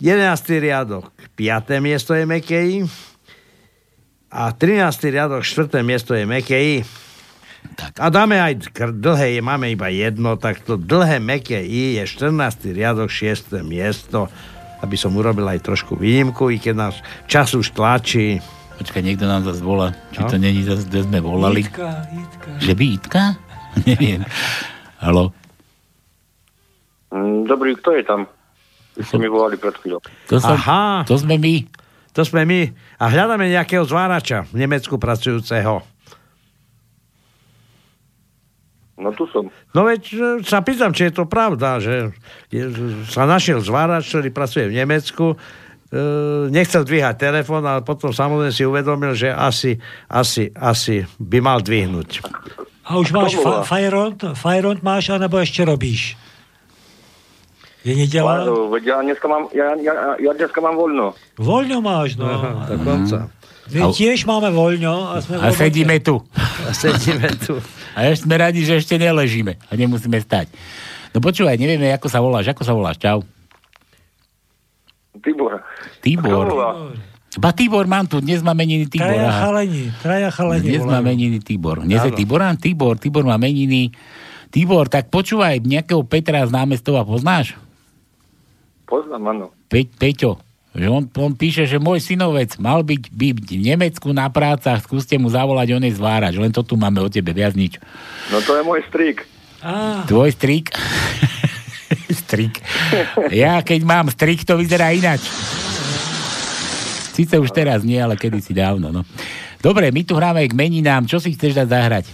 11. 0.00 0.16
riadok, 0.58 1.12
5. 1.36 1.80
miesto 1.80 2.14
je 2.14 2.24
meké 2.24 2.58
I. 2.60 2.78
A 4.32 4.50
13. 4.50 4.80
riadok, 5.06 5.44
4. 5.44 5.84
miesto 5.84 6.16
je 6.16 6.24
meké 6.24 6.56
I. 6.56 6.76
A 7.96 8.12
dáme 8.12 8.36
aj 8.36 8.68
dlhé, 8.92 9.38
je- 9.38 9.44
máme 9.44 9.72
iba 9.72 9.88
jedno, 9.88 10.36
tak 10.36 10.60
to 10.60 10.76
dlhé 10.76 11.16
meké 11.16 11.60
I 11.60 11.96
je 11.96 12.04
14. 12.04 12.72
riadok, 12.72 13.08
6. 13.08 13.60
miesto, 13.60 14.28
aby 14.80 14.96
som 14.96 15.12
urobil 15.12 15.48
aj 15.48 15.64
trošku 15.64 15.96
výnimku, 15.96 16.48
i 16.48 16.60
keď 16.60 16.74
náš 16.76 16.96
čas 17.24 17.52
už 17.52 17.72
tlačí. 17.72 18.40
Počkaj, 18.74 19.00
niekto 19.00 19.24
nám 19.24 19.46
zase 19.46 19.62
volá. 19.62 19.94
Či 20.10 20.20
No. 20.20 20.28
to 20.28 20.36
není 20.36 20.60
zase, 20.60 20.84
kde 20.84 21.06
sme 21.06 21.20
volali? 21.20 21.62
Jitka, 21.62 21.88
Jitka. 22.10 22.48
Že 22.58 22.72
by 22.74 22.84
Itka? 22.90 23.22
Neviem. 23.88 24.20
Halo? 24.98 25.30
Mm, 27.14 27.46
Dobrý, 27.46 27.78
kto 27.78 27.94
je 27.94 28.02
tam? 28.02 28.26
Vy 28.98 29.02
ste 29.06 29.18
mi 29.22 29.30
volali 29.30 29.54
pred 29.54 29.74
chvíľou. 29.78 30.02
To, 30.30 30.38
som, 30.38 30.54
Aha. 30.58 31.06
to 31.06 31.14
sme 31.14 31.38
my. 31.38 31.66
To 32.14 32.22
sme 32.22 32.42
my. 32.42 32.60
A 32.98 33.04
hľadáme 33.10 33.50
nejakého 33.50 33.82
zvárača 33.82 34.46
v 34.50 34.66
Nemecku 34.66 34.98
pracujúceho. 34.98 35.82
No 38.94 39.10
tu 39.10 39.26
som. 39.34 39.50
No 39.74 39.82
veď 39.82 40.02
e, 40.14 40.16
sa 40.46 40.62
pýtam, 40.62 40.94
či 40.94 41.10
je 41.10 41.18
to 41.18 41.26
pravda, 41.26 41.82
že 41.82 42.14
je, 42.54 42.62
sa 43.10 43.26
našiel 43.26 43.58
zvárač, 43.58 44.06
ktorý 44.06 44.30
pracuje 44.30 44.70
v 44.70 44.78
Nemecku, 44.78 45.34
e, 45.34 45.36
nechcel 46.54 46.86
dvíhať 46.86 47.18
telefón, 47.18 47.66
ale 47.66 47.82
potom 47.82 48.14
samozrejme 48.14 48.54
si 48.54 48.62
uvedomil, 48.62 49.18
že 49.18 49.34
asi, 49.34 49.82
asi, 50.06 50.54
asi 50.54 51.02
by 51.18 51.38
mal 51.42 51.58
dvihnúť. 51.58 52.22
A 52.86 52.94
už 52.94 53.10
máš 53.10 53.34
fa- 53.42 53.66
Fajront? 53.66 54.38
Fajront 54.38 54.86
máš, 54.86 55.10
alebo 55.10 55.42
ešte 55.42 55.66
robíš? 55.66 56.14
Je 57.84 57.92
nedela? 57.92 58.48
Ja 58.80 59.04
dneska 59.04 59.28
mám, 59.28 59.52
ja, 59.52 59.76
ja, 59.76 60.16
ja 60.16 60.32
dneska 60.32 60.56
mám 60.64 60.72
voľno. 60.80 61.12
Voľno 61.36 61.84
máš, 61.84 62.16
no. 62.16 62.24
Aha, 62.24 62.72
dokonca. 62.72 63.28
My 63.68 63.92
tiež 63.92 64.24
máme 64.24 64.48
voľno 64.52 65.12
a 65.12 65.20
sme 65.20 65.36
A 65.40 65.52
sedíme 65.52 66.00
tu. 66.00 66.20
A 66.64 66.72
sedíme 66.72 67.28
tu. 67.36 67.60
A 67.92 68.08
ešte 68.08 68.24
sme 68.24 68.40
radi, 68.40 68.64
že 68.64 68.80
ešte 68.80 68.96
neležíme. 68.96 69.60
A 69.68 69.72
nemusíme 69.76 70.16
stať. 70.20 70.48
No 71.12 71.20
počúvaj, 71.20 71.60
nevieme, 71.60 71.92
ako 71.92 72.08
sa 72.08 72.24
voláš. 72.24 72.56
Ako 72.56 72.64
sa 72.64 72.72
voláš? 72.72 72.96
Čau. 73.00 73.20
Tibor. 75.20 75.60
Tibor. 76.00 76.48
Ba 77.36 77.50
Tibor, 77.52 77.84
mám 77.84 78.08
tu. 78.08 78.20
Dnes 78.20 78.40
má 78.40 78.56
meniny 78.56 78.88
Tibor. 78.88 79.12
Traja 79.12 79.28
aha. 79.28 79.40
chaleni, 79.44 79.84
traja 80.00 80.28
chaleni 80.32 80.66
Dnes 80.72 80.84
má 80.84 81.00
meniny 81.00 81.38
Tibor. 81.40 81.84
Dnes 81.84 82.00
je 82.00 82.12
Áno. 82.12 82.18
Tibor? 82.18 82.40
Áno, 82.44 82.58
Tibor. 82.60 82.94
Tibor 82.96 83.24
má 83.28 83.36
meniny. 83.36 83.92
Tibor, 84.52 84.86
tak 84.86 85.10
počúvaj, 85.10 85.64
nejakého 85.64 86.04
Petra 86.06 86.46
z 86.46 86.52
námestova 86.54 87.02
poznáš? 87.02 87.58
Poznám, 88.84 89.22
áno. 89.30 89.46
Pe- 89.68 89.88
Peťo. 89.88 90.40
Že 90.74 90.86
on, 90.90 91.02
on 91.06 91.32
píše, 91.38 91.70
že 91.70 91.78
môj 91.78 92.02
synovec 92.02 92.58
mal 92.58 92.82
byť, 92.82 93.14
byť 93.14 93.46
v 93.46 93.62
Nemecku 93.62 94.10
na 94.10 94.26
prácach, 94.26 94.82
skúste 94.82 95.14
mu 95.22 95.30
zavolať, 95.30 95.70
on 95.78 95.86
je 95.86 95.94
zvárač. 95.94 96.34
Len 96.34 96.50
to 96.50 96.66
tu 96.66 96.74
máme 96.74 96.98
o 96.98 97.06
tebe, 97.06 97.30
viac 97.30 97.54
nič. 97.54 97.78
No 98.34 98.42
to 98.42 98.58
je 98.58 98.62
môj 98.66 98.82
strik. 98.90 99.22
Á, 99.62 100.02
Tvoj 100.10 100.34
strik? 100.34 100.74
strik. 102.26 102.58
Ja 103.30 103.62
keď 103.62 103.80
mám 103.86 104.10
strik, 104.10 104.42
to 104.42 104.58
vyzerá 104.58 104.90
inač. 104.90 105.22
Sice 107.14 107.38
už 107.38 107.54
teraz 107.54 107.86
nie, 107.86 108.02
ale 108.02 108.18
kedysi 108.18 108.50
dávno. 108.50 108.90
No. 108.90 109.06
Dobre, 109.62 109.94
my 109.94 110.02
tu 110.02 110.18
hráme 110.18 110.42
k 110.50 110.58
meninám. 110.58 111.06
Čo 111.06 111.22
si 111.22 111.30
chceš 111.38 111.54
dať 111.54 111.68
zahrať? 111.70 112.04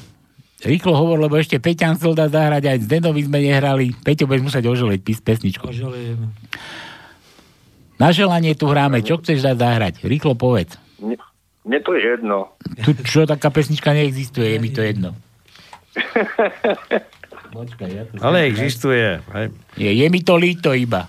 Rýchlo 0.60 0.92
hovor, 0.92 1.16
lebo 1.16 1.40
ešte 1.40 1.56
Peťan 1.56 1.96
chcel 1.96 2.12
dať 2.12 2.30
zahrať, 2.36 2.62
aj 2.68 2.78
s 2.84 2.86
Denovi 2.86 3.24
sme 3.24 3.40
nehrali. 3.40 3.96
Peťo, 3.96 4.28
budeš 4.28 4.44
musieť 4.44 4.68
oželeť 4.68 5.00
pís 5.00 5.18
pesničku. 5.24 5.64
Oželím. 5.64 6.36
Na 7.96 8.12
želanie 8.12 8.52
tu 8.52 8.68
hráme, 8.68 9.00
čo 9.00 9.16
chceš 9.20 9.40
dať 9.40 9.56
zahrať? 9.56 9.94
Rýchlo 10.04 10.36
povedz. 10.36 10.76
Mne, 11.00 11.16
mne 11.64 11.78
to 11.80 11.96
je 11.96 12.00
jedno. 12.12 12.52
Tu 12.84 12.92
čo, 13.08 13.24
taká 13.24 13.48
pesnička 13.48 13.96
neexistuje, 13.96 14.52
je 14.52 14.58
mi 14.60 14.68
to 14.68 14.84
jedno. 14.84 15.16
Počkaj, 17.56 17.88
ja 17.90 18.04
tu 18.06 18.14
Ale 18.22 18.46
existuje. 18.46 19.18
Hej. 19.32 19.46
Je, 19.80 19.90
je 19.90 20.06
mi 20.06 20.20
to 20.22 20.38
líto 20.38 20.70
iba. 20.76 21.08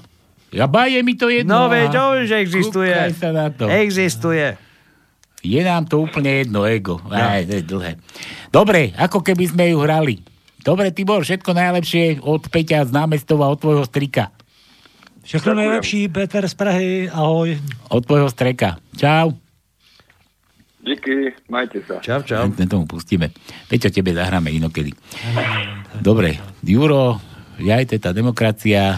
Ja 0.52 0.68
je 0.68 0.99
mi 0.99 1.15
to 1.15 1.32
jedno. 1.32 1.68
No 1.68 1.72
veď, 1.72 1.95
že 2.28 2.44
existuje. 2.44 2.91
Kúkaj 2.91 3.14
sa 3.15 3.30
na 3.32 3.48
to. 3.52 3.72
Existuje. 3.72 4.60
Je 5.42 5.62
nám 5.66 5.90
to 5.90 6.06
úplne 6.06 6.46
jedno, 6.46 6.70
ego. 6.70 7.02
Aj, 7.10 7.42
to 7.46 7.58
je 7.58 7.64
dlhé. 7.66 7.92
Dobre, 8.54 8.94
ako 8.94 9.26
keby 9.26 9.50
sme 9.50 9.74
ju 9.74 9.82
hrali. 9.82 10.22
Dobre, 10.62 10.94
Tibor, 10.94 11.26
všetko 11.26 11.58
najlepšie 11.58 12.22
od 12.22 12.46
Peťa 12.46 12.86
z 12.86 12.94
námestova, 12.94 13.50
od 13.50 13.58
tvojho 13.58 13.82
strika. 13.90 14.30
Všechno 15.26 15.58
nejlepší, 15.58 16.10
Peter 16.14 16.46
z 16.46 16.54
Prahy, 16.54 17.10
ahoj. 17.10 17.58
Od 17.90 18.02
tvojho 18.06 18.30
streka. 18.30 18.78
Čau. 18.94 19.34
Díky, 20.82 21.34
majte 21.50 21.82
sa. 21.86 22.02
Čau, 22.02 22.26
čau. 22.26 22.50
Ten 22.54 22.70
tomu 22.70 22.90
pustíme. 22.90 23.34
Peťo, 23.70 23.94
tebe 23.94 24.14
zahráme 24.14 24.50
inokedy. 24.54 24.94
Dobre, 26.02 26.42
Juro, 26.66 27.22
ja 27.62 27.82
aj 27.82 27.98
tá 28.02 28.10
demokracia. 28.14 28.98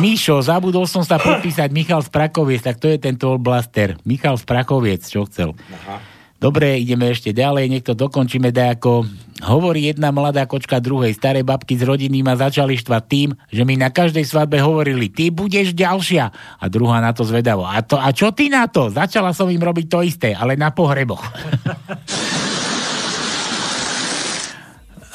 Mišo, 0.00 0.40
zabudol 0.40 0.88
som 0.88 1.04
sa 1.04 1.20
podpísať 1.20 1.68
Michal 1.72 2.00
Sprakoviec, 2.04 2.64
tak 2.64 2.80
to 2.80 2.88
je 2.88 2.98
ten 3.00 3.16
toll 3.16 3.36
blaster. 3.36 3.96
Michal 4.08 4.40
Sprakoviec, 4.40 5.04
čo 5.04 5.28
chcel. 5.28 5.52
Dobre, 6.36 6.76
ideme 6.76 7.08
ešte 7.08 7.32
ďalej, 7.32 7.64
nech 7.72 7.84
to 7.84 7.96
dokončíme 7.96 8.52
ako 8.52 9.08
Hovorí 9.44 9.92
jedna 9.92 10.08
mladá 10.16 10.48
kočka 10.48 10.80
druhej. 10.80 11.12
Staré 11.12 11.44
babky 11.44 11.76
z 11.76 11.84
rodiny 11.84 12.24
ma 12.24 12.40
začali 12.40 12.72
štvať 12.72 13.02
tým, 13.04 13.28
že 13.52 13.68
mi 13.68 13.76
na 13.76 13.92
každej 13.92 14.24
svadbe 14.24 14.56
hovorili, 14.64 15.12
ty 15.12 15.28
budeš 15.28 15.76
ďalšia. 15.76 16.32
A 16.56 16.64
druhá 16.72 17.04
na 17.04 17.12
to 17.12 17.20
zvedavo. 17.20 17.68
A, 17.68 17.84
to, 17.84 18.00
a 18.00 18.08
čo 18.16 18.32
ty 18.32 18.48
na 18.48 18.64
to? 18.64 18.88
Začala 18.88 19.36
som 19.36 19.52
im 19.52 19.60
robiť 19.60 19.86
to 19.92 20.00
isté, 20.00 20.32
ale 20.32 20.56
na 20.56 20.72
pohreboch. 20.72 21.20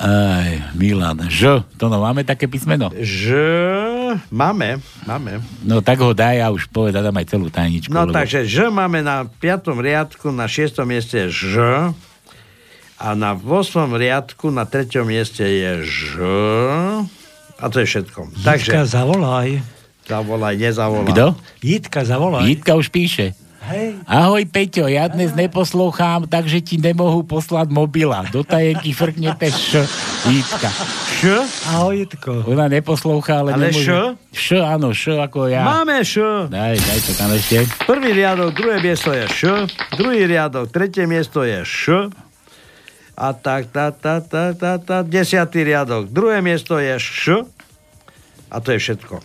Aj, 0.02 0.74
Milan, 0.74 1.30
Ž, 1.30 1.62
to 1.78 1.86
no, 1.86 2.02
máme 2.02 2.26
také 2.26 2.50
písmeno? 2.50 2.90
Ž, 2.98 3.38
máme, 4.34 4.82
máme. 5.06 5.46
No 5.62 5.86
tak 5.86 6.02
ho 6.02 6.18
daj 6.18 6.42
a 6.42 6.50
už 6.50 6.74
povedz, 6.74 6.98
dám 6.98 7.14
aj 7.14 7.28
celú 7.30 7.54
tajničku. 7.54 7.94
No 7.94 8.10
lebo- 8.10 8.18
takže 8.18 8.50
Ž 8.50 8.74
máme 8.74 9.06
na 9.06 9.30
5. 9.30 9.78
riadku, 9.78 10.34
na 10.34 10.50
6. 10.50 10.82
mieste 10.90 11.30
je 11.30 11.30
Ž 11.30 11.54
a 12.98 13.08
na 13.14 13.38
8. 13.38 13.94
riadku 13.94 14.50
na 14.50 14.66
3. 14.66 15.06
mieste 15.06 15.46
je 15.46 15.72
Ž 15.86 16.14
a 17.62 17.66
to 17.70 17.78
je 17.78 17.86
všetko. 17.86 18.42
Jitka, 18.42 18.90
zavolaj. 18.90 19.62
Zavolaj, 20.10 20.58
nezavolaj. 20.58 21.14
Kto? 21.14 21.26
Jitka, 21.62 22.02
zavolaj. 22.02 22.50
Jitka 22.50 22.74
už 22.74 22.90
píše. 22.90 23.38
Hej. 23.62 24.02
Ahoj 24.10 24.44
Peťo, 24.50 24.90
ja 24.90 25.06
dnes 25.06 25.38
neposlouchám, 25.38 26.26
takže 26.26 26.66
ti 26.66 26.82
nemohu 26.82 27.22
poslať 27.22 27.70
mobila. 27.70 28.26
Do 28.34 28.42
tajenky 28.42 28.90
frknete 28.90 29.54
š, 29.54 29.86
Jitka. 30.26 30.70
Š? 31.22 31.46
Ahoj, 31.70 32.02
Jitko. 32.02 32.42
Ona 32.50 32.66
neposlouchá, 32.66 33.46
ale, 33.46 33.54
Ale 33.54 33.70
nemôže. 33.70 34.18
Š, 34.34 34.66
áno, 34.66 34.98
š 34.98 35.22
ako 35.22 35.46
ja. 35.46 35.62
Máme 35.62 36.02
Š. 36.02 36.50
Daj, 36.50 36.74
daj 36.74 37.00
to 37.06 37.12
tam 37.14 37.30
ešte. 37.38 37.70
Prvý 37.86 38.18
riadok, 38.18 38.50
druhé 38.58 38.82
miesto 38.82 39.14
je 39.14 39.30
Š, 39.30 39.70
druhý 39.94 40.26
riadok, 40.26 40.74
tretie 40.74 41.06
miesto 41.06 41.46
je 41.46 41.62
Š 41.62 42.10
a 43.22 43.38
tak, 43.38 43.70
tá, 43.70 43.94
tá, 43.94 44.18
tá, 44.18 44.58
tá, 44.58 44.82
tá, 44.82 44.98
desiatý 45.06 45.62
riadok, 45.62 46.10
druhé 46.10 46.42
miesto 46.42 46.82
je 46.82 46.98
Š 46.98 47.46
a 48.50 48.58
to 48.58 48.74
je 48.74 48.80
všetko. 48.82 49.22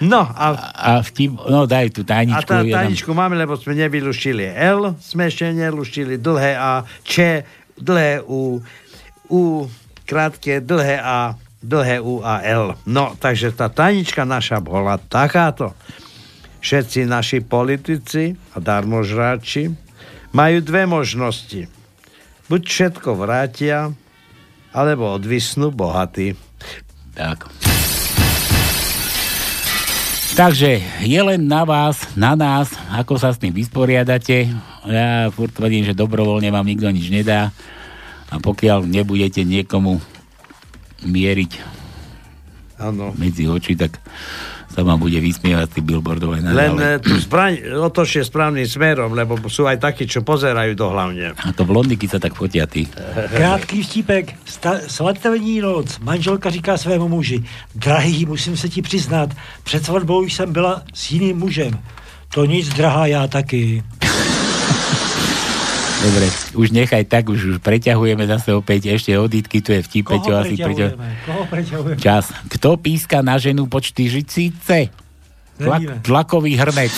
No 0.00 0.24
a, 0.24 0.46
A 0.72 0.90
vtip, 1.00 1.36
no 1.44 1.64
daj 1.64 1.92
tú 1.92 2.02
a 2.02 2.08
tajničku. 2.08 2.48
tá 2.48 2.60
ja 2.60 2.64
dám- 2.64 2.88
tajničku 2.88 3.12
máme, 3.12 3.36
lebo 3.36 3.52
sme 3.54 3.76
nevyluštili 3.76 4.48
L, 4.48 4.96
sme 4.96 5.28
ešte 5.28 5.52
neluštili 5.52 6.16
dlhé 6.16 6.56
A, 6.56 6.82
Č, 7.04 7.44
dlhé 7.76 8.24
U, 8.24 8.64
U, 9.28 9.40
krátke, 10.02 10.58
dlhé 10.58 10.96
A, 10.96 11.36
dlhé 11.60 12.00
U 12.00 12.18
a 12.18 12.40
L. 12.40 12.72
No, 12.82 13.12
takže 13.14 13.52
tá 13.52 13.68
tajnička 13.68 14.24
naša 14.24 14.58
bola 14.58 14.96
takáto. 14.96 15.76
Všetci 16.60 17.04
naši 17.04 17.40
politici 17.40 18.32
a 18.52 18.58
darmožráči 18.58 19.68
majú 20.32 20.58
dve 20.60 20.84
možnosti. 20.84 21.68
Buď 22.48 22.60
všetko 22.62 23.14
vrátia, 23.14 23.92
alebo 24.70 25.12
odvisnú 25.12 25.68
bohatí. 25.68 26.36
Tak. 27.12 27.69
Takže 30.40 30.80
je 31.04 31.20
len 31.20 31.36
na 31.44 31.68
vás, 31.68 32.16
na 32.16 32.32
nás, 32.32 32.72
ako 32.88 33.20
sa 33.20 33.28
s 33.28 33.36
tým 33.36 33.52
vysporiadate. 33.52 34.48
Ja 34.88 35.28
furt 35.28 35.52
tvrdím, 35.52 35.84
že 35.84 35.92
dobrovoľne 35.92 36.48
vám 36.48 36.64
nikto 36.64 36.88
nič 36.88 37.12
nedá. 37.12 37.52
A 38.32 38.40
pokiaľ 38.40 38.88
nebudete 38.88 39.44
niekomu 39.44 40.00
mieriť 41.04 41.60
Áno. 42.80 43.12
medzi 43.20 43.52
oči, 43.52 43.76
tak 43.76 44.00
sa 44.70 44.86
vám 44.86 45.02
bude 45.02 45.18
vysmievať 45.18 45.66
z 45.66 45.72
tých 45.74 45.86
billboardov 45.86 46.30
aj 46.30 46.40
Len 46.40 46.46
naďalej. 46.46 46.78
e, 46.78 47.02
tu 47.02 47.12
zbraň 47.18 47.52
otočie 47.82 48.22
správnym 48.22 48.62
smerom, 48.64 49.10
lebo 49.12 49.34
sú 49.50 49.66
aj 49.66 49.82
takí, 49.82 50.06
čo 50.06 50.22
pozerajú 50.22 50.78
do 50.78 50.86
hlavne. 50.88 51.34
A 51.34 51.50
to 51.50 51.66
blondiky 51.66 52.06
sa 52.06 52.22
tak 52.22 52.38
fotia, 52.38 52.70
ty. 52.70 52.86
Krátký 53.38 53.82
vtípek. 53.82 54.38
Sta- 54.46 54.86
svatební 54.86 55.58
noc. 55.60 55.98
Manželka 55.98 56.50
říká 56.50 56.78
svému 56.78 57.08
muži. 57.10 57.42
Drahý, 57.74 58.26
musím 58.26 58.56
se 58.56 58.68
ti 58.68 58.82
přiznat, 58.82 59.34
před 59.64 59.84
svatbou 59.84 60.22
jsem 60.24 60.52
byla 60.52 60.82
s 60.94 61.10
jiným 61.10 61.38
mužem. 61.38 61.74
To 62.34 62.44
nic, 62.46 62.68
drahá, 62.68 63.06
já 63.06 63.26
taky. 63.26 63.82
Dobre, 66.00 66.26
už 66.56 66.72
nechaj 66.72 67.04
tak, 67.04 67.28
už, 67.28 67.40
už 67.44 67.56
preťahujeme 67.60 68.24
zase 68.24 68.56
opäť 68.56 68.88
ešte 68.88 69.12
odítky, 69.20 69.60
tu 69.60 69.76
je 69.76 69.84
vtip, 69.84 70.08
Peťo 70.08 70.32
asi 70.32 70.56
preťahujeme. 70.56 71.28
Koho 71.28 71.44
preťahujeme? 71.44 72.00
Čas. 72.00 72.32
Kto 72.48 72.80
píska 72.80 73.20
na 73.20 73.36
ženu 73.36 73.68
po 73.68 73.84
40? 73.84 74.56
Tlak, 75.60 76.00
tlakový 76.00 76.56
hrnec. 76.56 76.88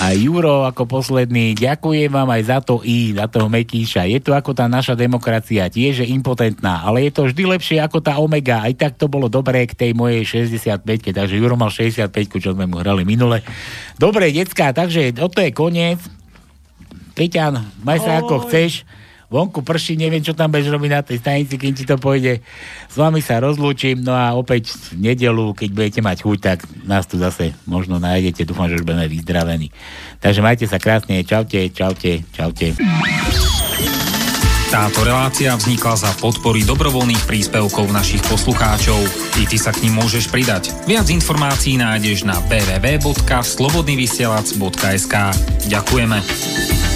A 0.00 0.16
Juro 0.16 0.64
ako 0.64 0.88
posledný, 0.88 1.52
ďakujem 1.52 2.08
vám 2.08 2.30
aj 2.30 2.42
za 2.46 2.58
to 2.64 2.80
I, 2.86 3.12
za 3.12 3.28
toho 3.28 3.52
Mekíša. 3.52 4.08
Je 4.08 4.16
to 4.22 4.32
ako 4.32 4.56
tá 4.56 4.64
naša 4.64 4.96
demokracia, 4.96 5.68
tiež 5.68 6.00
je 6.00 6.14
impotentná, 6.14 6.86
ale 6.86 7.04
je 7.04 7.12
to 7.12 7.28
vždy 7.28 7.44
lepšie 7.58 7.76
ako 7.84 8.00
tá 8.00 8.16
Omega. 8.16 8.64
Aj 8.64 8.72
tak 8.72 8.96
to 8.96 9.12
bolo 9.12 9.28
dobré 9.28 9.68
k 9.68 9.76
tej 9.76 9.92
mojej 9.92 10.46
65 10.46 10.86
takže 11.10 11.36
Juro 11.36 11.58
mal 11.58 11.68
65 11.68 12.16
čo 12.38 12.56
sme 12.56 12.64
mu 12.64 12.80
hrali 12.80 13.04
minule. 13.04 13.44
Dobre, 13.98 14.32
decka, 14.32 14.72
takže 14.72 15.12
toto 15.12 15.42
je 15.42 15.50
koniec. 15.52 16.19
Peťan, 17.20 17.60
maj 17.84 18.00
sa 18.00 18.16
ako 18.16 18.48
chceš. 18.48 18.88
Vonku 19.28 19.60
prší, 19.60 20.00
neviem, 20.00 20.24
čo 20.24 20.32
tam 20.32 20.48
budeš 20.48 20.72
robiť 20.72 20.90
na 20.90 21.04
tej 21.04 21.20
stanici, 21.20 21.60
kým 21.60 21.76
ti 21.76 21.84
to 21.84 22.00
pôjde. 22.00 22.40
S 22.88 22.96
vami 22.96 23.20
sa 23.20 23.44
rozlúčim, 23.44 24.00
no 24.00 24.16
a 24.16 24.32
opäť 24.32 24.72
v 24.90 25.12
nedelu, 25.12 25.52
keď 25.52 25.68
budete 25.70 26.00
mať 26.00 26.24
chuť, 26.24 26.38
tak 26.40 26.64
nás 26.88 27.04
tu 27.04 27.20
zase 27.20 27.52
možno 27.68 28.00
nájdete. 28.00 28.48
Dúfam, 28.48 28.72
že 28.72 28.80
už 28.80 28.88
budeme 28.88 29.04
vyzdravení. 29.04 29.68
Takže 30.18 30.40
majte 30.40 30.64
sa 30.64 30.80
krásne, 30.80 31.20
čaute, 31.22 31.68
čaute, 31.70 32.24
čaute. 32.32 32.74
Táto 34.70 35.02
relácia 35.02 35.50
vznikla 35.54 35.96
za 35.98 36.12
podpory 36.18 36.64
dobrovoľných 36.66 37.26
príspevkov 37.28 37.92
našich 37.92 38.22
poslucháčov. 38.26 38.98
I 39.38 39.44
ty 39.44 39.58
sa 39.60 39.72
k 39.76 39.82
ním 39.86 39.94
môžeš 40.00 40.28
pridať. 40.32 40.72
Viac 40.88 41.10
informácií 41.10 41.76
nájdeš 41.78 42.24
na 42.24 42.40
www.slobodnyvysielac.sk 42.48 45.14
Ďakujeme. 45.70 46.89